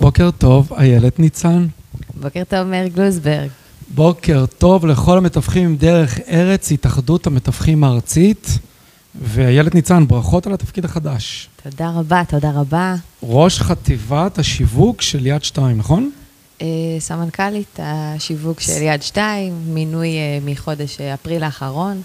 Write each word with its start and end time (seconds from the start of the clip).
בוקר 0.00 0.30
טוב, 0.38 0.72
איילת 0.72 1.18
ניצן. 1.18 1.66
בוקר 2.20 2.42
טוב, 2.48 2.62
מאיר 2.62 2.86
גלוזברג. 2.86 3.48
בוקר 3.94 4.44
טוב 4.58 4.86
לכל 4.86 5.18
המתווכים 5.18 5.64
עם 5.64 5.76
דרך 5.76 6.18
ארץ, 6.28 6.72
התאחדות 6.72 7.26
המתווכים 7.26 7.84
הארצית. 7.84 8.58
ואיילת 9.22 9.74
ניצן, 9.74 10.06
ברכות 10.06 10.46
על 10.46 10.54
התפקיד 10.54 10.84
החדש. 10.84 11.48
תודה 11.62 11.90
רבה, 11.90 12.22
תודה 12.28 12.50
רבה. 12.50 12.94
ראש 13.22 13.60
חטיבת 13.60 14.38
השיווק 14.38 15.02
של 15.02 15.26
יד 15.26 15.44
שתיים, 15.44 15.78
נכון? 15.78 16.10
אה, 16.62 16.66
סמנכ"לית 16.98 17.78
השיווק 17.82 18.60
של 18.60 18.82
יד 18.82 19.02
שתיים, 19.02 19.54
מינוי 19.66 20.08
אה, 20.08 20.38
מחודש 20.44 21.00
אה, 21.00 21.14
אפריל 21.14 21.42
האחרון. 21.42 22.02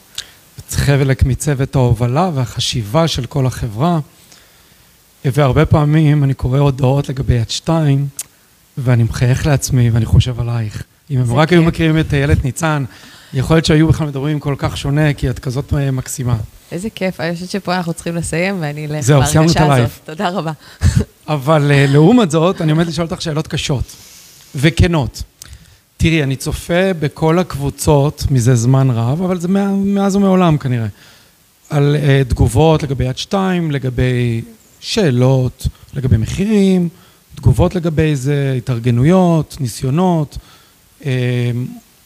חלק 0.69 1.23
מצוות 1.23 1.75
ההובלה 1.75 2.29
והחשיבה 2.33 3.07
של 3.07 3.25
כל 3.25 3.45
החברה. 3.45 3.99
והרבה 5.25 5.65
פעמים 5.65 6.23
אני 6.23 6.33
קורא 6.33 6.59
הודעות 6.59 7.09
לגבי 7.09 7.33
יד 7.33 7.49
שתיים, 7.49 8.07
ואני 8.77 9.03
מחייך 9.03 9.45
לעצמי 9.45 9.89
ואני 9.89 10.05
חושב 10.05 10.39
עלייך. 10.39 10.83
אם 11.11 11.19
הם 11.19 11.33
רק 11.33 11.51
היו 11.51 11.63
מכירים 11.63 11.99
את 11.99 12.13
איילת 12.13 12.45
ניצן, 12.45 12.83
יכול 13.33 13.55
להיות 13.55 13.65
שהיו 13.65 13.87
בכלל 13.87 14.07
מדברים 14.07 14.39
כל 14.39 14.55
כך 14.57 14.77
שונה, 14.77 15.13
כי 15.13 15.29
את 15.29 15.39
כזאת 15.39 15.73
מקסימה. 15.73 16.37
איזה 16.71 16.89
כיף, 16.89 17.19
אני 17.19 17.33
חושבת 17.33 17.49
שפה 17.49 17.75
אנחנו 17.77 17.93
צריכים 17.93 18.15
לסיים, 18.15 18.57
ואני 18.61 18.85
אלך 18.85 18.99
זהו, 19.01 19.25
סיימנו 19.25 19.51
את 19.51 19.57
הלייב. 19.57 19.99
תודה 20.05 20.29
רבה. 20.29 20.51
אבל 21.27 21.71
לעומת 21.87 22.31
זאת, 22.31 22.61
אני 22.61 22.71
עומד 22.71 22.87
לשאול 22.87 23.07
אותך 23.11 23.21
שאלות 23.21 23.47
קשות 23.47 23.95
וכנות. 24.55 25.23
תראי, 25.97 26.23
אני 26.23 26.35
צופה 26.35 26.93
בכל 26.99 27.39
הקבוצות 27.39 28.25
מזה 28.31 28.55
זמן 28.55 28.89
רב, 28.89 29.21
אבל 29.21 29.39
זה 29.39 29.47
מאז 29.47 30.15
ומעולם 30.15 30.57
כנראה, 30.57 30.87
על 31.69 31.95
uh, 31.99 32.29
תגובות 32.29 32.83
לגבי 32.83 33.05
יד 33.05 33.17
שתיים, 33.17 33.71
לגבי 33.71 34.41
שאלות, 34.81 35.67
לגבי 35.93 36.17
מחירים, 36.17 36.89
תגובות 37.35 37.75
לגבי 37.75 38.15
זה, 38.15 38.53
התארגנויות, 38.57 39.57
ניסיונות, 39.59 40.37
uh, 41.01 41.05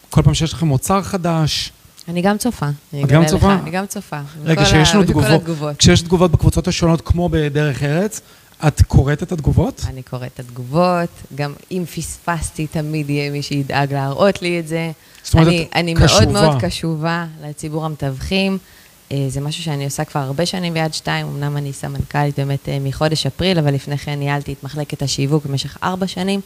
כל 0.10 0.22
פעם 0.22 0.34
שיש 0.34 0.54
לכם 0.54 0.68
מוצר 0.68 1.02
חדש. 1.02 1.72
אני 2.08 2.22
גם 2.22 2.38
צופה. 2.38 2.68
את 3.04 3.08
גם 3.08 3.26
צופה? 3.26 3.54
אני 3.54 3.72
גם 3.72 3.86
צופה. 3.86 4.20
רגע, 4.44 4.66
כשיש 4.66 4.96
לנו 4.96 5.04
תגובות, 5.04 5.78
כשיש 5.78 6.02
תגובות 6.02 6.32
בקבוצות 6.32 6.68
השונות, 6.68 7.02
כמו 7.02 7.30
בדרך 7.30 7.84
ארץ, 7.84 8.22
את 8.68 8.82
קוראת 8.82 9.24
את 9.24 9.32
התגובות? 9.32 9.86
אני 9.90 10.04
קוראת 10.04 10.32
את 10.34 10.40
התגובות, 10.40 11.10
גם 11.36 11.54
אם 11.72 11.84
פספסתי, 11.96 12.68
תמיד 12.68 13.10
יהיה 13.10 13.32
מי 13.32 13.42
שידאג 13.42 13.94
להראות 13.94 14.42
לי 14.42 14.60
את 14.60 14.68
זה. 14.68 14.92
זאת 15.24 15.34
אומרת, 15.34 15.48
אני, 15.48 15.68
אני 15.76 15.94
מאוד 15.94 16.32
מאוד 16.32 16.62
קשובה 16.62 17.26
לציבור 17.44 17.86
המתווכים. 17.86 18.58
אה, 19.12 19.26
זה 19.30 19.42
משהו 19.42 19.64
שאני 19.64 19.86
עושה 19.86 20.04
כבר 20.06 20.20
הרבה 20.20 20.46
שנים 20.46 20.74
ביד 20.74 20.94
שתיים, 20.94 21.28
אמנם 21.28 21.58
אני 21.58 21.74
סמנכ"לית 21.74 22.40
באמת 22.40 22.70
אה, 22.70 22.78
מחודש 22.80 23.26
אפריל, 23.26 23.60
אבל 23.60 23.74
לפני 23.74 23.98
כן 23.98 24.20
ניהלתי 24.20 24.54
את 24.54 24.64
מחלקת 24.64 25.02
השיווק 25.02 25.46
במשך 25.46 25.78
ארבע 25.84 26.08
שנים, 26.08 26.42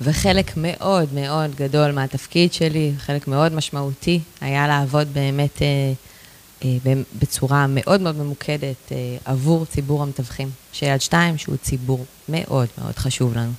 וחלק 0.00 0.52
מאוד 0.56 1.14
מאוד 1.14 1.54
גדול 1.54 1.92
מהתפקיד 1.92 2.52
שלי, 2.52 2.92
חלק 2.98 3.28
מאוד 3.28 3.52
משמעותי, 3.52 4.20
היה 4.40 4.68
לעבוד 4.68 5.08
באמת 5.12 5.62
אה, 5.62 5.92
בצורה 7.18 7.66
מאוד 7.68 8.00
מאוד 8.00 8.16
ממוקדת 8.16 8.92
עבור 9.24 9.66
ציבור 9.66 10.02
המתווכים 10.02 10.50
של 10.72 10.86
יד 10.86 11.00
שתיים, 11.00 11.38
שהוא 11.38 11.56
ציבור 11.56 12.04
מאוד 12.28 12.68
מאוד 12.78 12.96
חשוב 12.96 13.34
לנו. 13.34 13.52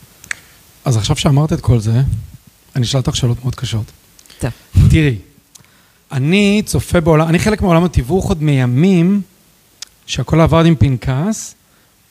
אז 0.86 0.98
עכשיו 0.98 1.16
שאמרת 1.16 1.54
את 1.54 1.62
כל 1.62 1.80
זה, 1.80 2.02
אני 2.76 2.86
אשאל 2.86 3.00
אותך 3.00 3.16
שאלות 3.16 3.44
מאוד 3.44 3.56
קשות. 3.56 3.92
טוב. 4.40 4.52
תראי, 4.90 5.18
אני 6.12 6.62
צופה 6.66 7.02
בעולם, 7.02 7.28
אני 7.28 7.40
חלק 7.40 7.62
מעולם 7.62 7.84
התיווך 7.84 8.30
עוד 8.30 8.44
מימים 8.44 9.22
שהכל 10.06 10.42
עבד 10.42 10.66
עם 10.66 10.76
פנקס, 10.76 11.56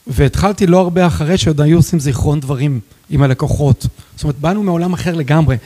והתחלתי 0.07 0.67
לא 0.67 0.79
הרבה 0.79 1.07
אחרי 1.07 1.37
שעוד 1.37 1.61
היו 1.61 1.77
עושים 1.77 1.99
זיכרון 1.99 2.39
דברים 2.39 2.79
עם 3.09 3.23
הלקוחות. 3.23 3.87
זאת 4.15 4.23
אומרת, 4.23 4.39
באנו 4.39 4.63
מעולם 4.63 4.93
אחר 4.93 5.15
לגמרי. 5.15 5.57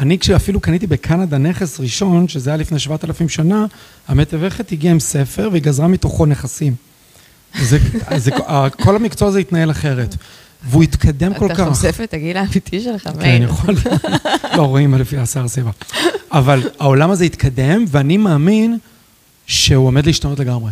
אני 0.00 0.18
כשאפילו 0.18 0.60
קניתי 0.60 0.86
בקנדה 0.86 1.38
נכס 1.38 1.80
ראשון, 1.80 2.28
שזה 2.28 2.50
היה 2.50 2.56
לפני 2.56 2.78
7,000 2.78 3.28
שנה, 3.28 3.66
המתווכת 4.08 4.72
הגיעה 4.72 4.92
עם 4.92 5.00
ספר 5.00 5.48
והיא 5.52 5.62
גזרה 5.62 5.88
מתוכו 5.88 6.26
נכסים. 6.26 6.74
זה, 7.62 7.78
זה, 8.16 8.30
כל 8.70 8.96
המקצוע 8.96 9.28
הזה 9.28 9.38
התנהל 9.38 9.70
אחרת. 9.70 10.16
והוא 10.64 10.82
התקדם 10.82 11.34
כל 11.34 11.48
כך. 11.48 11.60
אתה 11.60 11.74
חושף 11.74 12.00
את 12.04 12.14
הגיל 12.14 12.36
האמיתי 12.36 12.80
שלך, 12.80 13.06
מאיר. 13.06 13.38
כן, 13.38 13.42
יכול 13.42 13.74
להיות. 13.74 14.04
לא 14.56 14.62
רואים 14.62 14.94
לפי 14.94 15.16
השיער 15.18 15.48
סיבה. 15.48 15.70
אבל 16.30 16.68
העולם 16.78 17.10
הזה 17.10 17.24
התקדם, 17.24 17.84
ואני 17.88 18.16
מאמין 18.16 18.78
שהוא 19.46 19.86
עומד 19.86 20.06
להשתנות 20.06 20.38
לגמרי. 20.40 20.70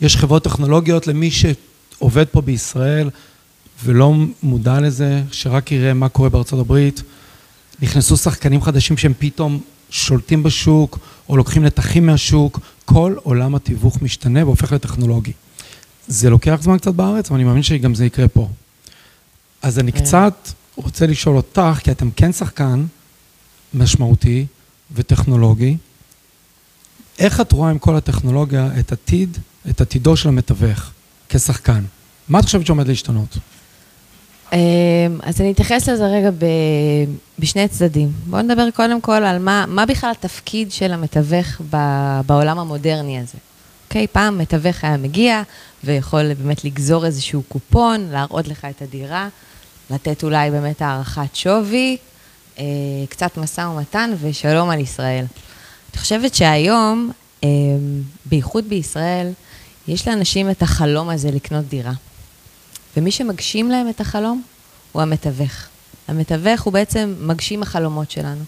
יש 0.00 0.16
חברות 0.16 0.44
טכנולוגיות 0.44 1.06
למי 1.06 1.30
שעובד 1.30 2.26
פה 2.26 2.40
בישראל 2.40 3.10
ולא 3.84 4.14
מודע 4.42 4.80
לזה, 4.80 5.22
שרק 5.32 5.72
יראה 5.72 5.94
מה 5.94 6.08
קורה 6.08 6.28
בארצות 6.28 6.60
הברית. 6.60 7.02
נכנסו 7.82 8.16
שחקנים 8.16 8.62
חדשים 8.62 8.96
שהם 8.96 9.12
פתאום 9.18 9.60
שולטים 9.90 10.42
בשוק, 10.42 10.98
או 11.28 11.36
לוקחים 11.36 11.64
נתחים 11.64 12.06
מהשוק. 12.06 12.60
כל 12.84 13.14
עולם 13.22 13.54
התיווך 13.54 14.02
משתנה 14.02 14.44
והופך 14.44 14.72
לטכנולוגי. 14.72 15.32
זה 16.08 16.30
לוקח 16.30 16.58
זמן 16.62 16.78
קצת 16.78 16.94
בארץ, 16.94 17.30
אבל 17.30 17.36
אני 17.36 17.44
מאמין 17.44 17.62
שגם 17.62 17.94
זה 17.94 18.06
יקרה 18.06 18.28
פה. 18.28 18.48
אז 19.66 19.78
אני 19.78 19.92
כן. 19.92 20.00
קצת 20.00 20.48
רוצה 20.76 21.06
לשאול 21.06 21.36
אותך, 21.36 21.78
כי 21.82 21.90
אתם 21.90 22.10
כן 22.10 22.32
שחקן 22.32 22.84
משמעותי 23.74 24.46
וטכנולוגי, 24.94 25.76
איך 27.18 27.40
את 27.40 27.52
רואה 27.52 27.70
עם 27.70 27.78
כל 27.78 27.96
הטכנולוגיה 27.96 28.68
את 28.80 28.92
עתיד, 28.92 29.38
את 29.70 29.80
עתידו 29.80 30.16
של 30.16 30.28
המתווך 30.28 30.90
כשחקן? 31.28 31.84
מה 32.28 32.38
את 32.38 32.44
חושבת 32.44 32.66
שעומד 32.66 32.88
להשתנות? 32.88 33.38
אמ, 34.52 34.58
אז 35.22 35.40
אני 35.40 35.52
אתייחס 35.52 35.88
לזה 35.88 36.06
רגע 36.06 36.30
ב, 36.30 36.44
בשני 37.38 37.68
צדדים. 37.68 38.12
בואו 38.26 38.42
נדבר 38.42 38.70
קודם 38.70 39.00
כל 39.00 39.12
על 39.24 39.38
מה, 39.38 39.64
מה 39.68 39.86
בכלל 39.86 40.10
התפקיד 40.10 40.72
של 40.72 40.92
המתווך 40.92 41.60
ב, 41.70 41.76
בעולם 42.26 42.58
המודרני 42.58 43.18
הזה. 43.18 43.38
אוקיי, 43.88 44.04
okay, 44.04 44.08
פעם 44.12 44.38
מתווך 44.38 44.84
היה 44.84 44.96
מגיע 44.96 45.42
ויכול 45.84 46.34
באמת 46.34 46.64
לגזור 46.64 47.06
איזשהו 47.06 47.42
קופון, 47.42 48.08
להראות 48.10 48.48
לך 48.48 48.66
את 48.70 48.82
הדירה, 48.82 49.28
לתת 49.90 50.24
אולי 50.24 50.50
באמת 50.50 50.82
הערכת 50.82 51.34
שווי, 51.34 51.96
אה, 52.58 52.64
קצת 53.08 53.36
משא 53.36 53.60
ומתן 53.60 54.10
ושלום 54.20 54.70
על 54.70 54.80
ישראל. 54.80 55.24
אני 55.92 56.00
חושבת 56.00 56.34
שהיום, 56.34 57.10
אה, 57.44 57.48
בייחוד 58.24 58.68
בישראל, 58.68 59.32
יש 59.88 60.08
לאנשים 60.08 60.50
את 60.50 60.62
החלום 60.62 61.08
הזה 61.08 61.30
לקנות 61.30 61.64
דירה. 61.64 61.92
ומי 62.96 63.10
שמגשים 63.10 63.70
להם 63.70 63.88
את 63.88 64.00
החלום 64.00 64.42
הוא 64.92 65.02
המתווך. 65.02 65.52
המתווך 66.08 66.62
הוא 66.62 66.72
בעצם 66.72 67.14
מגשים 67.20 67.62
החלומות 67.62 68.10
שלנו. 68.10 68.44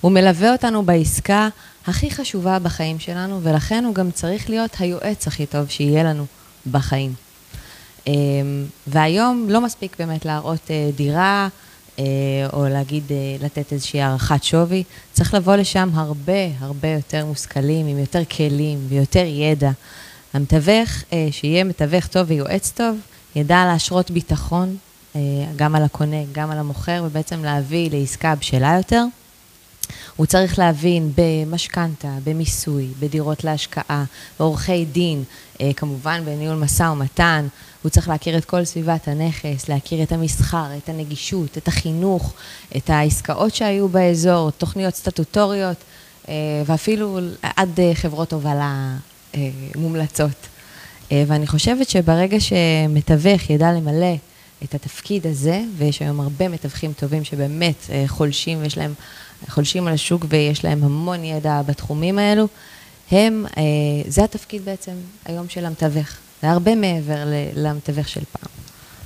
הוא 0.00 0.12
מלווה 0.12 0.52
אותנו 0.52 0.82
בעסקה 0.82 1.48
הכי 1.86 2.10
חשובה 2.10 2.58
בחיים 2.58 2.98
שלנו, 2.98 3.40
ולכן 3.42 3.84
הוא 3.84 3.94
גם 3.94 4.10
צריך 4.10 4.50
להיות 4.50 4.70
היועץ 4.78 5.26
הכי 5.26 5.46
טוב 5.46 5.68
שיהיה 5.68 6.02
לנו 6.04 6.26
בחיים. 6.70 7.14
אמ, 8.06 8.64
והיום 8.86 9.46
לא 9.50 9.60
מספיק 9.60 9.96
באמת 9.98 10.24
להראות 10.24 10.70
אה, 10.70 10.90
דירה, 10.96 11.48
אה, 11.98 12.04
או 12.52 12.68
להגיד, 12.68 13.02
אה, 13.10 13.16
לתת 13.40 13.72
איזושהי 13.72 14.02
הערכת 14.02 14.44
שווי, 14.44 14.84
צריך 15.12 15.34
לבוא 15.34 15.56
לשם 15.56 15.90
הרבה 15.94 16.46
הרבה 16.58 16.88
יותר 16.88 17.26
מושכלים, 17.26 17.86
עם 17.86 17.98
יותר 17.98 18.24
כלים 18.24 18.78
ויותר 18.88 19.24
ידע. 19.26 19.70
המתווך, 20.34 20.90
שיהיה 21.30 21.64
מתווך 21.64 22.06
טוב 22.06 22.30
ויועץ 22.30 22.72
טוב, 22.76 22.96
ידע 23.36 23.64
להשרות 23.64 24.10
ביטחון, 24.10 24.76
גם 25.56 25.74
על 25.74 25.82
הקונה, 25.82 26.16
גם 26.32 26.50
על 26.50 26.58
המוכר, 26.58 27.02
ובעצם 27.06 27.44
להביא 27.44 27.90
לעסקה 27.92 28.34
בשלה 28.34 28.74
יותר. 28.76 29.04
הוא 30.16 30.26
צריך 30.26 30.58
להבין 30.58 31.12
במשכנתה, 31.14 32.08
במיסוי, 32.24 32.88
בדירות 33.00 33.44
להשקעה, 33.44 34.04
בעורכי 34.38 34.84
דין, 34.84 35.24
כמובן 35.76 36.22
בניהול 36.24 36.56
משא 36.56 36.82
ומתן, 36.82 37.46
הוא 37.84 37.90
צריך 37.90 38.08
להכיר 38.08 38.38
את 38.38 38.44
כל 38.44 38.64
סביבת 38.64 39.08
הנכס, 39.08 39.68
להכיר 39.68 40.02
את 40.02 40.12
המסחר, 40.12 40.66
את 40.76 40.88
הנגישות, 40.88 41.58
את 41.58 41.68
החינוך, 41.68 42.32
את 42.76 42.90
העסקאות 42.90 43.54
שהיו 43.54 43.88
באזור, 43.88 44.50
תוכניות 44.50 44.94
סטטוטוריות, 44.94 45.76
אה, 46.28 46.34
ואפילו 46.66 47.18
עד 47.42 47.80
אה, 47.80 47.94
חברות 47.94 48.32
הובלה 48.32 48.96
מומלצות. 49.76 50.48
ואני 51.10 51.46
חושבת 51.46 51.88
שברגע 51.88 52.36
שמתווך 52.40 53.50
ידע 53.50 53.72
למלא 53.72 54.14
את 54.64 54.74
התפקיד 54.74 55.26
הזה, 55.26 55.62
ויש 55.76 56.02
היום 56.02 56.20
הרבה 56.20 56.48
מתווכים 56.48 56.92
טובים 56.92 57.24
שבאמת 57.24 57.90
חולשים 58.06 58.58
ויש 58.62 58.78
להם 58.78 58.94
חולשים 59.48 59.86
על 59.86 59.94
השוק 59.94 60.24
ויש 60.28 60.64
להם 60.64 60.84
המון 60.84 61.24
ידע 61.24 61.62
בתחומים 61.66 62.18
האלו, 62.18 62.48
הם, 63.10 63.46
אה, 63.56 63.62
זה 64.08 64.24
התפקיד 64.24 64.64
בעצם 64.64 64.92
היום 65.24 65.48
של 65.48 65.66
המתווך. 65.66 66.23
זה 66.44 66.50
הרבה 66.50 66.74
מעבר 66.74 67.24
למתווך 67.56 68.08
של 68.08 68.20
פעם. 68.32 68.50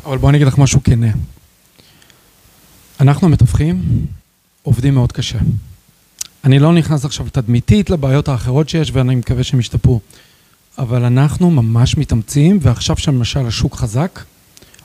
אבל 0.04 0.18
בואי 0.18 0.30
אני 0.30 0.36
אגיד 0.38 0.46
לך 0.46 0.58
משהו 0.58 0.82
כנה. 0.84 1.06
אנחנו 3.00 3.26
המתווכים 3.26 4.06
עובדים 4.62 4.94
מאוד 4.94 5.12
קשה. 5.12 5.38
אני 6.44 6.58
לא 6.58 6.72
נכנס 6.72 7.04
עכשיו 7.04 7.26
תדמיתית 7.32 7.90
לבעיות 7.90 8.28
האחרות 8.28 8.68
שיש, 8.68 8.90
ואני 8.92 9.14
מקווה 9.14 9.44
שהם 9.44 9.60
ישתפרו. 9.60 10.00
אבל 10.78 11.04
אנחנו 11.04 11.50
ממש 11.50 11.96
מתאמצים, 11.96 12.58
ועכשיו 12.62 12.96
שלמשל 12.96 13.46
השוק 13.46 13.74
חזק, 13.74 14.20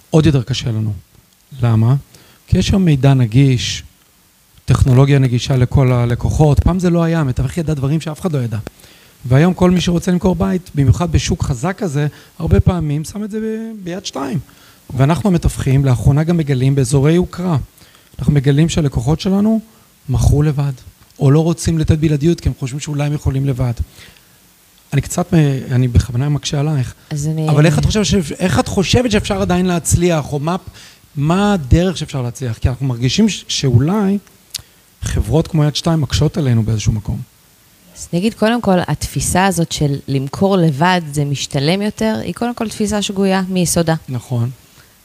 עוד 0.10 0.26
יותר 0.26 0.44
קשה 0.44 0.70
לנו. 0.70 0.94
למה? 1.62 1.96
כי 2.48 2.58
יש 2.58 2.68
שם 2.68 2.82
מידע 2.82 3.14
נגיש, 3.14 3.84
טכנולוגיה 4.66 5.20
נגישה 5.20 5.58
לכל 5.58 5.92
הלקוחות. 5.92 6.60
פעם 6.60 6.80
זה 6.80 6.90
לא 6.90 7.04
היה, 7.04 7.20
המתווך 7.20 7.58
ידע 7.58 7.74
דברים 7.74 8.02
שאף 8.02 8.22
אחד 8.22 8.32
לא 8.32 8.40
ידע. 8.40 8.58
והיום 9.26 9.54
כל 9.54 9.72
מי 9.72 9.82
שרוצה 9.82 10.12
למכור 10.12 10.36
בית, 10.36 10.72
במיוחד 10.76 11.12
בשוק 11.12 11.44
חזק 11.44 11.78
כזה, 11.78 12.08
הרבה 12.40 12.60
פעמים 12.60 13.04
שם 13.04 13.24
את 13.24 13.32
זה 13.32 13.40
ב- 13.40 13.84
ביד 13.84 14.06
שתיים. 14.06 14.40
ואנחנו 14.98 15.30
המתווכים, 15.30 15.86
לאחרונה 15.86 16.24
גם 16.24 16.38
מגלים 16.38 16.76
באזורי 16.76 17.14
יוקרה. 17.14 17.58
אנחנו 18.20 18.34
מגלים 18.34 18.70
שהלקוחות 18.70 19.20
שלנו 19.20 19.60
מכרו 20.10 20.44
לבד, 20.44 20.72
או 21.20 21.32
לא 21.32 21.40
רוצים 21.40 21.80
לתת 21.80 21.98
בלעדיות 21.98 22.40
כי 22.40 22.50
הם 22.50 22.54
חושבים 22.60 22.80
שאולי 22.80 23.06
הם 23.06 23.14
יכולים 23.14 23.46
לבד. 23.46 23.74
אני 24.94 25.02
קצת, 25.02 25.34
אני 25.72 25.88
בכוונה 25.88 26.30
מקשה 26.30 26.60
עלייך, 26.60 26.94
אז 27.10 27.28
אני... 27.28 27.50
אבל 27.50 27.66
איך 27.66 27.80
את 27.80 27.86
חושבת, 27.86 28.06
ש... 28.06 28.16
איך 28.40 28.60
את 28.60 28.68
חושבת 28.68 29.12
שאפשר 29.12 29.42
עדיין 29.42 29.66
להצליח, 29.66 30.34
או 30.34 30.40
מה, 30.40 30.56
מה 31.16 31.54
הדרך 31.54 31.98
שאפשר 31.98 32.22
להצליח? 32.22 32.58
כי 32.58 32.70
אנחנו 32.70 32.86
מרגישים 32.86 33.30
ש... 33.30 33.46
שאולי 33.48 34.18
חברות 35.02 35.48
כמו 35.48 35.64
יד 35.64 35.76
שתיים 35.76 36.02
מקשות 36.02 36.38
עלינו 36.38 36.64
באיזשהו 36.64 36.92
מקום. 36.92 37.33
אז 37.98 38.08
אני 38.14 38.20
אגיד, 38.20 38.34
קודם 38.34 38.62
כל, 38.62 38.78
התפיסה 38.88 39.46
הזאת 39.46 39.72
של 39.72 40.00
למכור 40.08 40.58
לבד 40.58 41.02
זה 41.12 41.26
משתלם 41.26 41.82
יותר, 41.82 42.16
היא 42.24 42.34
קודם 42.34 42.54
כל 42.54 42.70
תפיסה 42.70 43.02
שגויה 43.02 43.42
מיסודה. 43.50 43.96
נכון. 44.10 44.50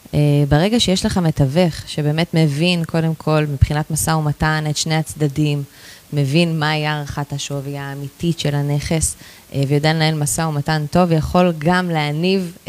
Uh, 0.06 0.11
ברגע 0.49 0.81
שיש 0.81 1.06
לך 1.06 1.19
מתווך 1.19 1.75
שבאמת 1.87 2.35
מבין, 2.35 2.85
קודם 2.85 3.14
כל, 3.14 3.46
מבחינת 3.49 3.90
משא 3.90 4.11
ומתן, 4.11 4.64
את 4.70 4.76
שני 4.76 4.94
הצדדים, 4.94 5.62
מבין 6.12 6.58
מהי 6.58 6.87
הערכת 6.87 7.32
השווי 7.32 7.79
האמיתית 7.79 8.38
של 8.38 8.55
הנכס, 8.55 9.17
uh, 9.17 9.55
ויודע 9.69 9.93
לנהל 9.93 10.14
משא 10.14 10.41
ומתן 10.41 10.87
טוב, 10.91 11.12
יכול 11.12 11.52
גם 11.58 11.91
להניב 11.91 12.56
uh, 12.64 12.69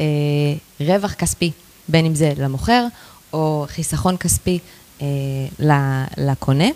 רווח 0.80 1.14
כספי, 1.14 1.52
בין 1.88 2.06
אם 2.06 2.16
זה 2.16 2.34
למוכר 2.38 2.86
או 3.34 3.66
חיסכון 3.70 4.18
כספי 4.18 4.60
uh, 5.00 5.04
לקונה. 6.18 6.68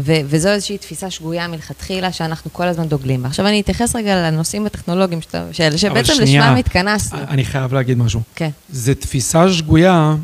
ו- 0.00 0.20
וזו 0.24 0.48
איזושהי 0.48 0.78
תפיסה 0.78 1.10
שגויה 1.10 1.48
מלכתחילה 1.48 2.12
שאנחנו 2.12 2.52
כל 2.52 2.68
הזמן 2.68 2.88
דוגלים 2.88 3.22
בה. 3.22 3.28
עכשיו 3.28 3.46
אני 3.46 3.60
אתייחס 3.60 3.96
רגע 3.96 4.30
לנושאים 4.30 4.66
הטכנולוגיים 4.66 5.22
שאתה- 5.22 5.46
של- 5.52 5.76
שבעצם 5.76 6.12
לשמם 6.20 6.56
התכנסנו. 6.58 7.18
אני 7.18 7.44
חייב 7.44 7.74
להגיד 7.74 7.98
משהו. 7.98 8.20
כן. 8.34 8.50
זו 8.72 8.92
תפיסה 8.94 9.52
שגויה, 9.52 10.14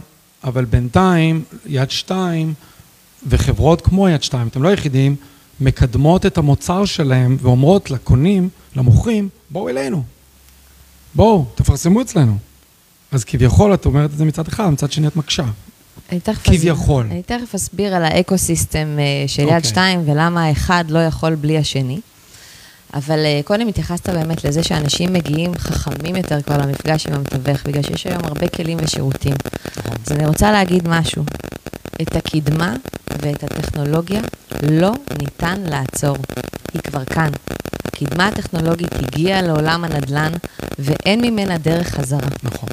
אבל 0.45 0.65
בינתיים, 0.65 1.45
יד 1.67 1.91
שתיים 1.91 2.55
וחברות 3.27 3.81
כמו 3.81 4.09
יד 4.09 4.23
שתיים, 4.23 4.49
אתם 4.49 4.63
לא 4.63 4.69
היחידים, 4.69 5.17
מקדמות 5.61 6.27
את 6.27 6.39
המוצר 6.39 6.85
שלהם 6.85 7.37
ואומרות 7.41 7.91
לקונים, 7.91 8.49
למוכרים, 8.77 9.29
בואו 9.51 9.69
אלינו. 9.69 10.03
בואו, 11.15 11.45
תפרסמו 11.55 12.01
אצלנו. 12.03 12.39
אז 13.13 13.25
כביכול 13.25 13.75
את 13.75 13.87
אומרת 13.87 14.11
את 14.13 14.19
זה 14.19 14.25
מצד 14.25 14.49
אחד, 14.49 14.69
מצד 14.71 14.93
שני 14.93 15.07
את 15.07 15.17
מקשה. 15.17 15.45
אני 16.13 16.21
תכף 16.21 16.43
כביכול. 16.45 17.05
אסביר, 17.05 17.15
אני 17.15 17.23
תכף 17.23 17.55
אסביר 17.55 17.95
על 17.95 18.05
האקו-סיסטם 18.05 18.99
אה, 18.99 19.29
של 19.29 19.43
אוקיי. 19.43 19.57
יד 19.57 19.65
שתיים 19.65 20.03
ולמה 20.05 20.45
האחד 20.45 20.85
לא 20.89 20.99
יכול 20.99 21.35
בלי 21.35 21.59
השני. 21.59 22.01
אבל 22.95 23.25
אה, 23.25 23.41
קודם 23.45 23.69
התייחסת 23.69 24.09
באמת 24.09 24.45
לזה 24.45 24.63
שאנשים 24.63 25.13
מגיעים 25.13 25.55
חכמים 25.59 26.17
יותר 26.17 26.43
כבר 26.43 26.59
למפגש 26.59 27.07
עם 27.07 27.15
המתווך, 27.15 27.65
בגלל 27.67 27.83
שיש 27.83 28.07
היום 28.07 28.25
הרבה 28.25 28.49
כלים 28.49 28.79
ושירותים. 28.83 29.35
אז 30.07 30.13
אני 30.13 30.27
רוצה 30.27 30.53
להגיד 30.53 30.89
משהו. 30.89 31.25
את 32.03 32.17
הקדמה 32.17 32.75
ואת 33.23 33.45
הטכנולוגיה 33.45 34.21
לא 34.63 34.93
ניתן 35.19 35.61
לעצור. 35.61 36.17
היא 36.75 36.83
כבר 36.83 37.05
כאן. 37.05 37.31
הקדמה 37.85 38.29
הטכנולוגית 38.29 38.95
הגיעה 38.95 39.43
לעולם 39.43 39.85
הנדל"ן, 39.85 40.33
ואין 40.79 41.21
ממנה 41.21 41.59
דרך 41.59 41.89
חזרה. 41.89 42.29
נכון. 42.43 42.69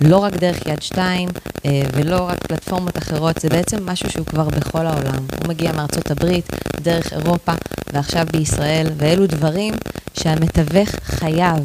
לא 0.00 0.16
רק 0.16 0.36
דרך 0.36 0.66
יד 0.66 0.82
שתיים 0.82 1.28
אה, 1.64 1.82
ולא 1.92 2.28
רק 2.28 2.46
פלטפורמות 2.46 2.98
אחרות, 2.98 3.38
זה 3.40 3.48
בעצם 3.48 3.86
משהו 3.86 4.10
שהוא 4.10 4.26
כבר 4.26 4.48
בכל 4.48 4.86
העולם. 4.86 5.26
הוא 5.40 5.48
מגיע 5.48 5.72
מארצות 5.72 6.10
הברית, 6.10 6.48
דרך 6.80 7.12
אירופה 7.12 7.52
ועכשיו 7.92 8.26
בישראל, 8.32 8.86
ואלו 8.96 9.26
דברים 9.26 9.65
שהמתווך 10.14 10.90
חייב, 11.04 11.58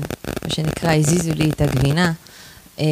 מה 0.43 0.49
שנקרא, 0.49 0.93
הזיזו 0.93 1.31
לי 1.33 1.49
את 1.49 1.61
הגבינה, 1.61 2.11
אה, 2.79 2.85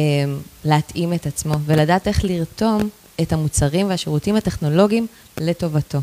להתאים 0.64 1.12
את 1.12 1.26
עצמו 1.26 1.54
ולדעת 1.66 2.08
איך 2.08 2.24
לרתום 2.24 2.88
את 3.22 3.32
המוצרים 3.32 3.88
והשירותים 3.88 4.36
הטכנולוגיים 4.36 5.06
לטובתו. 5.40 5.98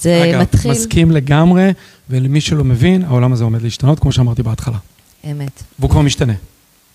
זה 0.00 0.30
אגב, 0.30 0.40
מתחיל... 0.40 0.70
מסכים 0.70 1.10
לגמרי, 1.10 1.72
ולמי 2.10 2.40
שלא 2.40 2.64
מבין, 2.64 3.04
העולם 3.04 3.32
הזה 3.32 3.44
עומד 3.44 3.62
להשתנות, 3.62 4.00
כמו 4.00 4.12
שאמרתי 4.12 4.42
בהתחלה. 4.42 4.78
אמת. 5.24 5.62
והוא 5.78 5.90
כבר 5.90 6.00
משתנה. 6.00 6.32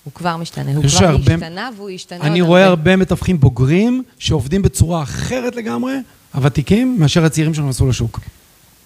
הוא 0.04 0.14
כבר 0.14 0.38
משתנה, 0.38 0.72
הוא 0.72 0.84
כבר 0.84 1.16
השתנה 1.16 1.70
והוא 1.78 1.90
ישתנה 1.90 2.18
עוד 2.18 2.28
אני 2.28 2.42
רואה 2.42 2.66
הרבה 2.66 2.96
מתווכים 2.96 3.40
בוגרים 3.40 4.04
שעובדים 4.20 4.62
בצורה 4.62 5.04
אחרת 5.04 5.56
לגמרי, 5.56 5.94
הוותיקים, 6.34 7.00
מאשר 7.00 7.26
הצעירים 7.26 7.54
שנכנסו 7.54 7.88
לשוק. 7.88 8.20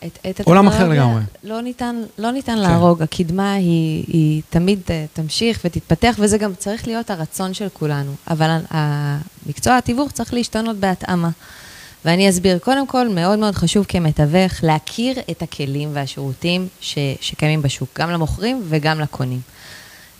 את, 0.05 0.19
את 0.29 0.41
עולם 0.47 0.67
אחר 0.67 0.89
לגמרי. 0.89 1.21
לא 1.43 1.61
ניתן, 1.61 2.03
לא 2.17 2.31
ניתן 2.31 2.55
כן. 2.55 2.59
להרוג, 2.59 3.01
הקדמה 3.01 3.53
היא, 3.53 4.03
היא 4.07 4.41
תמיד 4.49 4.79
אה, 4.89 5.05
תמשיך 5.13 5.59
ותתפתח, 5.65 6.15
וזה 6.19 6.37
גם 6.37 6.55
צריך 6.55 6.87
להיות 6.87 7.09
הרצון 7.09 7.53
של 7.53 7.67
כולנו. 7.73 8.11
אבל 8.29 8.57
המקצוע 8.69 9.77
התיווך 9.77 10.11
צריך 10.11 10.33
להשתנות 10.33 10.77
בהתאמה. 10.77 11.29
ואני 12.05 12.29
אסביר, 12.29 12.59
קודם 12.59 12.87
כל, 12.87 13.07
מאוד 13.07 13.39
מאוד 13.39 13.55
חשוב 13.55 13.85
כמתווך 13.89 14.63
להכיר 14.63 15.19
את 15.31 15.41
הכלים 15.41 15.89
והשירותים 15.93 16.67
ש, 16.81 16.97
שקיימים 17.21 17.61
בשוק, 17.61 17.89
גם 17.99 18.11
למוכרים 18.11 18.61
וגם 18.69 18.99
לקונים. 18.99 19.39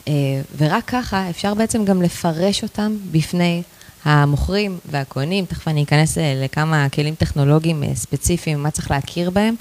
אה, 0.07 0.13
ורק 0.57 0.83
ככה 0.87 1.29
אפשר 1.29 1.53
בעצם 1.53 1.85
גם 1.85 2.01
לפרש 2.01 2.63
אותם 2.63 2.95
בפני 3.11 3.63
המוכרים 4.07 4.77
והקונים. 4.85 5.45
תכף 5.45 5.67
אני 5.67 5.83
אכנס 5.83 6.17
אה, 6.17 6.41
לכמה 6.43 6.89
כלים 6.89 7.15
טכנולוגיים 7.15 7.83
אה, 7.83 7.95
ספציפיים, 7.95 8.63
מה 8.63 8.71
צריך 8.71 8.91
להכיר 8.91 9.29
בהם. 9.29 9.55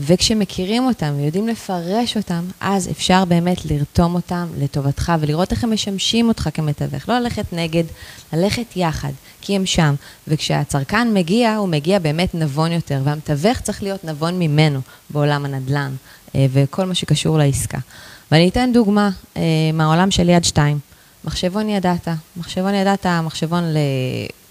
וכשמכירים 0.00 0.86
אותם 0.86 1.14
ויודעים 1.16 1.48
לפרש 1.48 2.16
אותם, 2.16 2.44
אז 2.60 2.88
אפשר 2.90 3.24
באמת 3.24 3.64
לרתום 3.64 4.14
אותם 4.14 4.46
לטובתך 4.58 5.12
ולראות 5.20 5.52
איך 5.52 5.64
הם 5.64 5.72
משמשים 5.72 6.28
אותך 6.28 6.48
כמתווך. 6.54 7.08
לא 7.08 7.18
ללכת 7.18 7.52
נגד, 7.52 7.84
ללכת 8.32 8.76
יחד, 8.76 9.12
כי 9.40 9.56
הם 9.56 9.66
שם. 9.66 9.94
וכשהצרכן 10.28 11.14
מגיע, 11.14 11.56
הוא 11.56 11.68
מגיע 11.68 11.98
באמת 11.98 12.34
נבון 12.34 12.72
יותר, 12.72 13.00
והמתווך 13.04 13.60
צריך 13.60 13.82
להיות 13.82 14.04
נבון 14.04 14.38
ממנו 14.38 14.80
בעולם 15.10 15.44
הנדל"ן 15.44 15.92
אה, 16.34 16.46
וכל 16.52 16.84
מה 16.84 16.94
שקשור 16.94 17.38
לעסקה. 17.38 17.78
ואני 18.32 18.48
אתן 18.48 18.70
דוגמה 18.72 19.10
מהעולם 19.72 20.10
של 20.10 20.28
יד 20.28 20.44
שתיים. 20.44 20.87
מחשבון 21.28 21.68
ידעת. 21.68 22.08
מחשבון 22.36 22.74
ידעת, 22.74 23.06
מחשבון 23.06 23.64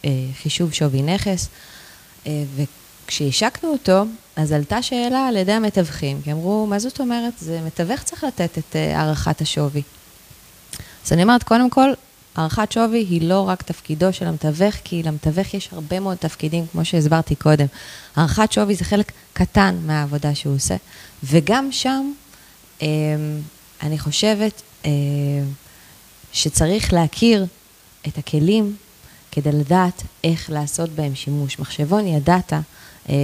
לחישוב 0.03 0.73
שווי 0.73 1.01
נכס, 1.01 1.49
אה, 2.27 2.43
וכשהשקנו 2.55 3.69
אותו, 3.69 4.03
אז 4.35 4.51
עלתה 4.51 4.81
שאלה 4.81 5.27
על 5.27 5.35
ידי 5.35 5.51
המתווכים, 5.51 6.21
כי 6.23 6.31
אמרו, 6.31 6.67
מה 6.67 6.79
זאת 6.79 6.99
אומרת? 6.99 7.33
זה 7.39 7.61
מתווך 7.65 8.03
צריך 8.03 8.23
לתת 8.23 8.57
את 8.57 8.75
אה, 8.75 8.99
הערכת 8.99 9.41
השווי. 9.41 9.81
אז 11.05 11.13
אני 11.13 11.23
אומרת, 11.23 11.43
קודם 11.43 11.69
כל, 11.69 11.89
הערכת 12.35 12.71
שווי 12.71 12.99
היא 12.99 13.21
לא 13.21 13.49
רק 13.49 13.61
תפקידו 13.61 14.13
של 14.13 14.27
המתווך, 14.27 14.75
כי 14.83 15.03
למתווך 15.03 15.53
יש 15.53 15.69
הרבה 15.71 15.99
מאוד 15.99 16.17
תפקידים, 16.17 16.67
כמו 16.71 16.85
שהסברתי 16.85 17.35
קודם. 17.35 17.65
הערכת 18.15 18.51
שווי 18.51 18.75
זה 18.75 18.85
חלק 18.85 19.11
קטן 19.33 19.75
מהעבודה 19.85 20.35
שהוא 20.35 20.55
עושה, 20.55 20.75
וגם 21.23 21.71
שם, 21.71 22.11
אה, 22.81 22.87
אני 23.83 23.99
חושבת 23.99 24.61
אה, 24.85 24.91
שצריך 26.37 26.93
להכיר 26.93 27.45
את 28.07 28.17
הכלים 28.17 28.75
כדי 29.31 29.51
לדעת 29.51 30.03
איך 30.23 30.49
לעשות 30.49 30.89
בהם 30.89 31.15
שימוש. 31.15 31.59
מחשבון 31.59 32.07
ידעת, 32.07 32.53
אה, 33.09 33.15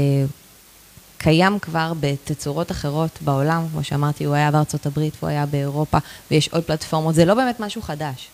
קיים 1.17 1.59
כבר 1.59 1.93
בתצורות 1.99 2.71
אחרות 2.71 3.09
בעולם, 3.21 3.63
כמו 3.71 3.83
שאמרתי, 3.83 4.23
הוא 4.23 4.35
היה 4.35 4.51
בארצות 4.51 4.85
הברית 4.85 5.13
והוא 5.19 5.29
היה 5.29 5.45
באירופה, 5.45 5.97
ויש 6.31 6.47
עוד 6.47 6.63
פלטפורמות, 6.63 7.15
זה 7.15 7.25
לא 7.25 7.33
באמת 7.33 7.59
משהו 7.59 7.81
חדש. 7.81 8.27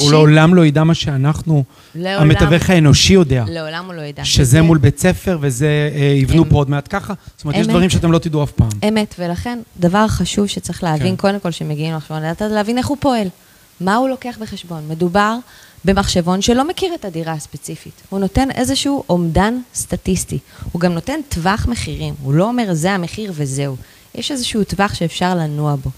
הוא 0.00 0.12
לעולם 0.12 0.54
לא 0.54 0.66
ידע 0.66 0.84
מה 0.84 0.94
שאנחנו, 0.94 1.64
לעולם- 1.94 2.22
המתווך 2.22 2.70
האנושי 2.70 3.12
יודע. 3.12 3.44
לעולם 3.48 3.86
הוא 3.86 3.94
לא 3.94 4.02
ידע. 4.02 4.24
שזה 4.24 4.62
מול 4.62 4.78
בית 4.78 4.98
ספר 4.98 5.38
וזה 5.40 5.90
אה, 5.94 6.00
יבנו 6.04 6.42
אמת. 6.42 6.50
פה 6.50 6.56
עוד 6.56 6.70
מעט 6.70 6.86
ככה. 6.90 7.14
זאת 7.36 7.44
אומרת, 7.44 7.56
יש 7.56 7.66
אמת. 7.66 7.70
דברים 7.70 7.90
שאתם 7.90 8.12
לא 8.12 8.18
תדעו 8.18 8.44
אף 8.44 8.50
פעם. 8.50 8.68
אמת, 8.88 9.14
ולכן 9.18 9.58
דבר 9.80 10.08
חשוב 10.08 10.46
שצריך 10.46 10.84
להבין, 10.84 11.10
כן. 11.10 11.16
קודם 11.16 11.40
כל 11.40 11.50
שמגיעים 11.50 11.92
למחשבון, 11.92 12.18
לדעת 12.22 12.42
להבין 12.42 12.78
איך 12.78 12.86
הוא 12.86 12.96
פועל, 13.00 13.28
מה 13.80 13.96
הוא 13.96 14.08
לוקח 14.08 14.38
בחשבון. 14.40 14.88
מדובר 14.88 15.38
במחשבון 15.84 16.42
שלא 16.42 16.68
מכיר 16.68 16.94
את 16.94 17.04
הדירה 17.04 17.32
הספציפית, 17.32 17.92
הוא 18.08 18.20
נותן 18.20 18.50
איזשהו 18.50 19.04
אומדן 19.08 19.58
סטטיסטי, 19.74 20.38
הוא 20.72 20.80
גם 20.80 20.92
נותן 20.92 21.20
טווח 21.28 21.66
מחירים, 21.68 22.14
הוא 22.22 22.34
לא 22.34 22.44
אומר 22.44 22.74
זה 22.74 22.92
המחיר 22.92 23.32
וזהו, 23.34 23.76
יש 24.14 24.30
איזשהו 24.30 24.64
טווח 24.64 24.94
שאפשר 24.94 25.34
לנוע 25.34 25.76
בו. 25.76 25.90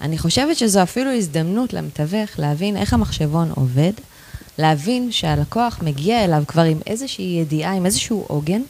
אני 0.00 0.18
חושבת 0.18 0.56
שזו 0.56 0.82
אפילו 0.82 1.10
הזדמנות 1.10 1.72
למתווך 1.72 2.38
להבין 2.38 2.76
איך 2.76 2.92
המחשבון 2.92 3.50
עובד, 3.54 3.92
להבין 4.58 5.12
שהלקוח 5.12 5.78
מגיע 5.82 6.24
אליו 6.24 6.42
כבר 6.48 6.62
עם 6.62 6.78
איזושהי 6.86 7.38
ידיעה, 7.40 7.72
עם 7.72 7.86
איזשהו 7.86 8.24
עוגן, 8.28 8.62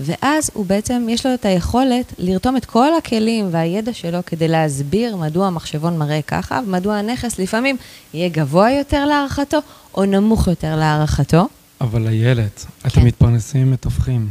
ואז 0.00 0.50
הוא 0.54 0.66
בעצם, 0.66 1.06
יש 1.10 1.26
לו 1.26 1.34
את 1.34 1.44
היכולת 1.44 2.12
לרתום 2.18 2.56
את 2.56 2.64
כל 2.64 2.94
הכלים 2.94 3.48
והידע 3.50 3.92
שלו 3.92 4.18
כדי 4.26 4.48
להסביר 4.48 5.16
מדוע 5.16 5.46
המחשבון 5.46 5.98
מראה 5.98 6.22
ככה, 6.22 6.60
ומדוע 6.66 6.96
הנכס 6.96 7.38
לפעמים 7.38 7.76
יהיה 8.14 8.28
גבוה 8.28 8.70
יותר 8.70 9.04
להערכתו 9.06 9.58
או 9.94 10.04
נמוך 10.04 10.48
יותר 10.48 10.76
להערכתו. 10.76 11.48
אבל 11.80 12.06
איילת, 12.06 12.66
אתם 12.86 13.04
מתפרנסים 13.04 13.70
מתווכים. 13.70 14.28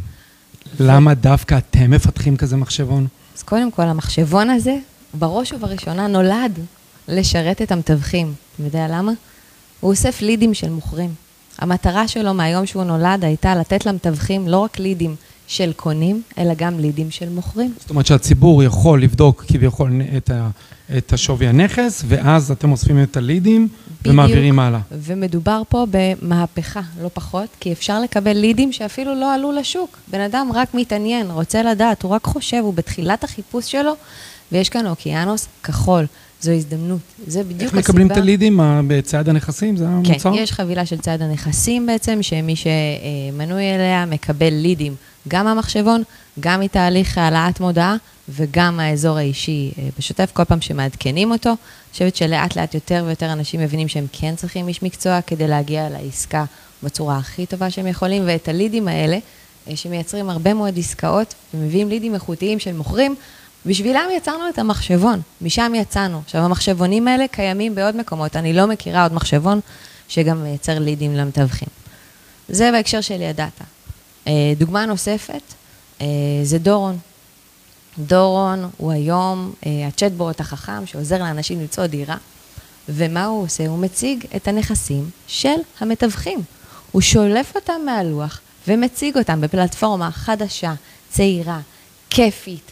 למה 0.79 1.13
דווקא 1.13 1.57
אתם 1.57 1.91
מפתחים 1.91 2.38
כזה 2.38 2.57
מחשבון? 2.57 3.07
אז 3.38 3.43
קודם 3.43 3.71
כל, 3.71 3.83
המחשבון 3.83 4.49
הזה, 4.49 4.77
בראש 5.13 5.53
ובראשונה, 5.53 6.07
נולד 6.07 6.59
לשרת 7.07 7.61
את 7.61 7.71
המתווכים. 7.71 8.33
אתה 8.55 8.63
יודע 8.63 8.88
למה? 8.89 9.11
הוא 9.79 9.91
אוסף 9.91 10.21
לידים 10.21 10.53
של 10.53 10.69
מוכרים. 10.69 11.13
המטרה 11.57 12.07
שלו 12.07 12.33
מהיום 12.33 12.65
שהוא 12.65 12.83
נולד 12.83 13.25
הייתה 13.25 13.55
לתת 13.55 13.85
למתווכים 13.85 14.47
לא 14.47 14.57
רק 14.57 14.79
לידים 14.79 15.15
של 15.50 15.72
קונים, 15.75 16.22
אלא 16.38 16.53
גם 16.58 16.79
לידים 16.79 17.12
של 17.12 17.29
מוכרים. 17.29 17.74
זאת 17.79 17.89
אומרת 17.89 18.06
שהציבור 18.06 18.63
יכול 18.63 19.03
לבדוק 19.03 19.46
כביכול 19.48 20.01
את, 20.18 20.29
ה, 20.29 20.50
את 20.98 21.13
השווי 21.13 21.48
הנכס, 21.48 22.03
ואז 22.08 22.51
אתם 22.51 22.72
אוספים 22.72 23.03
את 23.03 23.18
הלידים 23.18 23.68
בדיוק. 24.01 24.13
ומעבירים 24.13 24.60
הלאה. 24.60 24.79
ומדובר 24.91 25.62
פה 25.70 25.86
במהפכה, 25.91 26.82
לא 27.01 27.10
פחות, 27.13 27.48
כי 27.60 27.72
אפשר 27.72 28.00
לקבל 28.00 28.38
לידים 28.38 28.72
שאפילו 28.72 29.15
לא 29.15 29.34
עלו 29.34 29.51
לשוק. 29.51 29.98
בן 30.08 30.22
אדם 30.22 30.50
רק 30.53 30.74
מתעניין, 30.74 31.32
רוצה 31.32 31.63
לדעת, 31.63 32.03
הוא 32.03 32.12
רק 32.12 32.24
חושב, 32.24 32.58
הוא 32.62 32.74
בתחילת 32.74 33.24
החיפוש 33.24 33.72
שלו, 33.72 33.94
ויש 34.51 34.70
כאן 34.70 34.88
אוקיינוס 34.88 35.48
כחול. 35.63 36.06
זו 36.41 36.51
הזדמנות, 36.51 37.00
זה 37.27 37.44
בדיוק 37.44 37.62
הסיבה. 37.62 37.77
איך 37.77 37.89
מקבלים 37.89 38.12
את 38.12 38.18
הלידים 38.18 38.60
בצייד 38.88 39.29
הנכסים? 39.29 39.77
זה 39.77 39.88
המוצר? 39.88 40.34
כן, 40.34 40.34
יש 40.34 40.51
חבילה 40.51 40.86
של 40.86 40.98
צייד 40.98 41.22
הנכסים 41.22 41.86
בעצם, 41.86 42.20
שמי 42.22 42.56
שמנוי 42.56 43.75
אליה 43.75 44.06
מקבל 44.06 44.53
לידים 44.53 44.96
גם 45.27 45.45
מהמחשבון, 45.45 46.03
גם 46.39 46.59
מתהליך 46.59 47.17
העלאת 47.17 47.59
מודעה 47.59 47.95
וגם 48.29 48.77
מהאזור 48.77 49.17
האישי 49.17 49.71
אה, 49.77 49.89
בשוטף, 49.97 50.31
כל 50.33 50.43
פעם 50.43 50.61
שמעדכנים 50.61 51.31
אותו. 51.31 51.49
אני 51.49 51.57
חושבת 51.91 52.15
שלאט 52.15 52.55
לאט 52.55 52.73
יותר 52.73 53.03
ויותר 53.07 53.33
אנשים 53.33 53.59
מבינים 53.59 53.88
שהם 53.88 54.05
כן 54.11 54.35
צריכים 54.35 54.67
איש 54.67 54.83
מקצוע 54.83 55.21
כדי 55.21 55.47
להגיע 55.47 55.89
לעסקה 55.89 56.45
בצורה 56.83 57.17
הכי 57.17 57.45
טובה 57.45 57.69
שהם 57.69 57.88
יכולים, 57.88 58.23
ואת 58.25 58.47
הלידים 58.47 58.88
האלה, 58.88 59.17
אה, 59.67 59.75
שמייצרים 59.75 60.29
הרבה 60.29 60.53
מאוד 60.53 60.79
עסקאות 60.79 61.33
ומביאים 61.53 61.89
לידים 61.89 62.13
איכותיים 62.13 62.59
של 62.59 62.73
מוכרים, 62.73 63.15
בשבילם 63.65 64.05
יצרנו 64.17 64.49
את 64.49 64.59
המחשבון, 64.59 65.21
משם 65.41 65.73
יצאנו. 65.75 66.21
עכשיו, 66.25 66.41
המחשבונים 66.41 67.07
האלה 67.07 67.25
קיימים 67.31 67.75
בעוד 67.75 67.95
מקומות, 67.95 68.35
אני 68.35 68.53
לא 68.53 68.67
מכירה 68.67 69.03
עוד 69.03 69.13
מחשבון 69.13 69.59
שגם 70.07 70.43
מייצר 70.43 70.79
לידים 70.79 71.15
למתווכים. 71.15 71.67
זה 72.49 72.71
בהקשר 72.71 73.01
של 73.01 73.21
ידעת. 73.21 73.61
אה, 74.29 74.53
דוגמה 74.57 74.86
נוספת 74.86 75.41
אה, 76.01 76.07
זה 76.43 76.57
דורון. 76.57 76.98
דורון 77.98 78.69
הוא 78.77 78.91
היום 78.91 79.53
אה, 79.65 79.88
הצ'טבוט 79.88 80.39
החכם 80.39 80.86
שעוזר 80.86 81.17
לאנשים 81.17 81.62
למצוא 81.62 81.86
דירה, 81.86 82.17
ומה 82.89 83.25
הוא 83.25 83.43
עושה? 83.43 83.67
הוא 83.67 83.79
מציג 83.79 84.25
את 84.36 84.48
הנכסים 84.48 85.09
של 85.27 85.55
המתווכים. 85.79 86.39
הוא 86.91 87.01
שולף 87.01 87.55
אותם 87.55 87.81
מהלוח 87.86 88.39
ומציג 88.67 89.17
אותם 89.17 89.41
בפלטפורמה 89.41 90.12
חדשה, 90.12 90.74
צעירה, 91.09 91.59
כיפית, 92.09 92.71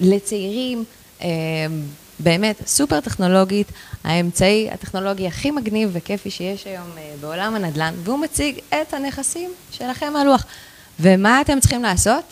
לצעירים, 0.00 0.84
באמת 2.22 2.56
סופר 2.66 3.00
טכנולוגית, 3.00 3.72
האמצעי 4.04 4.68
הטכנולוגי 4.70 5.26
הכי 5.26 5.50
מגניב 5.50 5.90
וכיפי 5.92 6.30
שיש 6.30 6.66
היום 6.66 6.86
בעולם 7.20 7.54
הנדל"ן, 7.54 7.94
והוא 8.04 8.18
מציג 8.18 8.58
את 8.68 8.94
הנכסים 8.94 9.50
שלכם 9.70 10.12
מהלוח. 10.12 10.44
ומה 11.00 11.40
אתם 11.40 11.60
צריכים 11.60 11.82
לעשות? 11.82 12.24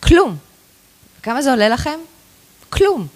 כלום. 0.00 0.36
כמה 1.22 1.42
זה 1.42 1.50
עולה 1.50 1.68
לכם? 1.68 1.98
כלום. 2.70 3.06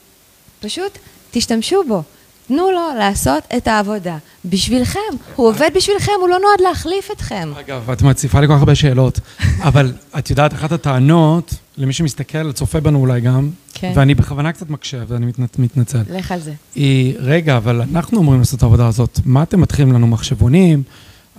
פשוט 0.60 0.98
תשתמשו 1.30 1.84
בו. 1.88 2.02
תנו 2.48 2.70
לו 2.70 2.88
לעשות 2.98 3.44
את 3.56 3.68
העבודה. 3.68 4.16
בשבילכם. 4.44 5.00
הוא 5.36 5.48
עובד 5.48 5.70
בשבילכם, 5.74 6.12
הוא 6.20 6.28
לא 6.28 6.38
נועד 6.38 6.60
להחליף 6.60 7.10
אתכם. 7.10 7.52
אגב, 7.60 7.90
את 7.90 8.02
מציפה 8.02 8.40
לי 8.40 8.46
כל 8.46 8.52
כך 8.52 8.58
הרבה 8.58 8.74
שאלות, 8.74 9.20
אבל 9.62 9.92
את 10.18 10.30
יודעת, 10.30 10.52
אחת 10.52 10.72
הטענות, 10.72 11.54
למי 11.78 11.92
שמסתכל, 11.92 12.52
צופה 12.52 12.80
בנו 12.80 12.98
אולי 12.98 13.20
גם, 13.20 13.50
כן. 13.74 13.92
ואני 13.94 14.14
בכוונה 14.14 14.52
קצת 14.52 14.70
מקשב, 14.70 15.04
ואני 15.08 15.26
מת, 15.26 15.58
מתנצל. 15.58 16.02
לך 16.10 16.32
על 16.32 16.40
זה. 16.40 16.52
היא, 16.74 17.14
רגע, 17.18 17.56
אבל 17.56 17.82
אנחנו 17.82 18.20
אמורים 18.20 18.40
לעשות 18.40 18.58
את 18.58 18.62
העבודה 18.62 18.86
הזאת. 18.86 19.20
מה 19.24 19.42
אתם 19.42 19.60
מתחילים 19.60 19.92
לנו 19.92 20.06
מחשבונים? 20.06 20.82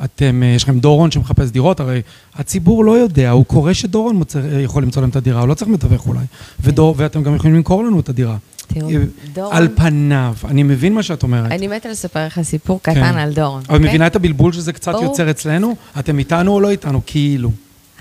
אתם, 0.04 0.44
אה, 0.44 0.48
יש 0.48 0.64
לכם 0.64 0.80
דורון 0.80 1.12
שמחפש 1.12 1.50
דירות, 1.50 1.80
הרי 1.80 2.02
הציבור 2.36 2.86
לא 2.86 2.92
יודע, 2.92 3.30
הוא 3.30 3.46
קורא 3.46 3.74
שדורון 3.74 4.16
מוצא, 4.16 4.40
אה, 4.40 4.62
יכול 4.62 4.84
למצוא 4.84 5.02
להם 5.02 5.10
את 5.10 5.16
הדירה, 5.16 5.40
הוא 5.40 5.48
לא 5.48 5.54
צריך 5.54 5.72
מתווך 5.72 6.08
אולי. 6.08 6.26
ודור, 6.60 6.96
ואתם 6.98 7.24
גם 7.24 7.36
יכולים 7.36 7.56
למכור 7.56 7.84
לנו 7.84 8.00
את 8.00 8.10
הדירה. 8.10 8.38
תראו, 8.68 8.90
אה, 8.90 8.96
דורון... 9.34 9.56
על 9.56 9.68
פניו, 9.76 10.36
אני 10.46 10.64
מבין 10.64 10.94
מה 10.94 11.04
שאת 11.04 11.24
אומרת. 11.24 11.52
אני 11.52 11.68
מתה 11.68 11.90
לספר 11.90 12.26
לך 12.26 12.42
סיפור 12.42 12.80
כן. 12.84 12.94
קטן 12.94 13.18
על 13.18 13.34
דורון. 13.34 13.64
אבל 13.70 13.78
okay? 13.78 13.82
מבינה 13.82 14.08
את 14.08 14.16
הבלבול 14.16 14.54
שזה 14.54 14.74
קצת 14.74 14.92
ברור. 14.92 15.04
יוצר 15.04 15.30
אצלנו? 15.30 15.76
אתם 16.00 16.20
איתנו 16.20 16.52
או 16.52 16.60
לא 16.60 16.70
איתנו? 16.70 17.02
כאילו. 17.06 17.52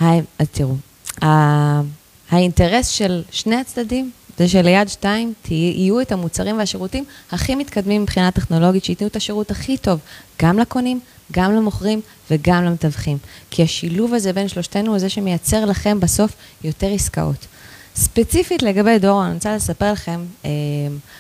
היי, 0.01 0.23
אז 0.39 0.47
תראו, 0.53 0.77
האינטרס 2.31 2.89
של 2.89 3.23
שני 3.31 3.57
הצדדים 3.57 4.11
זה 4.39 4.49
שליד 4.49 4.89
שתיים 4.89 5.33
יהיו 5.51 6.01
את 6.01 6.13
המוצרים 6.13 6.59
והשירותים 6.59 7.05
הכי 7.33 7.55
מתקדמים 7.55 8.03
מבחינה 8.03 8.31
טכנולוגית, 8.31 8.85
שייתנו 8.85 9.07
את 9.07 9.17
השירות 9.17 9.51
הכי 9.51 9.77
טוב, 9.77 10.01
גם 10.43 10.59
לקונים, 10.59 11.01
גם 11.33 11.53
למוכרים 11.53 12.01
וגם 12.31 12.65
למתווכים. 12.65 13.19
כי 13.51 13.63
השילוב 13.63 14.15
הזה 14.15 14.33
בין 14.33 14.49
שלושתנו 14.49 14.91
הוא 14.91 14.99
זה 14.99 15.09
שמייצר 15.09 15.65
לכם 15.65 16.01
בסוף 16.01 16.33
יותר 16.65 16.87
עסקאות. 16.95 17.47
ספציפית 17.97 18.63
לגבי 18.63 18.99
דור, 18.99 19.25
אני 19.25 19.35
רוצה 19.35 19.57
לספר 19.57 19.93
לכם, 19.93 20.25
אה, 20.45 20.51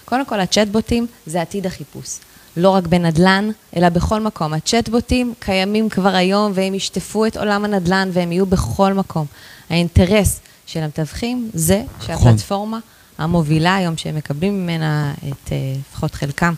קודם 0.04 0.26
כל 0.26 0.40
הצ'טבוטים 0.40 1.06
זה 1.26 1.42
עתיד 1.42 1.66
החיפוש. 1.66 2.18
לא 2.56 2.70
רק 2.70 2.86
בנדל"ן, 2.86 3.50
אלא 3.76 3.88
בכל 3.88 4.20
מקום. 4.20 4.54
הצ'טבוטים 4.54 5.34
קיימים 5.38 5.88
כבר 5.88 6.14
היום 6.14 6.52
והם 6.54 6.74
ישטפו 6.74 7.26
את 7.26 7.36
עולם 7.36 7.64
הנדל"ן 7.64 8.08
והם 8.12 8.32
יהיו 8.32 8.46
בכל 8.46 8.92
מקום. 8.92 9.26
האינטרס 9.70 10.40
של 10.68 10.82
המתווכים 10.82 11.50
זה 11.54 11.82
נכון. 11.98 12.06
שהפלטפורמה 12.06 12.78
המובילה 13.18 13.76
היום, 13.76 13.96
שהם 13.96 14.16
מקבלים 14.16 14.62
ממנה 14.62 15.14
את, 15.28 15.52
אה, 15.52 15.56
לפחות 15.90 16.14
חלקם, 16.14 16.54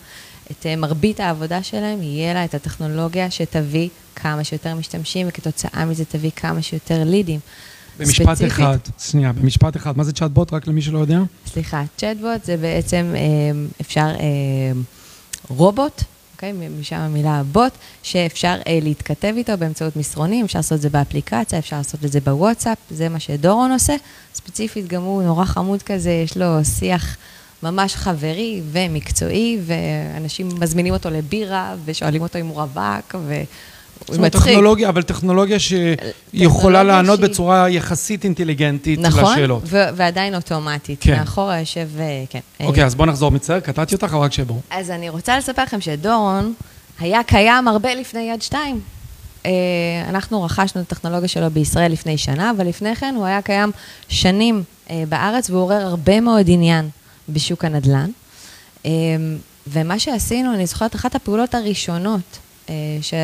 את 0.51 0.67
אה, 0.67 0.77
מרבית 0.77 1.21
העבודה 1.21 1.63
שלהם, 1.63 2.03
יהיה 2.03 2.35
לה 2.35 2.45
את 2.45 2.55
הטכנולוגיה 2.55 3.31
שתביא 3.31 3.89
כמה 4.17 4.45
שיותר 4.45 4.75
משתמשים, 4.75 5.27
וכתוצאה 5.29 5.85
מזה 5.85 6.05
תביא 6.05 6.31
כמה 6.37 6.63
שיותר 6.63 7.05
לידים. 7.05 7.41
במשפט 7.99 8.27
ספציפית. 8.27 8.53
אחד, 8.53 8.79
שנייה, 8.99 9.33
במשפט 9.33 9.77
אחד, 9.77 9.99
מה 9.99 10.05
זה 10.05 10.13
צ'אטבוט, 10.13 10.53
רק 10.53 10.67
למי 10.67 10.83
שלא 10.83 10.99
יודע? 10.99 11.19
סליחה, 11.47 11.83
צ'אטבוט 11.97 12.45
זה 12.45 12.57
בעצם, 12.57 13.15
אה, 13.17 13.21
אפשר, 13.81 14.09
רובוט, 15.49 16.03
אוקיי? 16.41 16.53
משם 16.81 16.97
המילה 16.97 17.43
בוט, 17.53 17.73
שאפשר 18.03 18.55
להתכתב 18.83 19.35
איתו 19.37 19.53
באמצעות 19.59 19.97
מסרונים, 19.97 20.45
אפשר 20.45 20.59
לעשות 20.59 20.77
את 20.77 20.83
זה 20.83 20.91
באפליקציה, 20.91 21.59
אפשר 21.59 21.77
לעשות 21.77 22.05
את 22.05 22.13
זה 22.13 22.21
בוואטסאפ, 22.21 22.79
זה 22.91 23.09
מה 23.09 23.21
שדורון 23.21 23.73
עושה. 23.73 23.95
ספציפית, 24.35 24.89
גם 24.89 25.03
הוא 25.03 25.23
נורא 25.23 25.45
חמוד 25.45 25.83
כזה, 25.83 26.11
יש 26.11 26.37
לו 26.37 26.65
שיח 26.65 27.17
ממש 27.63 27.95
חברי 27.95 28.63
ומקצועי, 28.73 29.59
ואנשים 29.67 30.49
מזמינים 30.61 30.93
אותו 30.93 31.11
לבירה, 31.11 31.75
ושואלים 31.85 32.23
אותו 32.23 32.39
אם 32.39 32.47
הוא 32.47 32.61
רווק, 32.61 33.15
ו... 33.15 33.43
זאת 34.09 34.17
אומרת, 34.17 34.33
טכנולוגיה, 34.33 34.89
אבל 34.89 35.03
טכנולוגיה 35.03 35.59
שיכולה 35.59 36.83
לענות 36.83 37.19
שהיא... 37.19 37.31
בצורה 37.31 37.69
יחסית 37.69 38.25
אינטליגנטית 38.25 39.01
נכון, 39.01 39.33
לשאלות. 39.33 39.65
נכון, 39.65 39.79
ועדיין 39.97 40.35
אוטומטית. 40.35 40.99
כן. 41.01 41.19
מאחורה 41.19 41.61
יושב, 41.61 41.89
אה, 41.99 42.25
כן. 42.31 42.41
אוקיי, 42.61 42.85
אז 42.85 42.95
בואו 42.95 43.09
נחזור, 43.09 43.31
מצטער, 43.31 43.61
קטעתי 43.61 43.95
אותך, 43.95 44.05
אבל 44.15 44.23
רק 44.23 44.33
שיהיה 44.33 44.49
אז 44.71 44.91
אני 44.91 45.09
רוצה 45.09 45.39
לספר 45.39 45.63
לכם 45.63 45.81
שדורון 45.81 46.53
היה 47.01 47.23
קיים 47.23 47.69
הרבה 47.69 47.95
לפני 47.95 48.21
יד 48.21 48.43
שתיים. 48.43 48.81
אה, 49.47 49.51
אנחנו 50.09 50.43
רכשנו 50.43 50.81
את 50.81 50.93
הטכנולוגיה 50.93 51.29
שלו 51.29 51.51
בישראל 51.51 51.93
לפני 51.93 52.19
שנה, 52.19 52.51
אבל 52.51 52.67
לפני 52.67 52.97
כן 52.97 53.15
הוא 53.17 53.25
היה 53.25 53.43
קיים 53.43 53.71
שנים 54.09 54.63
אה, 54.91 55.03
בארץ 55.09 55.51
והוא 55.51 55.63
עורר 55.63 55.87
הרבה 55.87 56.21
מאוד 56.21 56.47
עניין. 56.49 56.89
בשוק 57.33 57.65
הנדל"ן. 57.65 58.11
ומה 59.67 59.99
שעשינו, 59.99 60.55
אני 60.55 60.67
זוכרת, 60.67 60.95
אחת 60.95 61.15
הפעולות 61.15 61.55
הראשונות 61.55 62.21
אה, 62.21 62.50
ש... 63.03 63.15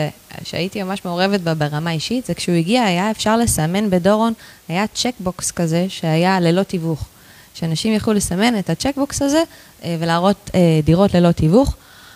שהייתי 0.45 0.83
ממש 0.83 1.05
מעורבת 1.05 1.41
בה 1.41 1.55
ברמה 1.55 1.91
אישית, 1.91 2.27
זה 2.27 2.35
כשהוא 2.35 2.57
הגיע, 2.57 2.83
היה 2.83 3.11
אפשר 3.11 3.37
לסמן 3.37 3.91
בדורון, 3.91 4.33
היה 4.69 4.87
checkbox 4.95 5.51
כזה 5.51 5.87
שהיה 5.89 6.41
ללא 6.41 6.63
תיווך. 6.63 7.05
שאנשים 7.55 7.93
יכלו 7.93 8.13
לסמן 8.13 8.59
את 8.59 8.71
ה 8.71 8.77
checkbox 8.77 9.23
הזה 9.23 9.43
אה, 9.85 9.97
ולהראות 10.01 10.51
אה, 10.55 10.81
דירות 10.85 11.15
ללא 11.15 11.33
תיווך. 11.33 11.75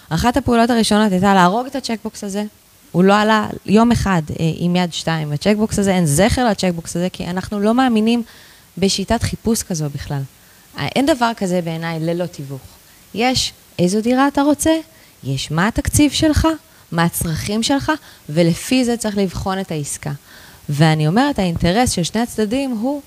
אחת 0.08 0.36
הפעולות 0.36 0.70
הראשונות 0.70 1.12
הייתה 1.12 1.34
להרוג 1.34 1.66
את 1.66 1.76
ה 1.76 1.81
checkbox 1.81 2.24
הזה. 2.24 2.44
הוא 2.92 3.04
לא 3.04 3.14
עלה 3.14 3.46
יום 3.66 3.92
אחד 3.92 4.22
עם 4.56 4.76
יד 4.76 4.92
שתיים. 4.92 5.32
ה 5.32 5.37
checkbox 5.37 5.78
הזה, 5.78 5.94
אין 5.94 6.06
זכר 6.06 6.48
ל 6.48 6.53
checkbox 6.53 6.96
הזה, 6.96 7.08
כי 7.12 7.26
אנחנו 7.26 7.60
לא 7.60 7.74
מאמינים 7.74 8.22
בשיטת 8.78 9.22
חיפוש 9.22 9.62
כזו 9.62 9.84
בכלל. 9.94 10.22
אין 10.78 11.06
דבר 11.06 11.30
כזה 11.36 11.60
בעיניי 11.60 12.00
ללא 12.00 12.26
תיווך. 12.26 12.60
יש 13.14 13.52
איזו 13.78 14.00
דירה 14.00 14.28
אתה 14.28 14.42
רוצה, 14.42 14.76
יש 15.24 15.50
מה 15.50 15.68
התקציב 15.68 16.12
שלך, 16.12 16.48
מה 16.92 17.04
הצרכים 17.04 17.62
שלך, 17.62 17.92
ולפי 18.28 18.84
זה 18.84 18.96
צריך 18.96 19.16
לבחון 19.18 19.60
את 19.60 19.70
העסקה. 19.70 20.12
ואני 20.68 21.06
אומרת, 21.06 21.38
האינטרס 21.38 21.90
של 21.90 22.02
שני 22.02 22.20
הצדדים 22.20 22.70
הוא 22.70 23.02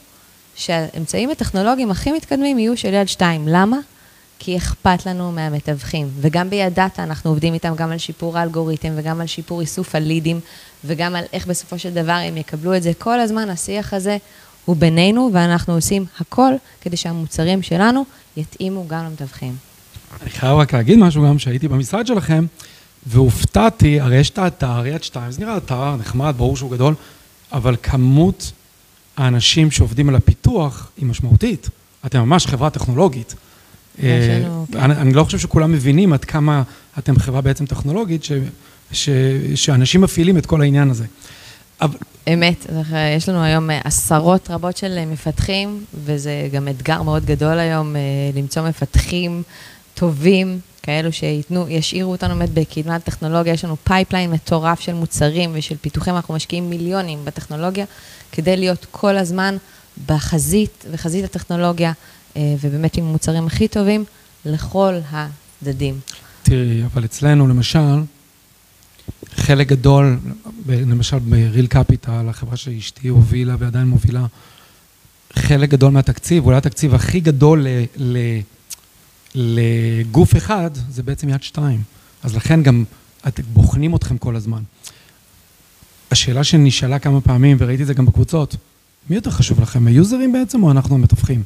שהאמצעים 0.55 1.29
הטכנולוגיים 1.29 1.91
הכי 1.91 2.11
מתקדמים 2.11 2.59
יהיו 2.59 2.77
של 2.77 2.93
יד 2.93 3.07
שתיים. 3.07 3.47
למה? 3.47 3.77
כי 4.39 4.57
אכפת 4.57 5.05
לנו 5.05 5.31
מהמתווכים. 5.31 6.07
וגם 6.21 6.49
בידעתה 6.49 7.03
אנחנו 7.03 7.29
עובדים 7.29 7.53
איתם 7.53 7.75
גם 7.75 7.91
על 7.91 7.97
שיפור 7.97 8.37
האלגוריתם 8.37 8.93
וגם 8.95 9.21
על 9.21 9.27
שיפור 9.27 9.61
איסוף 9.61 9.95
הלידים 9.95 10.39
וגם 10.85 11.15
על 11.15 11.23
איך 11.33 11.47
בסופו 11.47 11.79
של 11.79 11.93
דבר 11.93 12.11
הם 12.11 12.37
יקבלו 12.37 12.75
את 12.75 12.83
זה. 12.83 12.91
כל 12.97 13.19
הזמן 13.19 13.49
השיח 13.49 13.93
הזה 13.93 14.17
הוא 14.65 14.75
בינינו, 14.75 15.29
ואנחנו 15.33 15.73
עושים 15.73 16.05
הכל 16.19 16.53
כדי 16.81 16.97
שהמוצרים 16.97 17.61
שלנו 17.61 18.05
יתאימו 18.37 18.87
גם 18.87 19.05
למתווכים. 19.05 19.55
אני 20.21 20.29
חייב 20.29 20.57
רק 20.57 20.73
להגיד 20.73 20.99
משהו 20.99 21.23
גם, 21.23 21.39
שהייתי 21.39 21.67
במשרד 21.67 22.07
שלכם, 22.07 22.45
והופתעתי, 23.05 23.99
הרי 23.99 24.15
יש 24.15 24.29
את 24.29 24.37
האתר, 24.37 24.85
יד 24.85 25.03
שתיים, 25.03 25.31
זה 25.31 25.41
נראה 25.41 25.57
אתר 25.57 25.95
נחמד, 25.95 26.33
ברור 26.37 26.57
שהוא 26.57 26.71
גדול, 26.71 26.95
אבל 27.51 27.75
כמות 27.83 28.51
האנשים 29.17 29.71
שעובדים 29.71 30.09
על 30.09 30.15
הפיתוח 30.15 30.91
היא 30.97 31.05
משמעותית. 31.05 31.69
אתם 32.05 32.19
ממש 32.19 32.47
חברה 32.47 32.69
טכנולוגית. 32.69 33.35
אה, 34.03 34.37
כן. 34.71 34.79
אני, 34.79 34.93
אני 34.95 35.13
לא 35.13 35.23
חושב 35.23 35.37
שכולם 35.37 35.71
מבינים 35.71 36.13
עד 36.13 36.25
כמה 36.25 36.63
אתם 36.97 37.19
חברה 37.19 37.41
בעצם 37.41 37.65
טכנולוגית, 37.65 38.23
ש, 38.23 38.31
ש, 38.91 39.09
שאנשים 39.55 40.01
מפעילים 40.01 40.37
את 40.37 40.45
כל 40.45 40.61
העניין 40.61 40.89
הזה. 40.89 41.05
אבל... 41.81 41.97
אמת, 42.33 42.65
יש 43.17 43.29
לנו 43.29 43.43
היום 43.43 43.71
אה, 43.71 43.81
עשרות 43.83 44.49
רבות 44.49 44.77
של 44.77 44.97
אה, 44.97 45.05
מפתחים, 45.05 45.85
וזה 46.05 46.49
גם 46.51 46.67
אתגר 46.67 47.01
מאוד 47.01 47.25
גדול 47.25 47.59
היום 47.59 47.95
למצוא 48.35 48.69
מפתחים 48.69 49.43
טובים, 49.93 50.59
כאלו 50.83 51.11
שייתנו, 51.13 51.69
ישאירו 51.69 52.11
אותנו 52.11 52.35
באמת 52.35 52.49
בקדמת 52.49 53.03
טכנולוגיה, 53.03 53.53
יש 53.53 53.65
לנו 53.65 53.75
pipeline 53.83 54.31
מטורף 54.31 54.79
של 54.79 54.93
מוצרים 54.93 55.51
ושל 55.53 55.75
פיתוחים, 55.81 56.15
אנחנו 56.15 56.33
משקיעים 56.33 56.69
מיליונים 56.69 57.25
בטכנולוגיה, 57.25 57.85
כדי 58.31 58.57
להיות 58.57 58.85
כל 58.91 59.17
הזמן 59.17 59.57
בחזית, 60.07 60.85
בחזית 60.91 61.25
הטכנולוגיה, 61.25 61.91
אה, 62.37 62.55
ובאמת 62.61 62.97
עם 62.97 63.03
המוצרים 63.05 63.47
הכי 63.47 63.67
טובים 63.67 64.05
לכל 64.45 64.93
הצדדים. 65.11 65.99
תראי, 66.43 66.83
אבל 66.85 67.05
אצלנו, 67.05 67.47
למשל, 67.47 68.01
חלק 69.35 69.67
גדול, 69.67 70.19
למשל 70.67 71.19
ב-real 71.19 71.73
capital, 71.73 72.29
החברה 72.29 72.57
שאשתי 72.57 73.07
הובילה 73.07 73.55
ועדיין 73.59 73.87
מובילה, 73.87 74.25
חלק 75.33 75.69
גדול 75.69 75.91
מהתקציב, 75.91 76.45
אולי 76.45 76.57
התקציב 76.57 76.95
הכי 76.95 77.19
גדול 77.19 77.67
ל... 77.67 77.67
ל 77.97 78.17
לגוף 79.35 80.37
אחד, 80.37 80.71
זה 80.89 81.03
בעצם 81.03 81.29
יד 81.29 81.43
שתיים. 81.43 81.81
אז 82.23 82.35
לכן 82.35 82.63
גם 82.63 82.83
את, 83.27 83.39
בוחנים 83.53 83.95
אתכם 83.95 84.17
כל 84.17 84.35
הזמן. 84.35 84.61
השאלה 86.11 86.43
שנשאלה 86.43 86.99
כמה 86.99 87.21
פעמים, 87.21 87.57
וראיתי 87.59 87.81
את 87.81 87.87
זה 87.87 87.93
גם 87.93 88.05
בקבוצות, 88.05 88.55
מי 89.09 89.15
יותר 89.15 89.31
חשוב 89.31 89.61
לכם, 89.61 89.87
היוזרים 89.87 90.33
בעצם 90.33 90.63
או 90.63 90.71
אנחנו 90.71 90.95
המתווכים? 90.95 91.43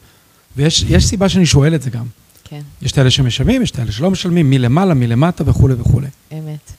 ויש 0.55 0.85
סיבה 0.99 1.29
שאני 1.29 1.45
שואל 1.45 1.75
את 1.75 1.81
זה 1.81 1.89
גם. 1.89 2.05
כן. 2.43 2.61
יש 2.81 2.91
את 2.91 2.97
אלה 2.97 3.11
שמשלמים, 3.11 3.61
יש 3.61 3.71
את 3.71 3.79
אלה 3.79 3.91
שלא 3.91 4.11
משלמים, 4.11 4.49
מלמעלה, 4.49 4.93
מלמטה 4.93 5.43
וכולי 5.49 5.73
וכולי. 5.73 6.07
אמת. 6.33 6.71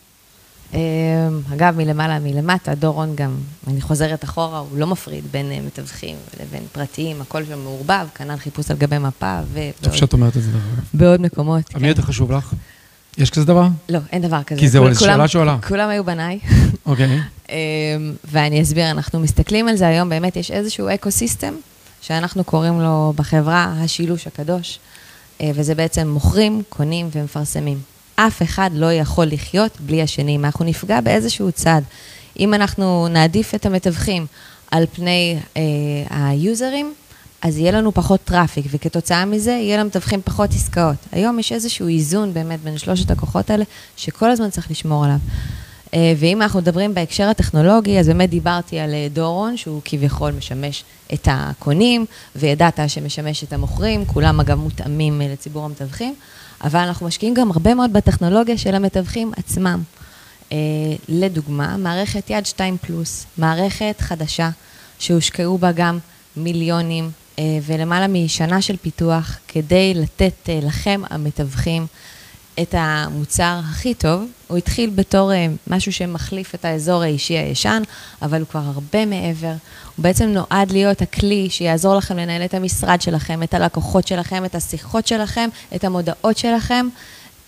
אמ, 0.75 0.79
אגב, 1.55 1.75
מלמעלה, 1.77 2.19
מלמטה, 2.19 2.75
דורון 2.75 3.15
גם, 3.15 3.37
אני 3.67 3.81
חוזרת 3.81 4.25
אחורה, 4.25 4.59
הוא 4.59 4.79
לא 4.79 4.87
מפריד 4.87 5.25
בין 5.31 5.53
אה, 5.53 5.59
מתווכים 5.67 6.17
לבין 6.41 6.63
פרטיים, 6.73 7.21
הכל 7.21 7.45
שם 7.45 7.59
מעורבב, 7.59 8.07
כנ"ל 8.15 8.37
חיפוש 8.37 8.71
על 8.71 8.77
גבי 8.77 8.99
מפה 8.99 9.39
ובעוד... 9.53 9.73
טוב 9.81 9.95
שאת 9.95 10.13
אומרת 10.13 10.37
את 10.37 10.43
זה. 10.43 10.51
בעוד 10.95 11.21
מקומות. 11.21 11.75
מי 11.75 11.81
כן. 11.81 11.85
יותר 11.85 12.03
חשוב 12.03 12.33
לך? 12.33 12.55
יש 13.19 13.31
כזה 13.31 13.45
דבר? 13.45 13.69
לא, 13.89 13.99
אין 14.13 14.23
דבר 14.23 14.43
כזה. 14.43 14.61
כי 14.61 14.69
זהו, 14.69 14.95
זו 14.95 15.01
שאלה 15.01 15.29
שעולה. 15.29 15.57
כולם 15.69 15.89
היו 15.89 16.05
בניי. 16.05 16.39
אוקיי. 16.87 17.21
אמ, 17.49 17.55
ואני 18.31 18.63
אסביר, 18.63 18.91
אנחנו 18.91 19.21
מסתכלים 19.21 19.69
על 19.69 19.77
זה 19.77 19.89
היום, 19.89 20.09
באמת 20.09 20.37
יש 20.37 20.51
איזשהו 20.51 20.89
ecosystem, 20.95 21.55
שאנחנו 22.01 22.45
קוראים 22.45 22.81
לו 22.81 23.13
בחברה 23.17 23.75
השילוש 23.79 24.27
הקדוש, 24.27 24.79
אה, 25.41 25.51
וזה 25.55 25.75
בעצם 25.75 26.09
מוכרים, 26.09 26.63
קונים 26.69 27.09
ומפרסמים. 27.13 27.79
אף 28.21 28.43
אחד 28.43 28.71
לא 28.75 28.93
יכול 28.93 29.27
לחיות 29.27 29.81
בלי 29.81 30.03
השני. 30.03 30.37
אם 30.37 30.45
אנחנו 30.45 30.65
נפגע 30.65 31.01
באיזשהו 31.01 31.53
צד, 31.53 31.83
אם 32.39 32.55
אנחנו 32.55 33.09
נעדיף 33.09 33.55
את 33.55 33.67
המתווכים 33.67 34.27
על 34.71 34.85
פני 34.93 35.39
אה, 35.57 35.63
היוזרים, 36.11 36.95
אז 37.43 37.59
יהיה 37.59 37.73
לנו 37.73 37.95
פחות 37.95 38.21
traffic, 38.25 38.67
וכתוצאה 38.71 39.25
מזה 39.25 39.51
יהיה 39.51 39.83
למתווכים 39.83 40.23
פחות 40.25 40.51
עסקאות. 40.51 40.97
היום 41.13 41.39
יש 41.39 41.53
איזשהו 41.53 41.89
איזון 41.89 42.35
באמת 42.35 42.61
בין 42.61 42.79
שלושת 42.79 43.11
הכוחות 43.11 43.51
האלה, 43.51 43.65
שכל 43.97 44.31
הזמן 44.31 44.51
צריך 44.51 44.71
לשמור 44.71 45.05
עליו. 45.05 45.19
אה, 45.95 46.13
ואם 46.17 46.43
אנחנו 46.43 46.61
מדברים 46.61 46.95
בהקשר 46.95 47.29
הטכנולוגי, 47.29 47.99
אז 47.99 48.07
באמת 48.09 48.31
דיברתי 48.31 48.79
על 48.79 48.95
אה, 48.95 49.07
דורון, 49.13 49.57
שהוא 49.57 49.81
כביכול 49.85 50.33
משמש 50.33 50.85
את 51.15 51.29
הקונים, 51.31 52.07
וידעת 52.37 52.81
שמשמש 52.89 53.45
את 53.45 53.53
המוכרים, 53.53 54.07
כולם 54.07 54.41
אגב 54.41 54.59
מותאמים 54.59 55.23
אה, 55.23 55.29
לציבור 55.33 55.65
המתווכים. 55.65 56.15
אבל 56.65 56.81
אנחנו 56.81 57.07
משקיעים 57.07 57.35
גם 57.35 57.51
הרבה 57.51 57.75
מאוד 57.75 57.93
בטכנולוגיה 57.93 58.59
של 58.59 58.75
המתווכים 58.75 59.33
עצמם. 59.37 59.83
Uh, 60.49 60.53
לדוגמה, 61.09 61.77
מערכת 61.77 62.31
יד 62.31 62.47
2 62.47 62.77
פלוס, 62.79 63.27
מערכת 63.39 63.97
חדשה 64.01 64.51
שהושקעו 64.99 65.59
בה 65.59 65.73
גם 65.73 65.99
מיליונים 66.37 67.11
uh, 67.37 67.41
ולמעלה 67.63 68.07
משנה 68.07 68.63
של 68.63 68.77
פיתוח 68.77 69.39
כדי 69.49 69.95
לתת 69.95 70.35
uh, 70.45 70.67
לכם, 70.67 71.01
המתווכים, 71.11 71.87
את 72.63 72.75
המוצר 72.79 73.61
הכי 73.71 73.95
טוב. 73.95 74.25
הוא 74.47 74.59
התחיל 74.59 74.91
בתור 74.95 75.33
אה, 75.33 75.47
משהו 75.67 75.93
שמחליף 75.93 76.55
את 76.55 76.65
האזור 76.65 77.03
האישי 77.03 77.35
הישן, 77.35 77.83
אבל 78.23 78.41
הוא 78.41 78.49
כבר 78.49 78.63
הרבה 78.75 79.07
מעבר. 79.07 79.55
הוא 79.97 80.03
בעצם 80.03 80.25
נועד 80.25 80.71
להיות 80.71 81.03
הכלי 81.03 81.51
שיעזור 81.51 81.97
לכם 81.97 82.17
לנהל 82.17 82.45
את 82.45 82.55
המשרד 82.55 83.01
שלכם, 83.01 83.43
את 83.43 83.55
הלקוחות 83.55 84.07
שלכם, 84.07 84.45
את 84.45 84.55
השיחות 84.55 85.07
שלכם, 85.07 85.49
את 85.75 85.85
המודעות 85.85 86.39
שלכם, 86.39 86.89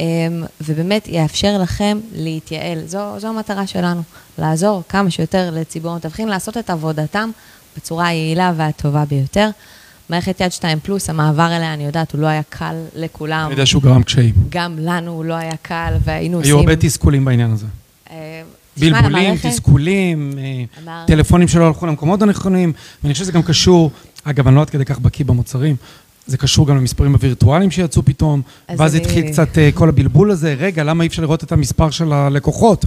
אמ, 0.01 0.45
ובאמת 0.61 1.09
יאפשר 1.09 1.59
לכם 1.59 2.01
להתייעל. 2.13 2.87
זו, 2.87 3.21
זו 3.21 3.29
המטרה 3.29 3.67
שלנו, 3.67 4.03
לעזור 4.39 4.83
כמה 4.89 5.11
שיותר 5.11 5.51
לציבור 5.53 5.93
המתווכים, 5.93 6.29
לעשות 6.29 6.57
את 6.57 6.71
עבודתם 6.71 7.31
בצורה 7.77 8.07
היעילה 8.07 8.53
והטובה 8.57 9.05
ביותר. 9.05 9.51
מערכת 10.11 10.41
יד 10.41 10.53
2 10.53 10.81
פלוס, 10.81 11.11
המעבר 11.11 11.57
אליה, 11.57 11.75
אני 11.75 11.85
יודעת, 11.85 12.13
הוא 12.13 12.21
לא 12.21 12.27
היה 12.27 12.43
קל 12.49 12.75
לכולם. 12.95 13.43
אני 13.45 13.51
יודע 13.51 13.67
שהוא 13.67 13.83
גרם 13.83 14.03
קשיים. 14.03 14.35
גם 14.49 14.77
לנו 14.79 15.11
הוא 15.11 15.25
לא 15.25 15.35
היה 15.35 15.57
קל, 15.63 15.95
והיינו 16.05 16.37
עושים... 16.37 16.51
היו 16.51 16.59
הרבה 16.59 16.77
תסכולים 16.77 17.25
בעניין 17.25 17.51
הזה. 17.51 17.67
אה, 18.11 18.43
בלבולים, 18.77 19.37
תסכולים, 19.43 20.33
אה, 20.87 21.05
טלפונים 21.07 21.49
שלא 21.49 21.67
הלכו 21.67 21.87
למקומות 21.87 22.23
הנכונים, 22.23 22.73
ואני 23.03 23.13
חושב 23.13 23.25
שזה 23.25 23.33
גם 23.33 23.43
קשור, 23.43 23.91
אגב, 24.25 24.47
אני 24.47 24.57
לא 24.57 24.61
עד 24.61 24.71
כדי 24.71 24.85
כך 24.85 24.99
בקיא 24.99 25.25
במוצרים, 25.25 25.77
זה 26.27 26.37
קשור 26.37 26.67
גם 26.67 26.77
למספרים 26.77 27.13
הווירטואליים 27.13 27.71
שיצאו 27.71 28.03
פתאום, 28.05 28.43
ואז 28.77 28.95
אני... 28.95 29.03
התחיל 29.03 29.29
קצת 29.29 29.59
אה, 29.59 29.71
כל 29.75 29.89
הבלבול 29.89 30.31
הזה, 30.31 30.55
רגע, 30.59 30.85
למה 30.85 31.05
אי 31.05 31.09
אפשר 31.09 31.23
לראות 31.23 31.45
את 31.45 31.53
המספר 31.53 31.91
של 31.91 32.13
הלקוחות? 32.13 32.85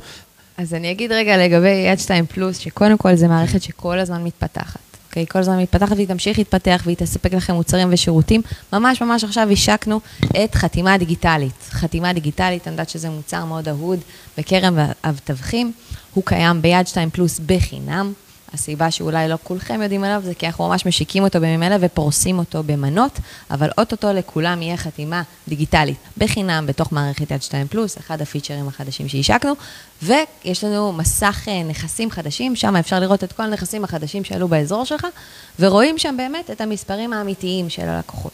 אז 0.58 0.74
אני 0.74 0.92
אגיד 0.92 1.12
רגע 1.12 1.38
לגבי 1.38 1.86
יד 1.92 2.00
2 2.00 2.26
פלוס, 2.26 2.58
שקודם 2.58 2.98
כל 2.98 3.16
זו 3.16 3.28
מערכת 3.28 3.62
שכל 3.62 4.00
הזמן 4.00 4.24
מתפתחת. 4.24 4.93
אוקיי? 5.14 5.26
כל 5.28 5.40
הזמן 5.40 5.60
מתפתחת 5.60 5.96
והיא 5.96 6.08
תמשיך 6.08 6.38
להתפתח 6.38 6.82
והיא 6.86 6.98
תספק 6.98 7.34
לכם 7.34 7.54
מוצרים 7.54 7.88
ושירותים. 7.92 8.42
ממש 8.74 9.02
ממש 9.02 9.24
עכשיו 9.24 9.50
השקנו 9.52 10.00
את 10.44 10.56
חתימה 10.56 10.98
דיגיטלית. 10.98 11.54
חתימה 11.70 12.14
דיגיטלית, 12.14 12.68
אני 12.68 12.74
יודעת 12.74 12.90
שזה 12.90 13.10
מוצר 13.10 13.46
מאוד 13.46 13.70
אהוד 13.70 14.00
בקרן 14.38 14.76
המתווכים. 15.04 15.72
הוא 16.14 16.24
קיים 16.26 16.62
ביד 16.62 16.88
2 16.88 17.10
פלוס 17.10 17.40
בחינם. 17.46 18.14
הסיבה 18.54 18.92
שאולי 18.92 19.28
לא 19.28 19.38
כולכם 19.44 19.82
יודעים 19.82 20.04
עליו 20.04 20.22
זה 20.26 20.34
כי 20.34 20.48
אנחנו 20.48 20.68
ממש 20.68 20.86
משיקים 20.86 21.24
אותו 21.24 21.40
בימים 21.40 21.64
אלה 21.64 21.78
ופורסים 21.80 22.40
אותו 22.40 22.64
במנות, 22.64 23.20
אבל 23.52 23.70
אוטוטו 23.78 24.14
לכולם 24.14 24.62
יהיה 24.62 24.78
חתימה 24.78 25.24
דיגיטלית 25.48 25.98
בחינם 26.18 26.66
בתוך 26.68 26.92
מערכת 26.92 27.32
יד 27.32 27.42
2 27.42 27.68
פלוס, 27.68 27.98
אחד 27.98 28.22
הפיצ'רים 28.22 28.68
החדשים 28.68 29.08
שהשקנו, 29.08 29.54
ויש 30.02 30.64
לנו 30.64 30.94
מסך 30.94 31.46
אה, 31.48 31.64
נכסים 31.64 32.12
חדשים, 32.12 32.56
שם 32.56 32.76
אפשר 32.76 33.00
לראות 33.00 33.24
את 33.24 33.34
כל 33.34 33.44
הנכסים 33.44 33.84
החדשים 33.84 34.24
שעלו 34.24 34.48
באזור 34.48 34.86
שלך, 34.86 35.08
ורואים 35.60 35.98
שם 35.98 36.16
באמת 36.18 36.52
את 36.52 36.62
המספרים 36.62 37.14
האמיתיים 37.14 37.70
של 37.70 37.88
הלקוחות. 37.88 38.32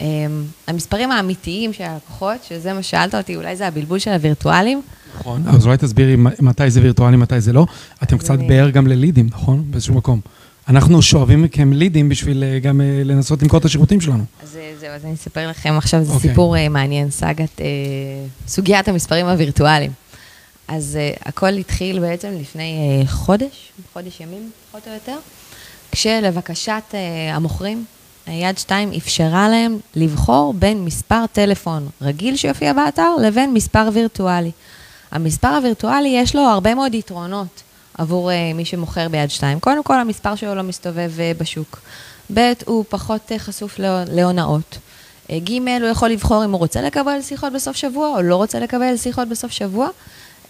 אמ, 0.00 0.44
המספרים 0.66 1.10
האמיתיים 1.10 1.72
של 1.72 1.84
הלקוחות, 1.84 2.44
שזה 2.44 2.72
מה 2.72 2.82
ששאלת 2.82 3.14
אותי, 3.14 3.36
אולי 3.36 3.56
זה 3.56 3.66
הבלבול 3.66 3.98
של 3.98 4.10
הווירטואלים. 4.10 4.82
נכון, 5.20 5.42
אז 5.46 5.66
אולי 5.66 5.76
תסבירי 5.76 6.16
מתי 6.40 6.70
זה 6.70 6.82
וירטואלי, 6.82 7.16
מתי 7.16 7.40
זה 7.40 7.52
לא. 7.52 7.66
אתם 8.02 8.18
קצת 8.18 8.38
באר 8.38 8.70
גם 8.70 8.86
ללידים, 8.86 9.26
נכון? 9.30 9.64
באיזשהו 9.70 9.94
מקום. 9.94 10.20
אנחנו 10.68 11.02
שואבים 11.02 11.42
מכם 11.42 11.72
לידים 11.72 12.08
בשביל 12.08 12.44
אה, 12.44 12.58
גם 12.58 12.80
אה, 12.80 13.02
לנסות 13.04 13.42
למכור 13.42 13.60
את 13.60 13.64
השירותים 13.64 14.00
שלנו. 14.00 14.24
אז 14.42 14.58
זהו, 14.80 14.90
אז 14.90 15.04
אני 15.04 15.14
אספר 15.14 15.48
לכם 15.50 15.74
עכשיו, 15.76 16.04
זה. 16.04 16.12
אוקיי. 16.12 16.30
סיפור 16.30 16.68
מעניין, 16.68 17.10
סאגת, 17.10 17.60
סוגיית 18.46 18.88
המספרים 18.88 19.26
הווירטואליים. 19.26 19.90
אז 20.68 20.98
הכל 21.24 21.48
התחיל 21.48 22.00
בעצם 22.00 22.28
לפני 22.40 23.02
חודש, 23.06 23.72
חודש 23.92 24.20
ימים, 24.20 24.50
פחות 24.70 24.88
או 24.88 24.92
יותר, 24.92 25.16
כשלבקשת 25.92 26.94
המוכרים, 27.32 27.84
יד 28.28 28.58
שתיים 28.58 28.92
אפשרה 28.96 29.48
להם 29.48 29.78
לבחור 29.96 30.54
בין 30.54 30.84
מספר 30.84 31.24
טלפון 31.32 31.88
רגיל 32.02 32.36
שיופיע 32.36 32.72
באתר 32.72 33.16
לבין 33.22 33.54
מספר 33.54 33.88
וירטואלי. 33.92 34.50
המספר 35.14 35.48
הווירטואלי 35.48 36.08
יש 36.08 36.36
לו 36.36 36.42
הרבה 36.42 36.74
מאוד 36.74 36.94
יתרונות 36.94 37.62
עבור 37.98 38.30
uh, 38.30 38.34
מי 38.54 38.64
שמוכר 38.64 39.08
ביד 39.08 39.30
שתיים. 39.30 39.60
קודם 39.60 39.82
כל, 39.82 40.00
המספר 40.00 40.34
שלו 40.34 40.54
לא 40.54 40.62
מסתובב 40.62 41.12
uh, 41.16 41.40
בשוק. 41.42 41.80
ב', 42.34 42.52
הוא 42.66 42.84
פחות 42.88 43.32
uh, 43.32 43.38
חשוף 43.38 43.78
להונאות. 44.08 44.78
אה, 45.30 45.38
ג', 45.38 45.68
הוא 45.80 45.88
יכול 45.88 46.08
לבחור 46.08 46.44
אם 46.44 46.50
הוא 46.50 46.58
רוצה 46.58 46.82
לקבל 46.82 47.22
שיחות 47.22 47.52
בסוף 47.52 47.76
שבוע 47.76 48.08
או 48.08 48.22
לא 48.22 48.36
רוצה 48.36 48.60
לקבל 48.60 48.96
שיחות 48.96 49.28
בסוף 49.28 49.52
שבוע. 49.52 49.88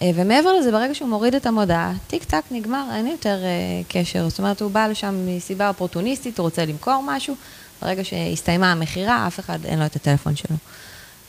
אה, 0.01 0.11
ומעבר 0.15 0.53
לזה, 0.53 0.71
ברגע 0.71 0.95
שהוא 0.95 1.09
מוריד 1.09 1.35
את 1.35 1.45
המודעה, 1.45 1.93
טיק 2.07 2.23
טק 2.23 2.43
נגמר, 2.51 2.83
אין 2.95 3.07
יותר 3.07 3.37
אה, 3.43 3.81
קשר. 3.87 4.29
זאת 4.29 4.39
אומרת, 4.39 4.61
הוא 4.61 4.71
בא 4.71 4.87
לשם 4.87 5.15
מסיבה 5.27 5.67
אופורטוניסטית, 5.67 6.39
הוא 6.39 6.43
רוצה 6.43 6.65
למכור 6.65 7.03
משהו, 7.05 7.35
ברגע 7.81 8.03
שהסתיימה 8.03 8.71
המכירה, 8.71 9.27
אף 9.27 9.39
אחד 9.39 9.65
אין 9.65 9.79
לו 9.79 9.85
את 9.85 9.95
הטלפון 9.95 10.35
שלו. 10.35 10.55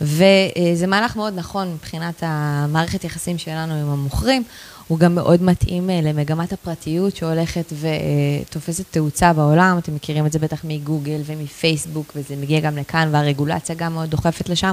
וזה 0.01 0.87
מהלך 0.87 1.17
מאוד 1.17 1.35
נכון 1.37 1.73
מבחינת 1.73 2.23
המערכת 2.23 3.05
יחסים 3.05 3.39
שלנו 3.39 3.75
עם 3.75 3.89
המוכרים. 3.89 4.43
הוא 4.89 4.99
גם 4.99 5.15
מאוד 5.15 5.43
מתאים 5.43 5.91
אה, 5.91 6.01
למגמת 6.03 6.53
הפרטיות 6.53 7.17
שהולכת 7.17 7.73
ותופסת 7.73 8.85
תאוצה 8.91 9.33
בעולם. 9.33 9.79
אתם 9.79 9.95
מכירים 9.95 10.27
את 10.27 10.33
זה 10.33 10.39
בטח 10.39 10.61
מגוגל 10.65 11.21
ומפייסבוק, 11.27 12.13
וזה 12.17 12.37
מגיע 12.37 12.61
גם 12.61 12.77
לכאן, 12.77 13.09
והרגולציה 13.13 13.75
גם 13.75 13.95
מאוד 13.95 14.11
דוחפת 14.11 14.49
לשם, 14.49 14.73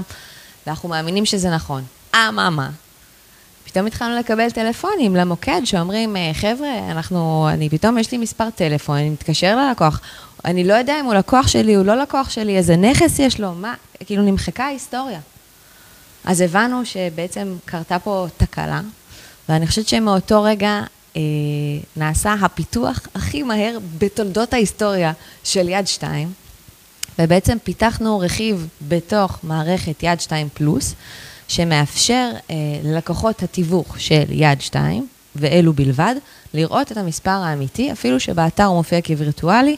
ואנחנו 0.66 0.88
מאמינים 0.88 1.24
שזה 1.24 1.50
נכון. 1.50 1.82
אממה, 2.14 2.70
פתאום 3.64 3.86
התחלנו 3.86 4.18
לקבל 4.18 4.50
טלפונים 4.50 5.16
למוקד 5.16 5.60
שאומרים, 5.64 6.16
אה, 6.16 6.30
חבר'ה, 6.34 6.90
אנחנו, 6.90 7.48
אני 7.52 7.70
פתאום, 7.70 7.98
יש 7.98 8.12
לי 8.12 8.18
מספר 8.18 8.50
טלפון, 8.50 8.96
אני 8.96 9.10
מתקשר 9.10 9.56
ללקוח, 9.56 10.00
אני 10.44 10.64
לא 10.64 10.74
יודע 10.74 11.00
אם 11.00 11.04
הוא 11.04 11.14
לקוח 11.14 11.48
שלי, 11.48 11.74
הוא 11.74 11.86
לא 11.86 11.94
לקוח 11.94 12.30
שלי, 12.30 12.56
איזה 12.56 12.76
נכס 12.76 13.18
יש 13.18 13.40
לו, 13.40 13.54
מה, 13.54 13.74
כאילו 14.06 14.22
נמחקה 14.22 14.64
ההיסטוריה. 14.64 15.20
אז 16.24 16.40
הבנו 16.40 16.86
שבעצם 16.86 17.56
קרתה 17.64 17.98
פה 17.98 18.26
תקלה, 18.36 18.80
ואני 19.48 19.66
חושבת 19.66 19.88
שמאותו 19.88 20.42
רגע 20.42 20.80
אה, 21.16 21.20
נעשה 21.96 22.34
הפיתוח 22.42 23.00
הכי 23.14 23.42
מהר 23.42 23.78
בתולדות 23.98 24.52
ההיסטוריה 24.52 25.12
של 25.44 25.68
יד 25.68 25.86
2, 25.86 26.32
ובעצם 27.18 27.58
פיתחנו 27.64 28.18
רכיב 28.18 28.68
בתוך 28.88 29.38
מערכת 29.42 30.02
יד 30.02 30.20
2 30.20 30.48
פלוס, 30.54 30.94
שמאפשר 31.48 32.30
אה, 32.50 32.54
ללקוחות 32.84 33.42
התיווך 33.42 34.00
של 34.00 34.24
יד 34.30 34.60
2, 34.60 35.06
ואלו 35.36 35.72
בלבד, 35.72 36.14
לראות 36.54 36.92
את 36.92 36.96
המספר 36.96 37.30
האמיתי, 37.30 37.92
אפילו 37.92 38.20
שבאתר 38.20 38.64
הוא 38.64 38.76
מופיע 38.76 39.02
כווירטואלי, 39.02 39.76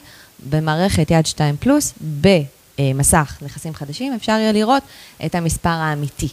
במערכת 0.51 1.11
יד 1.11 1.27
2 1.27 1.57
פלוס, 1.57 1.95
במסך 2.21 3.37
נכסים 3.43 3.75
חדשים, 3.75 4.13
אפשר 4.15 4.33
יהיה 4.33 4.53
לראות 4.53 4.83
את 5.27 5.35
המספר 5.35 5.69
האמיתי. 5.69 6.29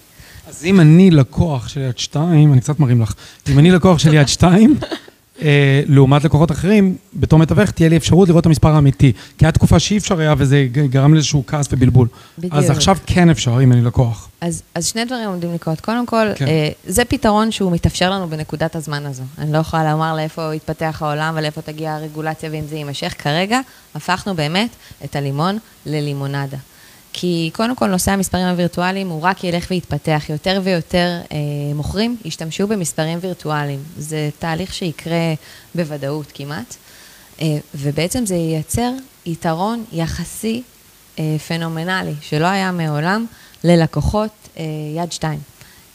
אז 0.48 0.66
אם 0.66 0.80
אני 0.80 1.12
לקוח 1.12 1.68
של 1.68 1.82
יד 1.82 1.98
2, 1.98 2.54
אני 2.54 2.62
קצת 2.62 2.80
מרים 2.80 3.02
לך, 3.02 3.14
אם 3.50 3.60
אני 3.60 3.72
לקוח 3.72 4.00
של 4.00 4.14
יד 4.14 4.28
2, 4.28 4.76
אה, 5.42 5.82
לעומת 5.88 6.24
לקוחות 6.24 6.52
אחרים, 6.52 6.96
בתור 7.14 7.40
מתווך 7.40 7.72
תהיה 7.72 7.90
לי 7.90 7.98
אפשרות 7.98 8.28
לראות 8.28 8.42
את 8.42 8.46
המספר 8.46 8.70
האמיתי. 8.70 9.12
כי 9.38 9.46
הייתה 9.46 9.58
תקופה 9.60 9.80
שאי 9.80 9.98
אפשר 9.98 10.20
היה 10.20 10.34
וזה 10.38 10.68
גרם 10.72 11.14
לאיזשהו 11.14 11.44
כעס 11.48 11.68
ובלבול. 11.72 12.08
בדיוק. 12.38 12.54
אז 12.54 12.70
עכשיו 12.70 12.98
כן 13.06 13.30
אפשר, 13.30 13.64
אם 13.64 13.72
אני 13.72 13.82
לקוח. 13.82 14.30
אז, 14.42 14.62
אז 14.76 14.88
שני 14.88 15.06
דברים 15.06 15.30
עומדים 15.30 15.54
לקרות. 15.54 15.82
קודם 15.82 16.06
כל, 16.06 16.28
כן. 16.36 16.48
אה, 16.48 16.70
זה 16.88 17.06
פתרון 17.06 17.52
שהוא 17.52 17.72
מתאפשר 17.72 18.12
לנו 18.12 18.30
בנקודת 18.30 18.76
הזמן 18.76 19.06
הזו. 19.06 19.24
אני 19.38 19.54
לא 19.54 19.58
יכולה 19.58 19.92
לומר 19.92 20.16
לאיפה 20.16 20.56
יתפתח 20.56 21.02
העולם 21.02 21.34
ולאיפה 21.38 21.62
תגיע 21.62 21.94
הרגולציה 21.94 22.50
ואם 22.52 22.64
זה 22.70 22.76
יימשך. 22.76 23.14
כרגע 23.18 23.60
הפכנו 23.96 24.36
באמת 24.36 24.70
את 25.04 25.16
הלימון 25.16 25.58
ללימונדה. 25.86 26.58
כי 27.14 27.50
קודם 27.54 27.76
כל 27.76 27.88
נושא 27.88 28.12
המספרים 28.12 28.46
הווירטואליים 28.46 29.10
הוא 29.10 29.22
רק 29.22 29.44
ילך 29.44 29.68
ויתפתח. 29.72 30.24
יותר 30.30 30.62
ויותר 30.64 31.20
אה, 31.32 31.38
מוכרים 31.76 32.18
ישתמשו 32.26 32.68
במספרים 32.68 33.20
וירטואליים. 33.22 33.84
זה 33.98 34.30
תהליך 34.40 34.74
שיקרה 34.74 35.34
בוודאות 35.76 36.32
כמעט, 36.34 36.76
אה, 37.42 37.58
ובעצם 37.76 38.26
זה 38.26 38.36
ייצר 38.36 38.92
יתרון 39.26 39.86
יחסי 39.92 40.64
אה, 41.20 41.36
פנומנלי, 41.48 42.14
שלא 42.22 42.46
היה 42.46 42.72
מעולם 42.72 43.26
ללקוחות 43.64 44.32
אה, 44.58 44.64
יד 44.96 45.12
שתיים. 45.12 45.40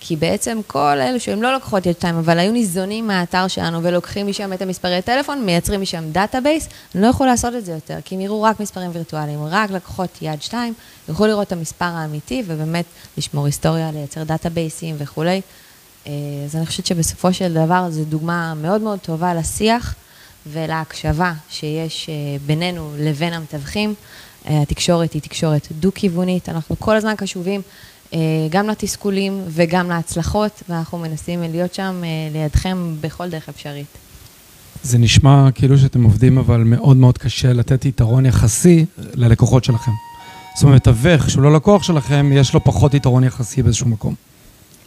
כי 0.00 0.16
בעצם 0.16 0.60
כל 0.66 0.98
אלו 1.00 1.20
שהם 1.20 1.42
לא 1.42 1.56
לקוחות 1.56 1.86
יד 1.86 1.92
שתיים, 1.92 2.16
אבל 2.16 2.38
היו 2.38 2.52
ניזונים 2.52 3.06
מהאתר 3.06 3.48
שלנו 3.48 3.82
ולוקחים 3.82 4.26
משם 4.26 4.52
את 4.52 4.62
המספרי 4.62 5.02
טלפון, 5.02 5.44
מייצרים 5.44 5.82
משם 5.82 6.04
database, 6.12 6.68
הם 6.94 7.00
לא 7.00 7.06
יכלו 7.06 7.26
לעשות 7.26 7.54
את 7.54 7.64
זה 7.64 7.72
יותר, 7.72 7.98
כי 8.04 8.14
הם 8.14 8.20
יראו 8.20 8.42
רק 8.42 8.60
מספרים 8.60 8.90
וירטואליים, 8.94 9.44
רק 9.44 9.70
לקוחות 9.70 10.18
יד 10.22 10.42
שתיים, 10.42 10.74
יוכלו 11.08 11.26
לראות 11.26 11.46
את 11.46 11.52
המספר 11.52 11.84
האמיתי 11.84 12.42
ובאמת 12.46 12.84
לשמור 13.18 13.46
היסטוריה, 13.46 13.90
לייצר 13.90 14.24
דאטאבייסים 14.24 14.94
וכולי. 14.98 15.40
אה, 16.06 16.12
אז 16.44 16.56
אני 16.56 16.66
חושבת 16.66 16.86
שבסופו 16.86 17.32
של 17.32 17.54
דבר 17.54 17.90
זו 17.90 18.04
דוגמה 18.04 18.54
מאוד 18.54 18.80
מאוד 18.80 18.98
טובה 18.98 19.34
לשיח 19.34 19.94
ולהקשבה 20.46 21.32
שיש 21.50 22.08
אה, 22.08 22.14
בינינו 22.46 22.92
לבין 22.98 23.32
המתווכים. 23.32 23.94
אה, 24.48 24.62
התקשורת 24.62 25.12
היא 25.12 25.22
תקשורת 25.22 25.68
דו-כיוונית, 25.72 26.48
אנחנו 26.48 26.76
כל 26.78 26.96
הזמן 26.96 27.14
קשובים 27.16 27.62
גם 28.50 28.68
לתסכולים 28.68 29.42
וגם 29.48 29.88
להצלחות, 29.88 30.62
ואנחנו 30.68 30.98
מנסים 30.98 31.42
להיות 31.42 31.74
שם 31.74 32.02
אה, 32.04 32.08
לידכם 32.32 32.94
בכל 33.00 33.28
דרך 33.28 33.48
אפשרית. 33.48 33.86
זה 34.82 34.98
נשמע 34.98 35.48
כאילו 35.54 35.78
שאתם 35.78 36.04
עובדים, 36.04 36.38
אבל 36.38 36.56
מאוד 36.64 36.96
מאוד 36.96 37.18
קשה 37.18 37.52
לתת 37.52 37.84
יתרון 37.84 38.26
יחסי 38.26 38.86
ללקוחות 39.14 39.64
שלכם. 39.64 39.92
זאת 40.54 40.62
אומרת, 40.62 40.88
מתווך 40.88 41.30
שהוא 41.30 41.42
לא 41.42 41.52
לקוח 41.52 41.82
שלכם, 41.82 42.30
יש 42.32 42.54
לו 42.54 42.64
פחות 42.64 42.94
יתרון 42.94 43.24
יחסי 43.24 43.62
באיזשהו 43.62 43.88
מקום. 43.88 44.14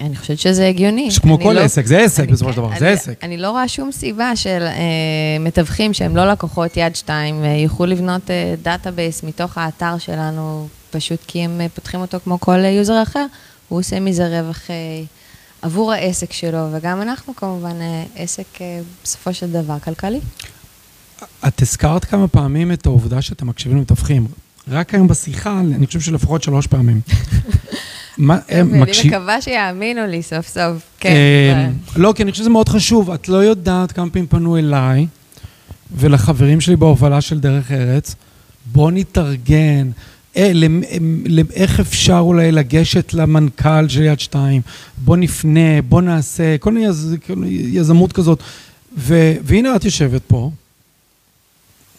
אני 0.01 0.15
חושבת 0.15 0.39
שזה 0.39 0.67
הגיוני. 0.67 1.09
כמו 1.21 1.39
כל 1.39 1.53
לא, 1.53 1.59
עסק, 1.59 1.85
זה 1.85 1.99
עסק 1.99 2.29
בסופו 2.29 2.51
של 2.51 2.57
דבר, 2.57 2.69
זה 2.79 2.89
עסק. 2.89 3.23
אני 3.23 3.37
לא 3.37 3.51
רואה 3.51 3.67
שום 3.67 3.91
סיבה 3.91 4.35
של 4.35 4.63
אה, 4.63 5.39
מתווכים 5.39 5.93
שהם 5.93 6.15
לא 6.15 6.31
לקוחות 6.31 6.77
יד 6.77 6.95
שתיים, 6.95 7.43
אה, 7.43 7.49
יוכלו 7.49 7.85
לבנות 7.85 8.31
אה, 8.31 8.55
database 8.61 9.23
מתוך 9.23 9.57
האתר 9.57 9.97
שלנו, 9.97 10.67
פשוט 10.91 11.19
כי 11.27 11.39
הם 11.39 11.61
אה, 11.61 11.69
פותחים 11.69 12.01
אותו 12.01 12.17
כמו 12.23 12.39
כל 12.39 12.65
user 12.65 13.03
אחר, 13.03 13.25
הוא 13.69 13.79
עושה 13.79 13.99
מזה 13.99 14.41
רווח 14.41 14.69
אה, 14.69 14.75
עבור 15.61 15.91
העסק 15.91 16.33
שלו, 16.33 16.67
וגם 16.71 17.01
אנחנו 17.01 17.35
כמובן 17.35 17.81
אה, 17.81 18.03
עסק 18.15 18.61
אה, 18.61 18.79
בסופו 19.03 19.33
של 19.33 19.51
דבר 19.51 19.79
כלכלי. 19.79 20.19
את 21.47 21.61
הזכרת 21.61 22.05
כמה 22.05 22.27
פעמים 22.27 22.71
את 22.71 22.85
העובדה 22.85 23.21
שאתם 23.21 23.47
מקשיבים 23.47 23.77
למתווכים. 23.77 24.27
רק 24.67 24.93
היום 24.93 25.07
בשיחה, 25.07 25.59
אני 25.59 25.87
חושב 25.87 25.99
שלפחות 25.99 26.43
שלוש 26.43 26.67
פעמים. 26.67 27.01
מה, 28.17 28.37
הם 28.49 28.81
מקשיב... 28.81 29.13
אני 29.13 29.17
מקווה 29.17 29.41
שיאמינו 29.41 30.07
לי 30.07 30.23
סוף 30.23 30.47
סוף, 30.47 30.81
כן. 30.99 31.13
אמ, 31.67 31.73
לא, 31.95 32.13
כי 32.15 32.23
אני 32.23 32.31
חושב 32.31 32.43
שזה 32.43 32.49
מאוד 32.49 32.69
חשוב. 32.69 33.11
את 33.11 33.29
לא 33.29 33.37
יודעת 33.37 33.91
כמה 33.91 34.09
פעמים 34.09 34.27
פנו 34.27 34.57
אליי 34.57 35.07
ולחברים 35.91 36.61
שלי 36.61 36.75
בהובלה 36.75 37.21
של 37.21 37.39
דרך 37.39 37.71
ארץ, 37.71 38.15
בוא 38.65 38.91
נתארגן. 38.91 39.89
אה, 40.37 40.51
איך 41.53 41.79
אפשר 41.79 42.19
אולי 42.19 42.51
לגשת 42.51 43.13
למנכ"ל 43.13 43.87
של 43.87 44.01
יד 44.01 44.19
שתיים, 44.19 44.61
בוא 44.97 45.17
נפנה, 45.17 45.81
בוא 45.89 46.01
נעשה, 46.01 46.57
כל 46.57 46.71
מיני 46.71 46.85
יז, 46.85 47.15
יזמות 47.47 48.13
כזאת. 48.13 48.43
ו, 48.97 49.33
והנה 49.43 49.75
את 49.75 49.85
יושבת 49.85 50.21
פה, 50.27 50.51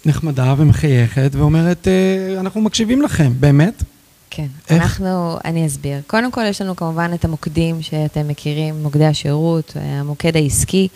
נחמדה 0.07 0.55
ומחייכת, 0.59 1.31
ואומרת, 1.33 1.89
אה, 1.89 2.41
אנחנו 2.41 2.61
מקשיבים 2.61 3.03
לכם, 3.03 3.33
באמת. 3.41 3.83
כן, 4.31 4.47
איך? 4.71 4.83
אנחנו, 4.83 5.39
אני 5.45 5.67
אסביר. 5.67 6.01
קודם 6.07 6.33
כל, 6.33 6.45
יש 6.49 6.61
לנו 6.61 6.77
כמובן 6.77 7.11
את 7.15 7.25
המוקדים 7.25 7.83
שאתם 7.83 8.29
מכירים, 8.29 8.83
מוקדי 8.83 9.07
השירות, 9.07 9.77
המוקד 9.81 10.37
העסקי, 10.37 10.89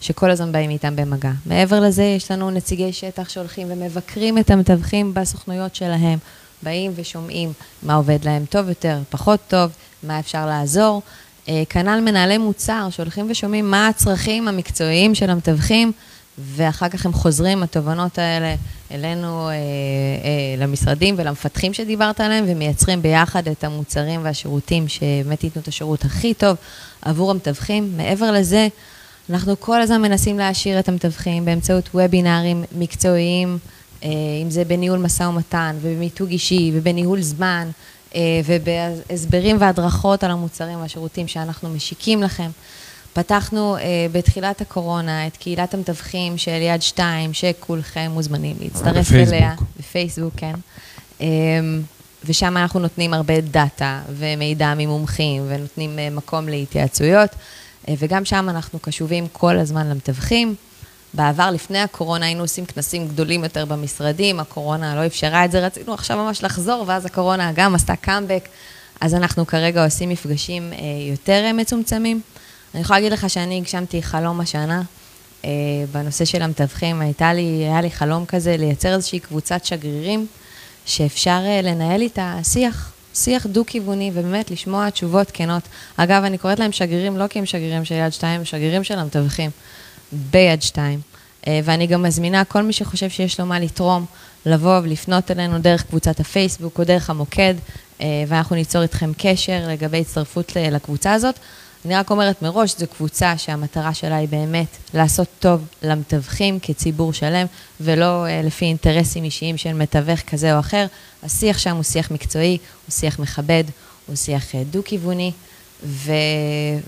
שכל 0.00 0.30
הזמן 0.30 0.52
באים 0.52 0.70
איתם 0.70 0.96
במגע. 0.96 1.30
מעבר 1.46 1.80
לזה, 1.80 2.02
יש 2.02 2.30
לנו 2.30 2.50
נציגי 2.50 2.92
שטח 2.92 3.28
שהולכים 3.28 3.66
ומבקרים 3.70 4.38
את 4.38 4.50
המתווכים 4.50 5.14
בסוכנויות 5.14 5.74
שלהם, 5.74 6.18
באים 6.64 6.92
ושומעים 6.94 7.52
מה 7.82 7.94
עובד 7.94 8.18
להם 8.24 8.44
טוב 8.50 8.68
יותר, 8.68 8.98
פחות 9.10 9.40
טוב, 9.48 9.70
מה 10.02 10.18
אפשר 10.18 10.46
לעזור. 10.46 11.02
אה, 11.48 11.62
כנ"ל 11.68 12.00
מנהלי 12.00 12.38
מוצר 12.38 12.88
שהולכים 12.90 13.26
ושומעים 13.30 13.70
מה 13.70 13.88
הצרכים 13.88 14.48
המקצועיים 14.48 15.14
של 15.14 15.30
המתווכים. 15.30 15.92
ואחר 16.38 16.88
כך 16.88 17.06
הם 17.06 17.12
חוזרים, 17.12 17.62
התובנות 17.62 18.18
האלה, 18.18 18.54
אלינו, 18.90 19.48
אה, 19.48 19.52
אה, 19.52 19.56
למשרדים 20.58 21.14
ולמפתחים 21.18 21.74
שדיברת 21.74 22.20
עליהם, 22.20 22.44
ומייצרים 22.48 23.02
ביחד 23.02 23.48
את 23.48 23.64
המוצרים 23.64 24.20
והשירותים 24.24 24.88
שבאמת 24.88 25.44
ייתנו 25.44 25.62
את 25.62 25.68
השירות 25.68 26.04
הכי 26.04 26.34
טוב 26.34 26.56
עבור 27.02 27.30
המתווכים. 27.30 27.96
מעבר 27.96 28.32
לזה, 28.32 28.68
אנחנו 29.30 29.60
כל 29.60 29.80
הזמן 29.80 30.02
מנסים 30.02 30.38
להעשיר 30.38 30.78
את 30.78 30.88
המתווכים 30.88 31.44
באמצעות 31.44 31.88
וובינארים 31.94 32.64
מקצועיים, 32.78 33.58
אם 34.42 34.50
זה 34.50 34.64
בניהול 34.64 34.98
משא 34.98 35.22
ומתן, 35.22 35.76
ובמיתוג 35.80 36.30
אישי, 36.30 36.70
ובניהול 36.74 37.22
זמן, 37.22 37.70
אה, 38.14 38.20
ובהסברים 38.44 39.56
והדרכות 39.60 40.24
על 40.24 40.30
המוצרים 40.30 40.80
והשירותים 40.80 41.28
שאנחנו 41.28 41.68
משיקים 41.68 42.22
לכם. 42.22 42.50
פתחנו 43.12 43.76
uh, 43.76 43.80
בתחילת 44.12 44.60
הקורונה 44.60 45.26
את 45.26 45.36
קהילת 45.36 45.74
המתווכים 45.74 46.38
של 46.38 46.62
יד 46.62 46.82
שתיים, 46.82 47.32
שכולכם 47.34 48.10
מוזמנים 48.14 48.56
להצטרף 48.60 49.06
בפייסבוק. 49.06 49.34
אליה. 49.34 49.54
בפייסבוק, 49.78 50.34
כן. 50.36 50.54
ושם 52.24 52.56
אנחנו 52.56 52.80
נותנים 52.80 53.14
הרבה 53.14 53.40
דאטה 53.40 54.00
ומידע 54.10 54.74
ממומחים, 54.76 55.42
ונותנים 55.48 56.16
מקום 56.16 56.48
להתייעצויות, 56.48 57.30
וגם 57.98 58.24
שם 58.24 58.48
אנחנו 58.48 58.78
קשובים 58.78 59.26
כל 59.32 59.58
הזמן 59.58 59.88
למתווכים. 59.88 60.54
בעבר, 61.14 61.50
לפני 61.50 61.78
הקורונה, 61.78 62.26
היינו 62.26 62.42
עושים 62.42 62.66
כנסים 62.66 63.08
גדולים 63.08 63.44
יותר 63.44 63.64
במשרדים, 63.64 64.40
הקורונה 64.40 64.94
לא 64.94 65.06
אפשרה 65.06 65.44
את 65.44 65.50
זה, 65.50 65.66
רצינו 65.66 65.94
עכשיו 65.94 66.16
ממש 66.16 66.42
לחזור, 66.44 66.84
ואז 66.86 67.06
הקורונה 67.06 67.52
גם 67.54 67.74
עשתה 67.74 67.96
קאמבק, 67.96 68.48
אז 69.00 69.14
אנחנו 69.14 69.46
כרגע 69.46 69.84
עושים 69.84 70.08
מפגשים 70.08 70.72
אה, 70.72 70.78
יותר 71.10 71.42
אה, 71.44 71.52
מצומצמים. 71.52 72.20
אני 72.74 72.82
יכולה 72.82 72.98
להגיד 72.98 73.12
לך 73.12 73.30
שאני 73.30 73.56
הגשמתי 73.56 74.02
חלום 74.02 74.40
השנה, 74.40 74.82
אה, 75.44 75.50
בנושא 75.92 76.24
של 76.24 76.42
המתווכים, 76.42 77.00
הייתה 77.00 77.32
לי, 77.32 77.42
היה 77.42 77.80
לי 77.80 77.90
חלום 77.90 78.26
כזה 78.26 78.56
לייצר 78.56 78.94
איזושהי 78.94 79.18
קבוצת 79.18 79.64
שגרירים, 79.64 80.26
שאפשר 80.86 81.40
אה, 81.46 81.60
לנהל 81.62 82.00
איתה 82.00 82.38
שיח. 82.42 82.90
שיח 83.16 83.46
דו-כיווני, 83.46 84.10
ובאמת 84.14 84.50
לשמוע 84.50 84.90
תשובות 84.90 85.30
כנות. 85.32 85.62
אגב, 85.96 86.24
אני 86.24 86.38
קוראת 86.38 86.58
להם 86.58 86.72
שגרירים 86.72 87.16
לא 87.16 87.26
כי 87.26 87.38
הם 87.38 87.46
שגרירים 87.46 87.84
של 87.84 87.94
יד 87.94 88.12
שתיים, 88.12 88.38
הם 88.40 88.44
שגרירים 88.44 88.84
של 88.84 88.98
המתווכים 88.98 89.50
ביד 90.30 90.62
שתיים. 90.62 91.00
אה, 91.46 91.60
ואני 91.64 91.86
גם 91.86 92.02
מזמינה 92.02 92.44
כל 92.44 92.62
מי 92.62 92.72
שחושב 92.72 93.08
שיש 93.08 93.40
לו 93.40 93.46
מה 93.46 93.60
לתרום, 93.60 94.06
לבוא 94.46 94.78
ולפנות 94.78 95.30
אלינו 95.30 95.58
דרך 95.58 95.82
קבוצת 95.82 96.20
הפייסבוק 96.20 96.78
או 96.78 96.84
דרך 96.84 97.10
המוקד, 97.10 97.54
אה, 98.00 98.24
ואנחנו 98.28 98.56
ניצור 98.56 98.82
איתכם 98.82 99.12
קשר 99.18 99.64
לגבי 99.68 100.00
הצטרפות 100.00 100.52
לקבוצה 100.56 101.12
הזאת. 101.12 101.38
אני 101.84 101.94
רק 101.94 102.10
אומרת 102.10 102.42
מראש, 102.42 102.74
זו 102.78 102.86
קבוצה 102.86 103.38
שהמטרה 103.38 103.94
שלה 103.94 104.16
היא 104.16 104.28
באמת 104.28 104.66
לעשות 104.94 105.28
טוב 105.38 105.66
למתווכים 105.82 106.58
כציבור 106.62 107.12
שלם, 107.12 107.46
ולא 107.80 108.26
לפי 108.44 108.64
אינטרסים 108.64 109.24
אישיים 109.24 109.56
של 109.56 109.72
מתווך 109.72 110.20
כזה 110.20 110.54
או 110.54 110.60
אחר. 110.60 110.86
השיח 111.22 111.58
שם 111.58 111.76
הוא 111.76 111.82
שיח 111.82 112.10
מקצועי, 112.10 112.58
הוא 112.86 112.92
שיח 112.92 113.18
מכבד, 113.18 113.64
הוא 114.06 114.16
שיח 114.16 114.44
דו-כיווני, 114.70 115.32
ו... 115.82 116.12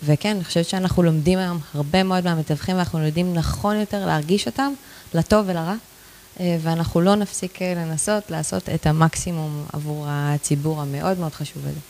וכן, 0.05 0.37
אני 0.37 0.45
חושבת 0.45 0.67
שאנחנו 0.67 1.03
לומדים 1.03 1.39
היום 1.39 1.59
הרבה 1.75 2.03
מאוד 2.03 2.25
מהמתווכים, 2.25 2.77
ואנחנו 2.77 3.07
יודעים 3.07 3.35
נכון 3.35 3.77
יותר 3.77 4.07
להרגיש 4.07 4.47
אותם, 4.47 4.73
לטוב 5.15 5.45
ולרע, 5.49 5.75
uh, 5.75 6.41
ואנחנו 6.63 7.01
לא 7.01 7.15
נפסיק 7.15 7.63
לנסות 7.63 8.31
לעשות 8.31 8.69
את 8.69 8.87
המקסימום 8.87 9.65
עבור 9.73 10.05
הציבור 10.09 10.83
המאוד 10.83 11.19
מאוד 11.19 11.33
חשוב 11.33 11.63
הזה. 11.67 11.81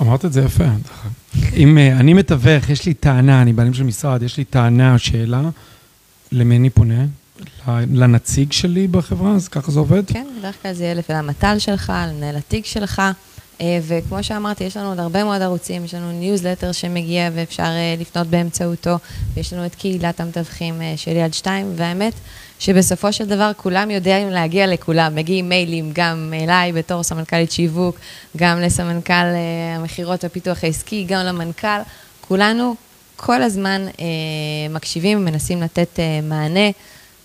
אמרת 0.00 0.24
את 0.24 0.32
זה 0.32 0.40
יפה. 0.40 0.64
אם 1.56 1.78
uh, 1.78 2.00
אני 2.00 2.14
מתווך, 2.14 2.70
יש 2.70 2.86
לי 2.86 2.94
טענה, 2.94 3.42
אני 3.42 3.52
בעלים 3.52 3.74
של 3.74 3.84
משרד, 3.84 4.22
יש 4.22 4.36
לי 4.36 4.44
טענה 4.44 4.94
או 4.94 4.98
שאלה, 4.98 5.42
למי 6.32 6.56
אני 6.56 6.70
פונה? 6.70 7.04
לנציג 7.68 8.52
שלי 8.52 8.86
בחברה? 8.86 9.34
אז 9.34 9.48
ככה 9.48 9.72
זה 9.72 9.78
עובד? 9.78 10.02
כן, 10.06 10.26
בדרך 10.38 10.62
כלל 10.62 10.72
זה 10.72 10.84
יהיה 10.84 10.94
לפי 10.94 11.12
המט"ל 11.12 11.58
שלך, 11.58 11.92
למנהל 12.08 12.36
התיק 12.36 12.66
שלך. 12.66 13.02
אה, 13.60 13.78
וכמו 13.82 14.22
שאמרתי, 14.22 14.64
יש 14.64 14.76
לנו 14.76 14.88
עוד 14.88 15.00
הרבה 15.00 15.24
מאוד 15.24 15.42
ערוצים, 15.42 15.84
יש 15.84 15.94
לנו 15.94 16.12
ניוזלטר 16.12 16.72
שמגיע 16.72 17.30
ואפשר 17.34 17.62
אה, 17.62 17.94
לפנות 18.00 18.26
באמצעותו, 18.26 18.98
ויש 19.34 19.52
לנו 19.52 19.66
את 19.66 19.74
קהילת 19.74 20.20
המתווכים 20.20 20.74
של 20.96 21.16
יד 21.16 21.34
שתיים, 21.34 21.72
והאמת 21.76 22.14
שבסופו 22.58 23.12
של 23.12 23.26
דבר 23.26 23.50
כולם 23.56 23.90
יודעים 23.90 24.30
להגיע 24.30 24.66
לכולם, 24.66 25.14
מגיעים 25.14 25.48
מיילים 25.48 25.90
גם 25.94 26.32
אליי 26.42 26.72
בתור 26.72 27.02
סמנכ"לית 27.02 27.50
שיווק, 27.50 27.96
גם 28.36 28.60
לסמנכ"ל 28.60 29.12
אה, 29.12 29.76
המכירות 29.76 30.24
והפיתוח 30.24 30.64
העסקי, 30.64 31.04
גם 31.08 31.24
למנכ"ל, 31.24 31.80
כולנו 32.20 32.74
כל 33.16 33.42
הזמן 33.42 33.82
אה, 34.00 34.04
מקשיבים 34.70 35.18
ומנסים 35.18 35.62
לתת 35.62 35.98
אה, 35.98 36.20
מענה. 36.22 36.70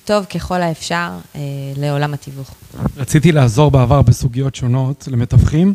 טוב 0.05 0.25
ככל 0.25 0.61
האפשר 0.61 1.09
אה, 1.35 1.41
לעולם 1.77 2.13
התיווך. 2.13 2.51
רציתי 2.97 3.31
לעזור 3.31 3.71
בעבר 3.71 4.01
בסוגיות 4.01 4.55
שונות 4.55 5.07
למתווכים, 5.11 5.73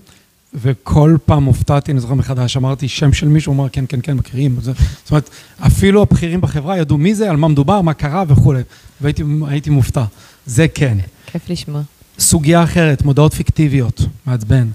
וכל 0.54 1.16
פעם 1.26 1.44
הופתעתי, 1.44 1.92
אני 1.92 2.00
זוכר 2.00 2.14
מחדש, 2.14 2.56
אמרתי 2.56 2.88
שם 2.88 3.12
של 3.12 3.28
מישהו, 3.28 3.52
הוא 3.52 3.60
אמר, 3.60 3.68
כן, 3.68 3.84
כן, 3.88 3.98
כן, 4.02 4.16
מכירים. 4.16 4.58
זאת 4.60 4.76
אומרת, 5.10 5.30
אפילו 5.66 6.02
הבכירים 6.02 6.40
בחברה 6.40 6.78
ידעו 6.78 6.98
מי 6.98 7.14
זה, 7.14 7.30
על 7.30 7.36
מה 7.36 7.48
מדובר, 7.48 7.80
מה 7.80 7.94
קרה 7.94 8.24
וכולי. 8.28 8.62
והייתי 9.00 9.70
מופתע. 9.70 10.04
זה 10.46 10.68
כן. 10.68 10.98
כיף 11.26 11.50
לשמוע. 11.50 11.82
סוגיה 12.18 12.64
אחרת, 12.64 13.02
מודעות 13.02 13.34
פיקטיביות, 13.34 14.00
מעצבן. 14.26 14.68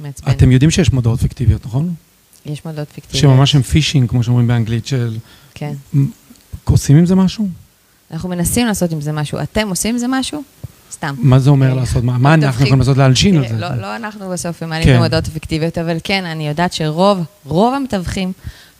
מעצבן. 0.00 0.30
אתם 0.30 0.52
יודעים 0.52 0.70
שיש 0.70 0.92
מודעות 0.92 1.20
פיקטיביות, 1.20 1.66
נכון? 1.66 1.94
יש 2.46 2.64
מודעות 2.64 2.88
פיקטיביות. 2.88 3.22
שממש 3.22 3.54
הם 3.54 3.62
פישינג, 3.62 4.08
כמו 4.10 4.22
שאומרים 4.22 4.46
באנגלית, 4.46 4.86
של... 4.86 5.16
כן. 5.54 5.72
עושים 6.64 6.96
עם 6.96 7.06
זה 7.06 7.14
משהו? 7.14 7.48
אנחנו 8.10 8.28
מנסים 8.28 8.66
לעשות 8.66 8.92
עם 8.92 9.00
זה 9.00 9.12
משהו. 9.12 9.38
אתם 9.42 9.68
עושים 9.68 9.94
עם 9.94 9.98
זה 9.98 10.06
משהו? 10.08 10.42
סתם. 10.92 11.14
מה 11.18 11.38
זה 11.38 11.50
אומר 11.50 11.74
לעשות? 11.74 12.04
מה 12.04 12.34
אנחנו 12.34 12.64
יכולים 12.64 12.78
לעשות 12.78 12.96
להלשין 12.96 13.36
על 13.36 13.48
זה? 13.48 13.56
לא, 13.56 13.74
לא 13.74 13.96
אנחנו 13.96 14.30
בסוף 14.30 14.62
מעלים 14.62 14.86
כן. 14.86 14.94
המודעות 14.94 15.26
הפיקטיביות, 15.26 15.78
אבל 15.78 15.96
כן, 16.04 16.24
אני 16.24 16.48
יודעת 16.48 16.72
שרוב, 16.72 17.18
רוב 17.44 17.74
המתווכים 17.74 18.32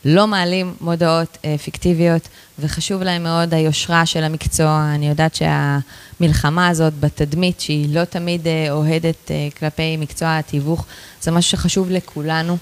לא 0.04 0.26
מעלים 0.26 0.74
מודעות 0.80 1.38
אה, 1.44 1.58
פיקטיביות, 1.58 2.28
וחשוב 2.58 3.02
להם 3.02 3.22
מאוד 3.22 3.54
היושרה 3.54 4.06
של 4.06 4.24
המקצוע. 4.24 4.90
אני 4.94 5.08
יודעת 5.08 5.34
שהמלחמה 5.34 6.68
הזאת 6.68 6.92
בתדמית, 7.00 7.60
שהיא 7.60 7.94
לא 7.94 8.04
תמיד 8.04 8.46
אה, 8.46 8.66
אוהדת 8.70 9.30
אה, 9.30 9.48
כלפי 9.58 9.96
מקצוע 9.96 10.38
התיווך, 10.38 10.84
זה 11.22 11.30
משהו 11.30 11.50
שחשוב 11.50 11.90
לכולנו, 11.90 12.56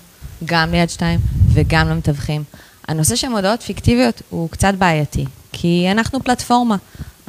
גם 0.45 0.71
ליד 0.73 0.91
שתיים 0.91 1.21
וגם 1.53 1.89
למתווכים. 1.89 2.45
הנושא 2.89 3.17
של 3.17 3.29
מודעות 3.29 3.63
פיקטיביות 3.63 4.23
הוא 4.31 4.51
קצת 4.51 4.75
בעייתי, 4.79 5.25
כי 5.53 5.89
אנחנו 5.91 6.25
פלטפורמה. 6.25 6.77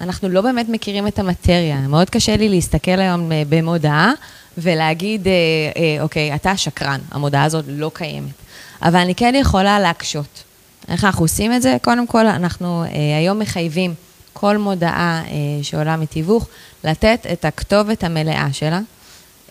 אנחנו 0.02 0.30
לא 0.30 0.42
באמת 0.42 0.70
מכירים 0.70 1.08
את 1.08 1.20
המטריה. 1.20 1.80
מאוד 1.80 2.10
קשה 2.10 2.38
לי 2.38 2.50
להסתכל 2.50 3.00
היום 3.00 3.32
אה, 3.32 3.44
במודעה 3.50 4.12
ולהגיד, 4.58 5.28
אה, 5.28 5.34
אה, 5.78 6.04
אוקיי, 6.04 6.36
אתה 6.36 6.58
שקרן, 6.58 7.00
המודעה 7.12 7.44
הזאת 7.44 7.66
לא 7.68 7.92
קיימת. 7.94 8.34
אבל 8.82 9.00
אני 9.00 9.16
כן 9.16 9.34
יכולה 9.38 9.80
להקשות. 9.80 10.44
איך 10.88 11.04
אנחנו 11.04 11.24
עושים 11.24 11.54
את 11.54 11.62
זה? 11.62 11.78
קודם 11.82 12.08
כל, 12.08 12.28
אנחנו 12.28 12.84
היום 13.18 13.40
מחייבים 13.40 13.94
כל 14.34 14.58
מודעה 14.58 15.24
שעולה 15.62 15.98
מתיווך, 15.98 16.48
לתת 16.84 17.26
את 17.32 17.46
הכתובת 17.46 18.04
המלאה 18.04 18.48
שלה. 18.52 18.80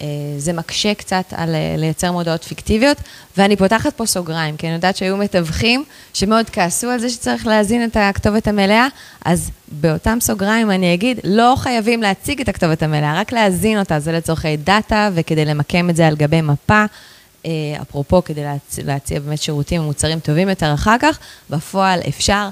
אה, 0.00 0.06
זה 0.38 0.52
מקשה 0.52 0.94
קצת 0.94 1.24
על 1.36 1.54
אה, 1.54 1.74
לייצר 1.76 2.12
מודעות 2.12 2.44
פיקטיביות, 2.44 2.96
ואני 3.36 3.56
פותחת 3.56 3.94
פה 3.94 4.06
סוגריים, 4.06 4.56
כי 4.56 4.66
אני 4.66 4.74
יודעת 4.74 4.96
שהיו 4.96 5.16
מתווכים 5.16 5.84
שמאוד 6.14 6.50
כעסו 6.50 6.90
על 6.90 6.98
זה 6.98 7.08
שצריך 7.08 7.46
להזין 7.46 7.84
את 7.84 7.96
הכתובת 8.00 8.48
המלאה, 8.48 8.86
אז 9.24 9.50
באותם 9.68 10.18
סוגריים 10.20 10.70
אני 10.70 10.94
אגיד, 10.94 11.20
לא 11.24 11.54
חייבים 11.56 12.02
להציג 12.02 12.40
את 12.40 12.48
הכתובת 12.48 12.82
המלאה, 12.82 13.20
רק 13.20 13.32
להזין 13.32 13.78
אותה, 13.78 14.00
זה 14.00 14.12
לצורכי 14.12 14.56
דאטה 14.56 15.10
וכדי 15.14 15.44
למקם 15.44 15.90
את 15.90 15.96
זה 15.96 16.06
על 16.06 16.16
גבי 16.16 16.40
מפה. 16.40 16.84
אה, 17.46 17.50
אפרופו, 17.82 18.24
כדי 18.24 18.42
להציע, 18.42 18.84
להציע 18.86 19.20
באמת 19.20 19.42
שירותים 19.42 19.80
ומוצרים 19.80 20.20
טובים 20.20 20.48
יותר 20.48 20.74
אחר 20.74 20.96
כך, 21.00 21.18
בפועל 21.50 22.00
אפשר 22.08 22.48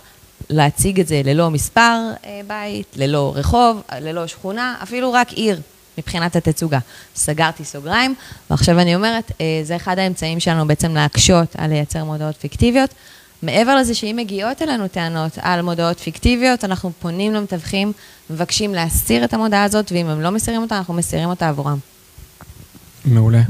להציג 0.51 1.01
את 1.01 1.09
זה 1.09 1.23
ללא 1.25 1.51
מספר 1.51 1.99
בית, 2.47 2.87
ללא 2.97 3.33
רחוב, 3.37 3.83
ללא 4.01 4.27
שכונה, 4.27 4.77
אפילו 4.83 5.13
רק 5.13 5.33
עיר. 5.33 5.61
מבחינת 5.99 6.37
התצוגה. 6.37 6.79
סגרתי 7.15 7.65
סוגריים, 7.65 8.15
ועכשיו 8.51 8.81
אני 8.81 8.95
אומרת, 8.95 9.33
אה, 9.41 9.61
זה 9.63 9.77
אחד 9.77 9.99
האמצעים 9.99 10.41
שלנו 10.41 10.67
בעצם 10.67 10.95
להקשות 10.95 11.57
על 11.59 11.71
לייצר 11.71 12.05
מודעות 12.05 12.37
פיקטיביות. 12.37 12.95
מעבר 13.43 13.77
לזה 13.77 13.95
שאם 13.95 14.17
מגיעות 14.19 14.63
אלינו 14.63 14.89
טענות 14.89 15.39
על 15.41 15.63
מודעות 15.63 16.01
פיקטיביות, 16.01 16.65
אנחנו 16.65 16.91
פונים 16.99 17.35
למתווכים, 17.35 17.93
מבקשים 18.31 18.75
להסיר 18.75 19.25
את 19.25 19.35
המודעה 19.35 19.65
הזאת, 19.65 19.93
ואם 19.93 20.07
הם 20.07 20.21
לא 20.21 20.31
מסירים 20.31 20.63
אותה, 20.63 20.79
אנחנו 20.79 20.95
מסירים 20.95 21.29
אותה 21.29 21.49
עבורם. 21.49 21.79
מעולה. 23.05 23.43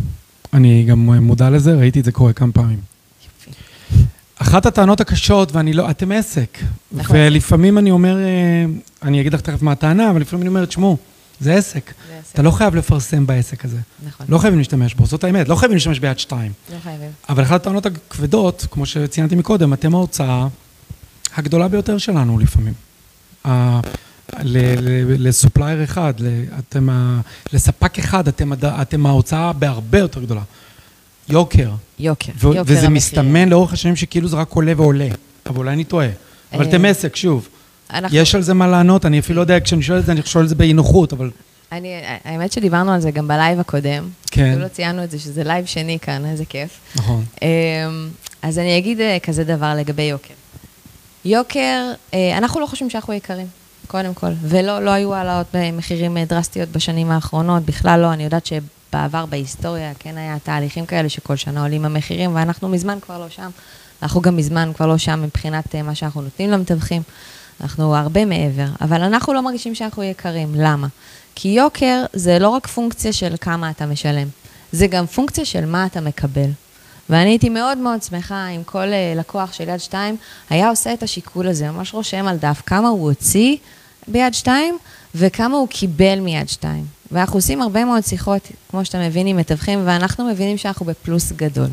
אני 0.53 0.85
גם 0.85 0.99
מודע 0.99 1.51
לזה, 1.51 1.75
ראיתי 1.75 2.01
את 2.01 2.05
זה 2.05 2.13
קורה 2.13 2.33
כמה 2.33 2.53
פעמים. 2.53 2.79
יופי. 3.25 3.51
אחת 4.39 4.67
הטענות 4.67 5.01
הקשות, 5.01 5.53
ואני 5.53 5.73
לא, 5.73 5.91
אתם 5.91 6.13
עסק. 6.13 6.59
נכון. 6.93 7.17
ולפעמים 7.19 7.79
אני 7.79 7.91
אומר, 7.91 8.19
אה, 8.19 8.65
אני 9.03 9.21
אגיד 9.21 9.35
לך 9.35 9.41
תכף 9.41 9.63
מה 9.63 9.73
הטענה, 9.73 10.11
אבל 10.11 10.21
לפעמים 10.21 10.43
אני 10.43 10.49
אומר, 10.49 10.65
תשמעו, 10.65 10.97
זה 11.41 11.55
עסק. 11.55 11.93
אתה 12.33 12.43
לא 12.43 12.51
חייב 12.51 12.75
לפרסם 12.75 13.27
בעסק 13.27 13.65
הזה. 13.65 13.79
נכון. 14.07 14.27
לא 14.29 14.39
חייבים 14.39 14.59
להשתמש 14.59 14.95
בו, 14.95 15.07
זאת 15.07 15.25
האמת, 15.25 15.49
לא 15.49 15.55
חייבים 15.57 15.77
להשתמש 15.77 15.99
ביד 15.99 16.19
שתיים. 16.19 16.53
לא 16.73 16.79
חייבים. 16.83 17.11
אבל 17.29 17.43
אחת 17.43 17.61
הטענות 17.61 17.87
הכבדות, 17.87 18.67
כמו 18.71 18.87
שציינתי 18.87 19.35
מקודם, 19.35 19.73
אתם 19.73 19.95
ההוצאה 19.95 20.47
הגדולה 21.37 21.69
ביותר 21.69 21.99
שלנו 21.99 22.39
לפעמים. 22.39 22.75
לסופלייר 25.19 25.85
אחד, 25.85 26.15
אתם, 26.59 26.89
לספק 27.53 27.99
אחד, 27.99 28.29
אתם, 28.29 28.53
אתם 28.63 29.07
ההוצאה 29.07 29.53
בהרבה 29.53 29.99
יותר 29.99 30.21
גדולה. 30.21 30.43
יוקר. 31.29 31.71
יוקר, 31.99 32.33
יוקר 32.43 32.63
וזה 32.67 32.89
מסתמן 32.89 33.49
לאורך 33.49 33.73
השנים 33.73 33.97
שכאילו 33.97 34.29
זה 34.29 34.37
רק 34.37 34.51
עולה 34.53 34.73
ועולה. 34.77 35.09
אבל 35.47 35.57
אולי 35.57 35.73
אני 35.73 35.85
טועה. 35.85 36.09
אבל 36.53 36.69
אתם 36.69 36.85
אה, 36.85 36.91
עסק, 36.91 37.17
שוב. 37.17 37.49
אנחנו... 37.91 38.19
יש 38.19 38.35
על 38.35 38.43
זה 38.43 38.55
מה 38.55 38.67
לענות, 38.67 39.07
אני 39.07 39.19
אפילו 39.19 39.37
לא 39.37 39.41
יודע, 39.41 39.61
כשאני 39.61 39.83
שואל 39.83 39.99
את 39.99 40.07
זה, 40.07 40.13
אני 40.13 40.21
שואל 40.25 40.45
את 40.45 40.49
זה 40.49 40.55
באי 40.55 40.73
נוחות, 40.73 41.13
אבל... 41.13 41.31
אני, 41.73 41.95
האמת 42.25 42.53
שדיברנו 42.53 42.93
על 42.93 43.01
זה 43.01 43.11
גם 43.11 43.29
בלייב 43.29 43.61
הקודם. 43.61 44.09
כן. 44.31 44.47
אפילו 44.47 44.63
לא 44.63 44.69
ציינו 44.69 45.05
את 45.05 45.11
זה, 45.11 45.19
שזה 45.19 45.45
לייב 45.45 45.67
שני 45.67 45.99
כאן, 46.03 46.25
איזה 46.25 46.45
כיף. 46.45 46.79
נכון. 46.97 47.25
אמ, 47.43 47.49
אז 48.43 48.59
אני 48.59 48.79
אגיד 48.79 49.01
אה, 49.01 49.19
כזה 49.23 49.45
דבר 49.45 49.75
לגבי 49.77 50.03
יוקר. 50.03 50.35
יוקר, 51.25 51.93
אה, 52.15 52.39
אנחנו 52.39 52.61
לא 52.61 52.67
חושבים 52.67 52.91
שאנחנו 52.91 53.13
יקרים, 53.13 53.47
קודם 53.87 54.15
כל, 54.15 54.31
ולא 54.43 54.85
לא 54.85 54.91
היו 54.91 55.15
העלאות 55.15 55.47
במחירים 55.55 56.17
אה, 56.17 56.25
דרסטיות 56.25 56.69
בשנים 56.69 57.11
האחרונות, 57.11 57.63
בכלל 57.63 58.01
לא. 58.01 58.13
אני 58.13 58.25
יודעת 58.25 58.47
שבעבר 58.47 59.27
בהיסטוריה 59.27 59.93
כן 59.99 60.19
היה 60.19 60.37
תהליכים 60.43 60.87
כאלה 60.87 61.09
שכל 61.09 61.37
שנה 61.37 61.63
עולים 61.63 61.85
המחירים, 61.85 62.35
ואנחנו 62.35 62.69
מזמן 62.69 62.99
כבר 63.01 63.19
לא 63.19 63.29
שם. 63.29 63.51
אנחנו 64.03 64.21
גם 64.21 64.37
מזמן 64.37 64.71
כבר 64.77 64.87
לא 64.87 64.99
שם 64.99 65.23
מבחינת 65.23 65.75
מה 65.75 65.95
שאנחנו 65.95 66.23
נותנים 66.23 66.51
למתווכים. 66.51 67.03
אנחנו 67.61 67.97
הרבה 67.97 68.25
מעבר, 68.25 68.67
אבל 68.81 69.03
אנחנו 69.03 69.33
לא 69.33 69.43
מרגישים 69.43 69.75
שאנחנו 69.75 70.03
יקרים. 70.03 70.55
למה? 70.55 70.87
כי 71.35 71.49
יוקר 71.49 72.05
זה 72.13 72.39
לא 72.39 72.49
רק 72.49 72.67
פונקציה 72.67 73.13
של 73.13 73.35
כמה 73.41 73.71
אתה 73.71 73.87
משלם, 73.87 74.29
זה 74.73 74.87
גם 74.87 75.07
פונקציה 75.07 75.45
של 75.45 75.67
מה 75.67 75.87
אתה 75.87 76.01
מקבל. 76.01 76.51
ואני 77.11 77.31
הייתי 77.31 77.49
מאוד 77.49 77.79
מאוד 77.79 78.03
שמחה 78.03 78.49
אם 78.49 78.63
כל 78.65 78.93
אה, 78.93 79.13
לקוח 79.17 79.53
של 79.53 79.69
יד 79.69 79.79
שתיים 79.79 80.17
היה 80.51 80.69
עושה 80.69 80.93
את 80.93 81.03
השיקול 81.03 81.49
הזה, 81.49 81.71
ממש 81.71 81.95
רושם 81.95 82.27
על 82.27 82.37
דף 82.37 82.63
כמה 82.67 82.89
הוא 82.89 83.09
הוציא 83.09 83.57
ביד 84.09 84.35
שתיים 84.35 84.79
וכמה 85.15 85.57
הוא 85.57 85.69
קיבל 85.69 86.21
מיד 86.21 86.49
שתיים. 86.49 86.85
ואנחנו 87.13 87.39
עושים 87.39 87.63
הרבה 87.63 87.85
מאוד 87.85 88.05
שיחות, 88.05 88.43
כמו 88.71 88.85
שאתה 88.85 88.99
מבין, 88.99 89.27
עם 89.27 89.37
מתווכים, 89.37 89.83
ואנחנו 89.85 90.25
מבינים 90.25 90.59
שאנחנו 90.59 90.87
בפלוס 90.87 91.33
גדול. 91.33 91.69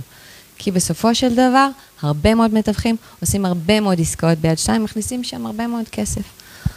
כי 0.57 0.71
בסופו 0.71 1.15
של 1.15 1.33
דבר, 1.33 1.67
הרבה 2.01 2.35
מאוד 2.35 2.53
מתווכים 2.53 2.95
עושים 3.21 3.45
הרבה 3.45 3.79
מאוד 3.79 4.01
עסקאות 4.01 4.37
ביד 4.37 4.57
שתיים, 4.57 4.83
מכניסים 4.83 5.23
שם 5.23 5.45
הרבה 5.45 5.67
מאוד 5.67 5.89
כסף. 5.91 6.21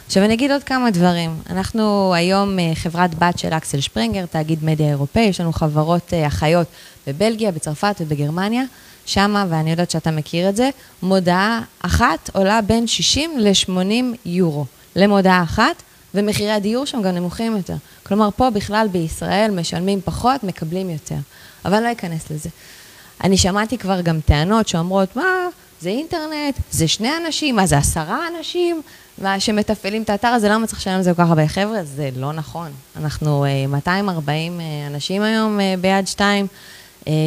עכשיו 0.07 0.23
אני 0.23 0.33
אגיד 0.33 0.51
עוד 0.51 0.63
כמה 0.63 0.91
דברים. 0.91 1.35
אנחנו 1.49 2.13
היום 2.13 2.59
אה, 2.59 2.71
חברת 2.75 3.15
בת 3.19 3.39
של 3.39 3.53
אקסל 3.53 3.79
שפרינגר, 3.79 4.25
תאגיד 4.25 4.63
מדיה 4.63 4.89
אירופאי, 4.89 5.21
יש 5.21 5.41
לנו 5.41 5.53
חברות 5.53 6.13
אה, 6.13 6.27
אחיות 6.27 6.67
בבלגיה, 7.07 7.51
בצרפת 7.51 7.95
ובגרמניה. 8.01 8.63
שמה, 9.05 9.45
ואני 9.49 9.71
יודעת 9.71 9.91
שאתה 9.91 10.11
מכיר 10.11 10.49
את 10.49 10.55
זה, 10.55 10.69
מודעה 11.03 11.61
אחת 11.79 12.29
עולה 12.33 12.61
בין 12.61 12.87
60 12.87 13.39
ל-80 13.39 14.17
יורו 14.25 14.65
למודעה 14.95 15.43
אחת, 15.43 15.83
ומחירי 16.13 16.51
הדיור 16.51 16.85
שם 16.85 17.01
גם 17.01 17.15
נמוכים 17.15 17.57
יותר. 17.57 17.75
כלומר, 18.03 18.29
פה 18.35 18.49
בכלל 18.49 18.87
בישראל 18.91 19.51
משלמים 19.51 20.01
פחות, 20.01 20.43
מקבלים 20.43 20.89
יותר. 20.89 21.15
אבל 21.65 21.83
לא 21.83 21.91
אכנס 21.91 22.31
לזה. 22.31 22.49
אני 23.23 23.37
שמעתי 23.37 23.77
כבר 23.77 24.01
גם 24.01 24.19
טענות 24.25 24.67
שאומרות, 24.67 25.15
מה, 25.15 25.23
זה 25.81 25.89
אינטרנט, 25.89 26.55
זה 26.71 26.87
שני 26.87 27.09
אנשים, 27.25 27.55
מה 27.55 27.65
זה 27.65 27.77
עשרה 27.77 28.19
אנשים, 28.37 28.81
מה 29.17 29.39
שמתפעלים 29.39 30.01
את 30.03 30.09
האתר 30.09 30.27
הזה, 30.27 30.49
למה 30.49 30.67
צריך 30.67 30.79
לשלם 30.79 30.93
על 30.93 31.01
זה 31.01 31.13
כל 31.13 31.23
כך 31.23 31.29
הרבה? 31.29 31.47
חבר'ה, 31.47 31.83
זה 31.83 32.09
לא 32.15 32.33
נכון. 32.33 32.71
אנחנו 32.95 33.45
240 33.69 34.59
אה, 34.59 34.65
אה, 34.65 34.87
אנשים 34.87 35.21
היום 35.21 35.59
אה, 35.59 35.75
ביד 35.81 36.07
שתיים, 36.07 36.47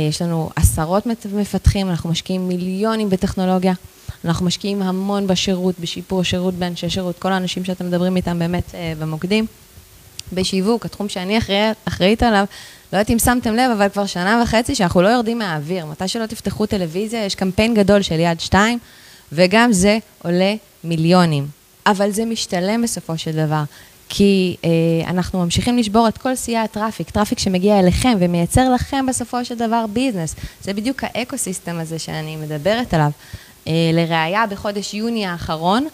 יש 0.08 0.22
לנו 0.22 0.50
עשרות 0.56 1.06
מפתחים, 1.32 1.90
אנחנו 1.90 2.10
משקיעים 2.10 2.48
מיליונים 2.48 3.10
בטכנולוגיה. 3.10 3.72
אנחנו 4.24 4.46
משקיעים 4.46 4.82
המון 4.82 5.26
בשירות, 5.26 5.74
בשיפור 5.80 6.22
שירות 6.22 6.54
באנשי 6.54 6.90
שירות, 6.90 7.18
כל 7.18 7.32
האנשים 7.32 7.64
שאתם 7.64 7.86
מדברים 7.86 8.16
איתם 8.16 8.38
באמת 8.38 8.74
אה, 8.74 8.92
במוקדים. 8.98 9.46
בשיווק, 10.32 10.86
התחום 10.86 11.08
שאני 11.08 11.38
אחראי, 11.38 11.70
אחראית 11.84 12.22
עליו, 12.22 12.44
לא 12.92 12.98
יודעת 12.98 13.10
אם 13.10 13.18
שמתם 13.18 13.54
לב, 13.54 13.70
אבל 13.70 13.88
כבר 13.88 14.06
שנה 14.06 14.42
וחצי 14.42 14.74
שאנחנו 14.74 15.02
לא 15.02 15.08
יורדים 15.08 15.38
מהאוויר. 15.38 15.86
מתי 15.86 16.08
שלא 16.08 16.26
תפתחו 16.26 16.66
טלוויזיה, 16.66 17.24
יש 17.24 17.34
קמפיין 17.34 17.74
גדול 17.74 18.02
של 18.02 18.20
יד 18.20 18.40
שתיים, 18.40 18.78
וגם 19.32 19.72
זה 19.72 19.98
עולה 20.24 20.54
מיליונים. 20.84 21.46
אבל 21.86 22.10
זה 22.10 22.24
משתלם 22.24 22.82
בסופו 22.82 23.18
של 23.18 23.32
דבר, 23.32 23.62
כי 24.08 24.56
אה, 24.64 24.70
אנחנו 25.10 25.44
ממשיכים 25.44 25.78
לשבור 25.78 26.08
את 26.08 26.18
כל 26.18 26.36
שיאי 26.36 26.58
ה 26.58 26.64
traffic, 26.64 27.10
traffic 27.10 27.38
שמגיע 27.38 27.78
אליכם 27.78 28.16
ומייצר 28.20 28.70
לכם 28.74 29.06
בסופו 29.06 29.44
של 29.44 29.54
דבר 29.54 29.84
business. 29.92 30.34
זה 30.62 30.72
בדיוק 30.72 31.04
ה 31.04 31.12
ecosystem 31.12 31.78
הזה 31.78 31.98
שאני 31.98 32.36
מדברת 32.36 32.94
עליו. 32.94 33.10
אה, 33.68 33.72
לראיה, 33.92 34.46
בחודש 34.46 34.94
יוני 34.94 35.26
האחרון, 35.26 35.88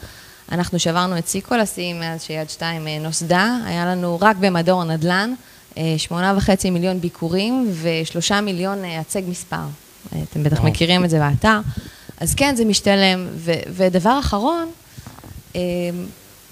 אנחנו 0.53 0.79
שברנו 0.79 1.19
את 1.19 1.29
שיא 1.29 1.41
כל 1.41 1.61
השיאים 1.61 2.01
מאז 2.01 2.23
שיד 2.23 2.51
שתיים 2.51 2.89
אה, 2.89 2.99
נוסדה, 2.99 3.57
היה 3.67 3.87
לנו 3.87 4.19
רק 4.21 4.37
במדור 4.37 4.85
נדל"ן, 4.85 5.35
שמונה 5.97 6.35
וחצי 6.37 6.71
מיליון 6.71 7.01
ביקורים 7.01 7.73
ושלושה 7.83 8.41
מיליון 8.41 8.85
הצג 8.85 9.23
מספר. 9.29 9.57
אתם 10.09 10.43
בטח. 10.43 10.61
מכירים 10.61 11.05
את 11.05 11.11
זה 11.11 11.19
באתר. 11.19 11.61
אז 12.21 12.35
כן, 12.35 12.57
זה 12.57 12.65
משתלם. 12.65 13.27
ו- 13.35 13.53
ודבר 13.69 14.19
אחרון, 14.21 14.71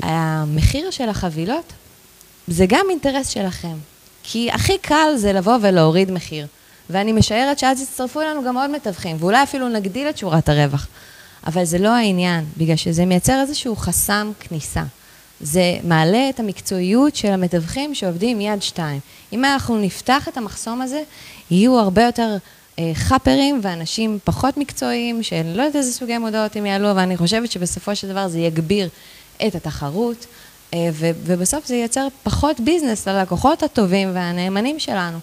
המחיר 0.02 0.90
של 0.90 1.08
החבילות 1.08 1.72
זה 2.48 2.66
גם 2.68 2.86
אינטרס 2.90 3.28
שלכם. 3.28 3.74
כי 4.22 4.50
הכי 4.50 4.78
קל 4.78 5.16
זה 5.16 5.32
לבוא 5.32 5.56
ולהוריד 5.62 6.10
מחיר. 6.10 6.46
ואני 6.90 7.12
משערת 7.12 7.58
שאז 7.58 7.80
יצטרפו 7.80 8.20
אלינו 8.20 8.44
גם 8.44 8.56
עוד 8.56 8.70
מתווכים, 8.70 9.16
ואולי 9.20 9.42
אפילו 9.42 9.68
נגדיל 9.68 10.08
את 10.08 10.18
שורת 10.18 10.48
הרווח. 10.48 10.86
אבל 11.46 11.64
זה 11.64 11.78
לא 11.78 11.88
העניין, 11.88 12.44
בגלל 12.56 12.76
שזה 12.76 13.04
מייצר 13.04 13.40
איזשהו 13.40 13.76
חסם 13.76 14.32
כניסה. 14.40 14.82
זה 15.40 15.78
מעלה 15.84 16.28
את 16.30 16.40
המקצועיות 16.40 17.16
של 17.16 17.28
המתווכים 17.28 17.94
שעובדים 17.94 18.40
יד 18.40 18.62
שתיים. 18.62 19.00
אם 19.32 19.44
אנחנו 19.44 19.76
נפתח 19.78 20.28
את 20.28 20.36
המחסום 20.36 20.82
הזה, 20.82 21.02
יהיו 21.50 21.78
הרבה 21.78 22.02
יותר 22.02 22.36
אה, 22.78 22.90
חאפרים 22.94 23.60
ואנשים 23.62 24.18
פחות 24.24 24.56
מקצועיים, 24.56 25.22
שאני 25.22 25.56
לא 25.56 25.62
יודעת 25.62 25.76
איזה 25.76 25.92
סוגי 25.92 26.18
מודעות 26.18 26.56
הם 26.56 26.66
יעלו, 26.66 26.90
אבל 26.90 27.00
אני 27.00 27.16
חושבת 27.16 27.50
שבסופו 27.50 27.96
של 27.96 28.08
דבר 28.08 28.28
זה 28.28 28.38
יגביר 28.38 28.88
את 29.46 29.54
התחרות, 29.54 30.26
אה, 30.74 30.90
ובסוף 31.00 31.66
זה 31.66 31.74
ייצר 31.74 32.08
פחות 32.22 32.60
ביזנס 32.60 33.08
ללקוחות 33.08 33.62
הטובים 33.62 34.10
והנאמנים 34.14 34.78
שלנו. 34.78 35.18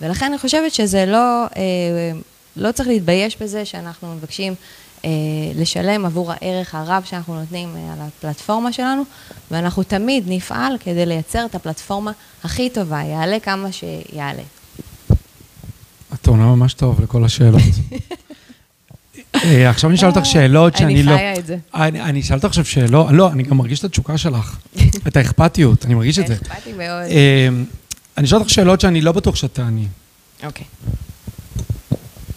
ולכן 0.00 0.26
אני 0.26 0.38
חושבת 0.38 0.74
שזה 0.74 1.06
לא, 1.06 1.44
אה, 1.44 2.12
לא 2.56 2.72
צריך 2.72 2.88
להתבייש 2.88 3.36
בזה 3.40 3.64
שאנחנו 3.64 4.14
מבקשים 4.14 4.54
לשלם 5.54 6.06
עבור 6.06 6.32
הערך 6.32 6.74
הרב 6.74 7.02
שאנחנו 7.06 7.40
נותנים 7.40 7.76
אה, 7.76 7.92
על 7.92 7.98
הפלטפורמה 8.00 8.72
שלנו, 8.72 9.02
ואנחנו 9.50 9.82
תמיד 9.82 10.24
נפעל 10.26 10.76
כדי 10.80 11.06
לייצר 11.06 11.46
את 11.46 11.54
הפלטפורמה 11.54 12.12
הכי 12.44 12.70
טובה, 12.70 13.02
יעלה 13.02 13.40
כמה 13.40 13.68
שיעלה. 13.72 14.42
את 16.14 16.26
עונה 16.26 16.46
ממש 16.46 16.74
טוב 16.74 17.00
לכל 17.00 17.24
השאלות. 17.24 17.62
עכשיו 19.68 19.90
אני 19.90 19.98
אשאל 19.98 20.08
אותך 20.08 20.26
שאלות 20.26 20.76
שאני 20.76 21.02
לא... 21.02 21.10
אני 21.10 21.18
חיה 21.18 21.38
את 21.38 21.46
זה. 21.46 21.56
אני 21.74 22.20
אשאל 22.20 22.36
אותך 22.36 22.44
עכשיו 22.44 22.64
שאלות, 22.64 23.06
לא, 23.10 23.32
אני 23.32 23.42
גם 23.42 23.56
מרגיש 23.56 23.78
את 23.78 23.84
התשוקה 23.84 24.18
שלך, 24.18 24.58
את 25.08 25.16
האכפתיות, 25.16 25.86
אני 25.86 25.94
מרגיש 25.94 26.18
את 26.18 26.26
זה. 26.26 26.34
אכפתי 26.34 26.72
מאוד. 26.72 27.06
אני 28.18 28.26
אשאל 28.26 28.38
אותך 28.38 28.50
שאלות 28.50 28.80
שאני 28.80 29.00
לא 29.00 29.12
בטוח 29.12 29.36
שאת 29.36 29.54
תעני. 29.54 29.86
אוקיי. 30.44 30.66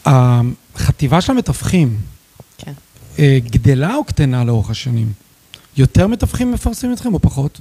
החטיבה 0.05 1.21
של 1.21 1.31
המתווכים. 1.31 1.87
אה, 1.87 2.18
גדלה 3.51 3.95
או 3.95 4.03
קטנה 4.03 4.43
לאורך 4.43 4.69
השנים? 4.69 5.13
יותר 5.77 6.07
מתווכים 6.07 6.51
מפרסמים 6.51 6.93
אתכם 6.93 7.13
או 7.13 7.19
פחות? 7.19 7.59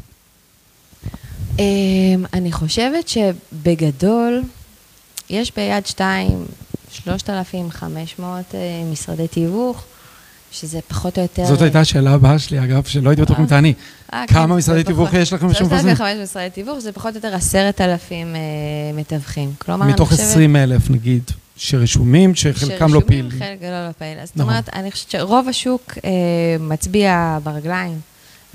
אמ, 1.59 2.25
אני 2.33 2.53
חושבת 2.53 3.09
שבגדול, 3.09 4.43
יש 5.31 5.53
ביד 5.57 5.87
שתיים 5.87 6.45
3,500 6.91 8.55
אה, 8.55 8.61
משרדי 8.93 9.29
תיווך. 9.29 9.85
שזה 10.53 10.79
פחות 10.89 11.19
או 11.19 11.23
יותר... 11.23 11.47
זאת 11.47 11.63
הייתה 11.63 11.81
השאלה 11.81 12.13
הבאה 12.13 12.39
שלי, 12.39 12.65
אגב, 12.65 12.85
שלא 12.85 13.11
הייתי 13.11 13.23
בטוח 13.23 13.41
אם 13.41 13.47
תעני. 13.47 13.75
אה, 14.13 14.25
כן, 14.27 14.35
כמה 14.35 14.57
משרדי 14.57 14.85
תיווך 14.85 15.15
יש 15.15 15.33
לכם 15.33 15.49
בשום 15.49 15.69
פרסום? 15.69 15.97
3,500 15.97 16.23
משרדי 16.23 16.51
תיווך, 16.51 16.79
זה 16.79 16.93
פחות 16.93 17.13
או 17.13 17.17
יותר 17.17 17.35
עשרת 17.35 17.81
אלפים 17.81 18.37
אה, 18.37 18.41
מתווכים. 18.95 19.53
כלומר, 19.59 19.85
אני 19.85 19.93
חושבת... 19.93 20.07
מתוך 20.09 20.21
20 20.21 20.57
אלף, 20.57 20.91
נגיד, 20.91 21.23
שרשומים, 21.59 22.35
שחלקם 22.35 22.95
לא 22.95 23.01
פעילים. 23.07 23.31
שרשומים, 23.31 23.59
חלק 23.59 23.63
לא 23.63 23.93
פעיל. 23.99 24.19
אז 24.19 24.29
זאת 24.29 24.37
נכון. 24.37 24.51
אומרת, 24.51 24.69
אני 24.75 24.91
חושבת 24.91 25.11
שרוב 25.11 25.49
השוק 25.49 25.95
אה, 26.05 26.11
מצביע 26.61 27.39
ברגליים. 27.43 28.01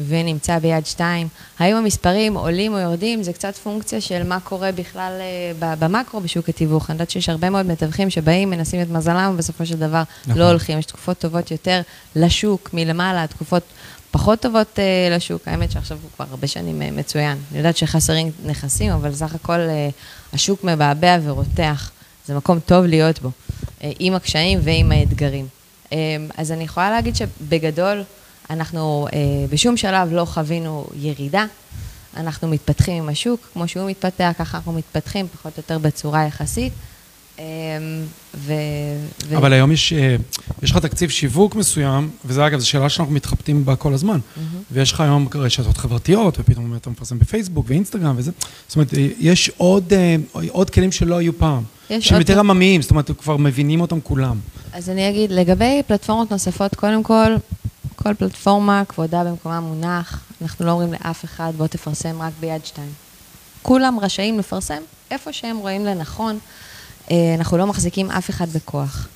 ונמצא 0.07 0.59
ביד 0.59 0.85
שתיים. 0.85 1.27
האם 1.59 1.75
המספרים 1.75 2.33
עולים 2.33 2.73
או 2.73 2.79
יורדים, 2.79 3.23
זה 3.23 3.33
קצת 3.33 3.55
פונקציה 3.55 4.01
של 4.01 4.23
מה 4.23 4.39
קורה 4.39 4.71
בכלל 4.71 5.13
אה, 5.61 5.75
במקרו 5.75 6.19
בשוק 6.21 6.49
התיווך. 6.49 6.89
אני 6.89 6.95
יודעת 6.95 7.09
שיש 7.09 7.29
הרבה 7.29 7.49
מאוד 7.49 7.65
מתווכים 7.65 8.09
שבאים, 8.09 8.49
מנסים 8.49 8.81
את 8.81 8.89
מזלם, 8.89 9.31
ובסופו 9.33 9.65
של 9.65 9.79
דבר 9.79 10.03
נכון. 10.27 10.41
לא 10.41 10.49
הולכים. 10.49 10.79
יש 10.79 10.85
תקופות 10.85 11.17
טובות 11.17 11.51
יותר 11.51 11.81
לשוק 12.15 12.69
מלמעלה, 12.73 13.27
תקופות 13.27 13.63
פחות 14.11 14.39
טובות 14.39 14.79
uh, 14.79 15.15
לשוק. 15.15 15.47
האמת 15.47 15.71
שעכשיו 15.71 15.97
הוא 16.01 16.09
כבר 16.15 16.25
הרבה 16.29 16.47
שנים 16.47 16.81
uh, 16.81 16.99
מצוין. 16.99 17.37
אני 17.51 17.57
יודעת 17.57 17.77
שחסרים 17.77 18.31
נכסים, 18.45 18.91
אבל 18.91 19.13
סך 19.13 19.35
הכל 19.35 19.59
uh, 19.59 20.33
השוק 20.33 20.63
מבעבע 20.63 21.17
ורותח. 21.23 21.91
זה 22.25 22.36
מקום 22.36 22.59
טוב 22.59 22.86
להיות 22.86 23.21
בו, 23.21 23.29
uh, 23.29 23.83
עם 23.99 24.13
הקשיים 24.13 24.59
ועם 24.63 24.91
האתגרים. 24.91 25.47
Uh, 25.86 25.93
אז 26.38 26.51
אני 26.51 26.63
יכולה 26.63 26.89
להגיד 26.91 27.15
שבגדול, 27.15 28.03
אנחנו 28.49 29.07
אה, 29.13 29.19
בשום 29.49 29.77
שלב 29.77 30.13
לא 30.13 30.25
חווינו 30.25 30.88
ירידה, 30.95 31.45
אנחנו 32.17 32.47
מתפתחים 32.47 33.03
עם 33.03 33.09
השוק, 33.09 33.49
כמו 33.53 33.67
שהוא 33.67 33.89
מתפתח, 33.89 34.31
ככה 34.38 34.57
אנחנו 34.57 34.73
מתפתחים 34.73 35.27
פחות 35.27 35.57
או 35.57 35.59
יותר 35.59 35.77
בצורה 35.77 36.25
יחסית. 36.25 36.73
אה, 37.39 37.45
ו... 38.36 38.53
ו... 39.27 39.38
אבל 39.38 39.53
היום 39.53 39.71
יש, 39.71 39.93
אה, 39.93 40.15
יש 40.62 40.71
לך 40.71 40.77
תקציב 40.77 41.10
שיווק 41.10 41.56
מסוים, 41.56 42.10
וזה 42.25 42.48
אגב, 42.48 42.60
זו 42.60 42.69
שאלה 42.69 42.89
שאנחנו 42.89 43.13
מתחבטים 43.13 43.65
בה 43.65 43.75
כל 43.75 43.93
הזמן. 43.93 44.19
Mm-hmm. 44.19 44.39
ויש 44.71 44.91
לך 44.91 45.02
היום 45.02 45.27
רשתות 45.35 45.77
חברתיות, 45.77 46.39
ופתאום 46.39 46.75
אתה 46.75 46.89
מפרסם 46.89 47.19
בפייסבוק 47.19 47.65
ואינסטגרם 47.69 48.15
וזה. 48.17 48.31
זאת 48.67 48.75
אומרת, 48.75 48.93
אה, 48.93 49.08
יש 49.19 49.52
עוד, 49.58 49.93
עוד 50.50 50.69
כלים 50.69 50.91
שלא 50.91 51.17
היו 51.17 51.37
פעם. 51.37 51.63
שהם 52.00 52.19
יותר 52.19 52.40
עממיים, 52.40 52.81
זאת 52.81 52.92
אומרת, 52.92 53.12
כבר 53.17 53.38
מבינים 53.38 53.81
אותם 53.81 54.02
כולם. 54.02 54.40
אז 54.73 54.90
אני 54.90 55.10
אגיד, 55.10 55.31
לגבי 55.31 55.81
פלטפורמות 55.88 56.31
נוספות, 56.31 56.75
קודם 56.75 57.04
כל, 57.04 57.36
כל 57.96 58.13
פלטפורמה, 58.13 58.84
כבודה 58.90 59.23
במקומה 59.23 59.60
מונח, 59.60 60.19
אנחנו 60.42 60.65
לא 60.65 60.71
אומרים 60.71 60.94
לאף 60.94 61.25
אחד, 61.25 61.54
בוא 61.58 61.67
תפרסם 61.67 62.21
רק 62.21 62.34
ביד 62.40 62.65
שתיים. 62.65 62.92
כולם 63.62 64.00
רשאים 64.02 64.40
לפרסם 64.40 64.81
איפה 65.12 65.34
שהם 65.34 65.58
רואים 65.58 65.86
לנכון, 65.86 66.40
אה, 67.12 67.36
אנחנו 67.38 67.58
לא 67.58 67.67
מחזיקים 67.67 68.12
אף 68.12 68.29
אחד 68.29 68.50
בכוח. 68.50 69.08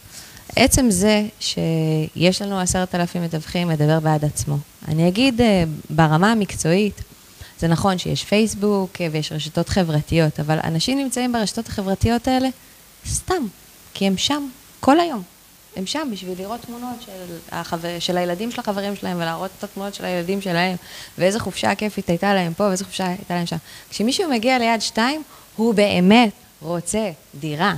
עצם 0.56 0.86
זה 0.90 1.26
שיש 1.40 2.42
לנו 2.42 2.60
עשרת 2.60 2.96
אלפים 2.96 3.24
מתווכים 3.24 3.68
מדבר 3.68 4.00
בעד 4.00 4.26
עצמו. 4.26 4.58
אני 4.88 5.08
אגיד 5.08 5.42
אה, 5.42 5.64
ברמה 5.90 6.32
המקצועית, 6.32 7.02
זה 7.60 7.68
נכון 7.68 7.98
שיש 7.98 8.24
פייסבוק 8.24 9.02
אה, 9.02 9.08
ויש 9.12 9.32
רשתות 9.32 9.70
חברתיות, 9.70 10.40
אבל 10.40 10.60
אנשים 10.64 10.98
נמצאים 10.98 11.34
ברשתות 11.34 11.68
החברתיות 11.68 12.28
האלה 12.28 12.50
סתם, 13.08 13.48
כי 13.94 14.08
הם 14.08 14.18
שם 14.18 14.48
כל 14.80 15.00
היום. 15.00 15.24
הם 15.76 15.86
שם 15.86 16.08
בשביל 16.12 16.34
לראות 16.40 16.62
תמונות 16.62 17.02
של, 17.06 17.36
החבר, 17.52 18.00
של 18.00 18.18
הילדים 18.18 18.52
של 18.52 18.60
החברים 18.60 18.96
שלהם 18.96 19.18
ולהראות 19.18 19.52
את 19.60 19.64
התמונות 19.64 19.94
של 19.94 20.06
הילדים 20.06 20.42
שלהם, 20.42 20.76
ואיזה 21.18 21.40
חופשה 21.40 21.76
כיפית 21.76 22.10
הייתה 22.10 22.34
להם 22.34 22.54
פה 22.54 22.64
ואיזה 22.64 22.86
חופשה 22.86 23.08
הייתה 23.08 23.36
להם 23.36 23.46
שם. 23.46 23.58
כשמישהו 23.90 24.30
מגיע 24.30 24.60
ליד 24.60 24.82
שתיים, 24.82 25.24
הוא 25.56 25.74
באמת 25.74 26.32
רוצה 26.62 27.10
דירה. 27.40 27.76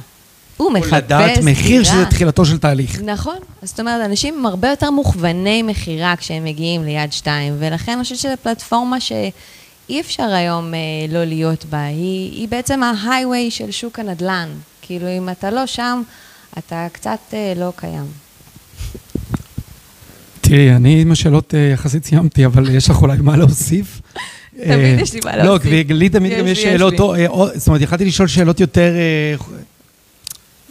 הוא 0.57 0.71
מחפש 0.71 0.89
דירה. 0.89 0.99
או 0.99 1.05
לדעת 1.05 1.43
מחיר 1.43 1.83
שזה 1.83 2.05
תחילתו 2.05 2.45
של 2.45 2.57
תהליך. 2.57 3.01
נכון. 3.01 3.37
זאת 3.61 3.79
אומרת, 3.79 4.05
אנשים 4.05 4.37
הם 4.37 4.45
הרבה 4.45 4.69
יותר 4.69 4.91
מוכווני 4.91 5.61
מכירה 5.61 6.15
כשהם 6.15 6.43
מגיעים 6.43 6.83
ליד 6.83 7.13
שתיים, 7.13 7.55
ולכן 7.59 7.91
אני 7.91 8.03
חושבת 8.03 8.17
שזו 8.17 8.33
פלטפורמה 8.43 8.97
שאי 9.89 10.01
אפשר 10.01 10.23
היום 10.23 10.73
אה, 10.73 10.79
לא 11.09 11.23
להיות 11.23 11.65
בה. 11.65 11.83
היא, 11.83 12.31
היא 12.31 12.47
בעצם 12.47 12.81
ההיי-ווי 12.83 13.51
של 13.51 13.71
שוק 13.71 13.99
הנדל"ן. 13.99 14.49
כאילו, 14.81 15.07
אם 15.17 15.29
אתה 15.29 15.51
לא 15.51 15.65
שם, 15.65 16.01
אתה 16.57 16.87
קצת 16.91 17.19
אה, 17.33 17.53
לא 17.55 17.73
קיים. 17.75 18.05
תראי, 20.41 20.75
אני 20.75 21.01
עם 21.01 21.11
השאלות 21.11 21.55
אה, 21.55 21.59
יחסית 21.59 22.05
סיימתי, 22.05 22.45
אבל 22.45 22.75
יש 22.75 22.89
לך 22.89 23.01
אולי 23.01 23.17
מה 23.17 23.37
להוסיף? 23.37 24.01
תמיד 24.51 24.69
אה, 24.69 24.97
יש 25.01 25.13
לי 25.13 25.19
מה 25.25 25.37
לא, 25.37 25.43
להוסיף. 25.43 25.87
כי 25.87 25.93
לי 25.93 26.09
תמיד 26.09 26.39
גם 26.39 26.47
יש 26.47 26.61
שאלות, 26.61 26.93
אה, 26.93 27.27
זאת 27.55 27.67
אומרת, 27.67 27.81
יכלתי 27.81 28.05
לשאול 28.05 28.27
שאלות 28.27 28.59
יותר 28.59 28.95
אה, 28.95 29.35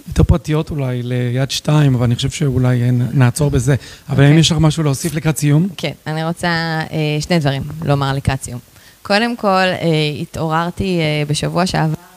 יותר 0.09 0.23
פרטיות 0.23 0.71
אולי, 0.71 1.03
ליד 1.03 1.51
שתיים, 1.51 1.95
אבל 1.95 2.05
אני 2.05 2.14
חושב 2.14 2.31
שאולי 2.31 2.91
נעצור 2.91 3.51
בזה. 3.51 3.75
אבל 4.09 4.23
האם 4.23 4.31
אוקיי. 4.31 4.41
יש 4.41 4.53
לך 4.53 4.59
משהו 4.61 4.83
להוסיף 4.83 5.14
לקראת 5.14 5.39
סיום? 5.39 5.69
כן, 5.77 5.93
אני 6.07 6.25
רוצה 6.25 6.49
אה, 6.49 7.21
שני 7.21 7.39
דברים 7.39 7.62
לומר 7.85 8.12
לקראת 8.12 8.43
סיום. 8.43 8.59
קודם 9.03 9.36
כל, 9.36 9.49
אה, 9.49 9.76
התעוררתי 10.20 10.99
אה, 11.01 11.22
בשבוע 11.28 11.66
שעבר. 11.66 12.09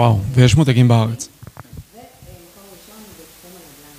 וואו, 0.00 0.14
ויש 0.34 0.54
מותגים 0.60 0.88
בארץ. 0.88 1.22
ומקום 1.28 2.66
ראשון 2.74 3.00
בתחום 3.18 3.52
הנדל"ן. 3.58 3.98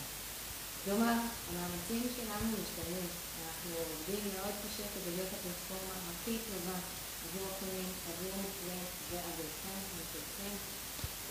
כלומר, 0.83 1.15
המאמצים 1.47 2.03
שלנו 2.15 2.45
משתנים. 2.61 3.07
אנחנו 3.43 3.69
עובדים 3.83 4.21
מאוד 4.33 4.55
קשה 4.61 4.85
כדי 4.93 5.11
להיות 5.15 5.31
הפלטפורמה 5.35 5.95
הכי 6.09 6.35
טובה 6.47 6.77
עבור 7.23 7.45
הקונים, 7.51 7.89
עבור 8.09 8.31
המוכרים 8.35 8.83
ועבורכם, 9.09 9.79
משלכם. 9.97 10.53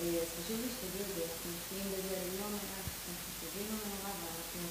אז 0.00 0.28
חשוב 0.36 0.56
לי 0.62 0.68
שתדעו 0.74 1.02
את 1.06 1.12
זה, 1.16 1.22
אנחנו 1.28 1.48
משקיעים 1.56 1.86
בזה 1.92 2.16
לא 2.40 2.46
מעט, 2.54 2.86
אנחנו 2.86 3.12
חשובים 3.26 3.66
למערב, 3.72 4.16
ואנחנו 4.22 4.62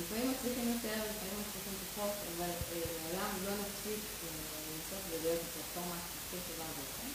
לפעמים 0.00 0.26
מצליחים 0.32 0.66
יותר, 0.74 0.96
לפעמים 1.10 1.36
מצליחים 1.42 1.76
פחות, 1.84 2.14
אבל 2.30 2.52
אה, 2.72 2.88
לעולם 2.96 3.32
לא 3.46 3.52
נפסיק 3.62 4.02
אה, 4.22 4.28
לנסות 4.66 5.02
ולהיות 5.10 5.42
הפלטפורמה 5.46 5.98
הכי 6.18 6.38
טובה 6.46 6.64
עבורכם. 6.72 7.10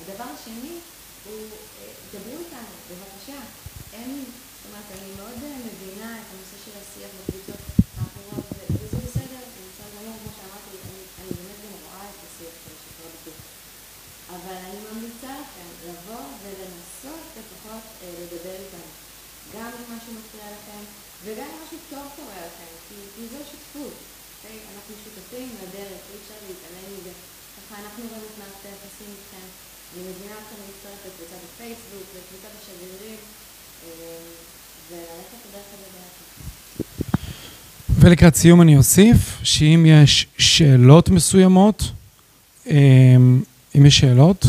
הדבר 0.00 0.28
השני 0.36 0.74
הוא, 1.26 1.46
אה, 1.80 1.92
דברו 2.12 2.36
איתנו, 2.42 2.74
בבקשה. 2.88 3.40
אין, 3.92 4.10
זאת 4.56 4.64
אומרת, 4.66 4.88
אני 4.96 5.10
מאוד 5.18 5.38
אה, 5.44 5.56
מבינה 5.66 6.10
את 6.20 6.26
הנושא 6.32 6.56
של 6.64 6.74
השיח 6.80 7.10
בקבוצות 7.16 7.62
האחרות, 7.98 8.46
ו- 8.56 8.66
וזה 8.80 8.98
בסדר, 9.06 9.42
זה 9.54 9.60
בסדר 9.68 9.90
גמור, 9.96 10.16
כמו 10.22 10.30
שאמרתי, 10.36 10.70
אני, 10.86 11.00
אני 11.20 11.30
באמת 11.38 11.58
גם 11.64 11.72
רואה 11.84 12.04
את 12.12 12.18
השיח 12.26 12.54
הזה 12.64 12.76
שקורה 12.82 13.10
בקבוצות. 13.14 13.40
אבל 14.36 14.56
אני 14.66 14.78
ממליצה 14.86 15.32
לכם 15.42 15.68
לבוא 15.88 16.24
ולנסות 16.42 17.22
לפחות 17.38 17.84
אה, 18.02 18.12
לדבר 18.20 18.56
איתנו. 18.62 18.90
גם 19.54 19.70
אם 19.78 19.86
משהו 19.96 20.12
מפריע 20.18 20.46
לכם, 20.56 20.82
וגם 21.24 21.50
טוב 22.06 22.24
קורה 22.24 22.40
לכם, 22.48 22.70
כי, 22.88 23.22
זו 23.32 23.40
שותפות. 23.50 23.96
אוקיי? 24.36 24.58
אנחנו 24.72 24.94
שותפים 25.04 25.48
לדרך, 25.62 26.00
אי 26.10 26.16
אפשר 26.22 26.38
להתעלם 26.46 26.86
מזה. 26.94 27.12
ככה 27.56 27.74
אנחנו 27.82 28.02
גם 28.12 28.22
את 28.28 28.34
מערכת 28.38 28.64
היחסים 28.68 29.10
איתכם. 29.16 29.46
אני 29.92 30.02
מזמינה 30.08 30.34
אתכם 30.42 30.58
להצטרף 30.66 31.00
לקבוצת 31.06 31.40
הפייסבוק, 31.46 32.06
לקבוצת 32.16 32.52
השגרירים, 32.58 33.18
אה, 33.84 33.90
וללכת 34.90 35.40
בדרך 35.46 35.68
הזה 35.74 35.86
ביחד. 35.94 36.26
ולקראת 38.00 38.36
סיום 38.36 38.62
אני 38.62 38.76
אוסיף 38.76 39.38
שאם 39.42 39.86
יש 39.88 40.26
שאלות 40.38 41.08
מסוימות, 41.08 41.90
אמ, 42.66 43.42
אם 43.76 43.86
יש 43.86 43.98
שאלות, 43.98 44.46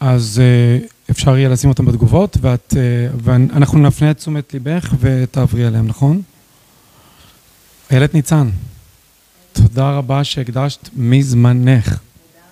אז 0.00 0.40
אה, 0.44 0.86
אפשר 1.10 1.36
יהיה 1.36 1.48
לשים 1.48 1.70
אותן 1.70 1.84
בתגובות, 1.84 2.36
ואת, 2.40 2.74
אה, 2.76 2.82
ואנחנו 3.22 3.78
נפנה 3.78 4.10
את 4.10 4.16
תשומת 4.16 4.54
ליבך 4.54 4.94
ותעברי 5.00 5.64
עליהן, 5.64 5.86
נכון? 5.86 6.22
איילת 7.92 8.14
ניצן, 8.14 8.50
תודה 9.52 9.90
רבה 9.90 10.24
שהקדשת 10.24 10.88
מזמנך. 10.96 11.84
תודה 11.84 11.98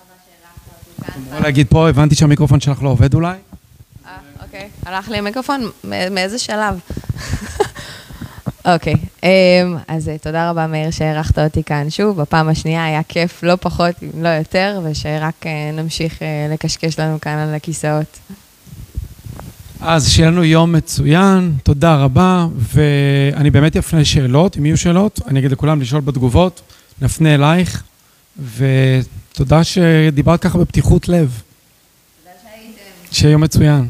רבה 0.01 0.15
שהערכת 0.25 1.31
אותי 1.31 1.43
להגיד 1.43 1.67
פה, 1.69 1.89
הבנתי 1.89 2.15
שהמיקרופון 2.15 2.59
שלך 2.59 2.83
לא 2.83 2.89
עובד 2.89 3.13
אולי? 3.13 3.37
אה, 4.05 4.11
אוקיי. 4.43 4.69
הלך 4.85 5.09
לי 5.09 5.17
המיקרופון? 5.17 5.61
מאיזה 6.11 6.39
שלב? 6.39 6.79
אוקיי, 8.73 8.93
אמ, 9.23 9.29
אז 9.87 10.09
אה, 10.09 10.17
תודה 10.17 10.49
רבה, 10.49 10.67
מאיר, 10.67 10.91
שהערכת 10.91 11.39
אותי 11.39 11.63
כאן 11.63 11.89
שוב. 11.89 12.21
בפעם 12.21 12.49
השנייה 12.49 12.85
היה 12.85 13.03
כיף, 13.03 13.43
לא 13.43 13.55
פחות, 13.61 13.95
אם 14.03 14.23
לא 14.23 14.29
יותר, 14.29 14.81
ושרק 14.83 15.45
אה, 15.45 15.71
נמשיך 15.73 16.21
אה, 16.21 16.47
לקשקש 16.53 16.99
לנו 16.99 17.21
כאן 17.21 17.37
על 17.37 17.55
הכיסאות. 17.55 18.19
אז 19.83 20.09
שיהיה 20.09 20.29
לנו 20.29 20.43
יום 20.43 20.71
מצוין, 20.71 21.53
תודה 21.63 21.95
רבה, 21.95 22.47
ואני 22.55 23.49
באמת 23.49 23.77
אפנה 23.77 24.05
שאלות, 24.05 24.57
אם 24.57 24.65
יהיו 24.65 24.77
שאלות, 24.77 25.19
אני 25.27 25.39
אגיד 25.39 25.51
לכולם 25.51 25.81
לשאול 25.81 26.01
בתגובות, 26.01 26.61
נפנה 27.01 27.35
אלייך, 27.35 27.83
ותודה 28.57 29.63
שדיברת 29.63 30.41
ככה 30.41 30.57
בפתיחות 30.57 31.09
לב. 31.09 31.41
תודה 32.23 32.35
שהייתם. 32.43 33.15
שיהיה 33.15 33.31
יום 33.31 33.41
מצוין. 33.41 33.87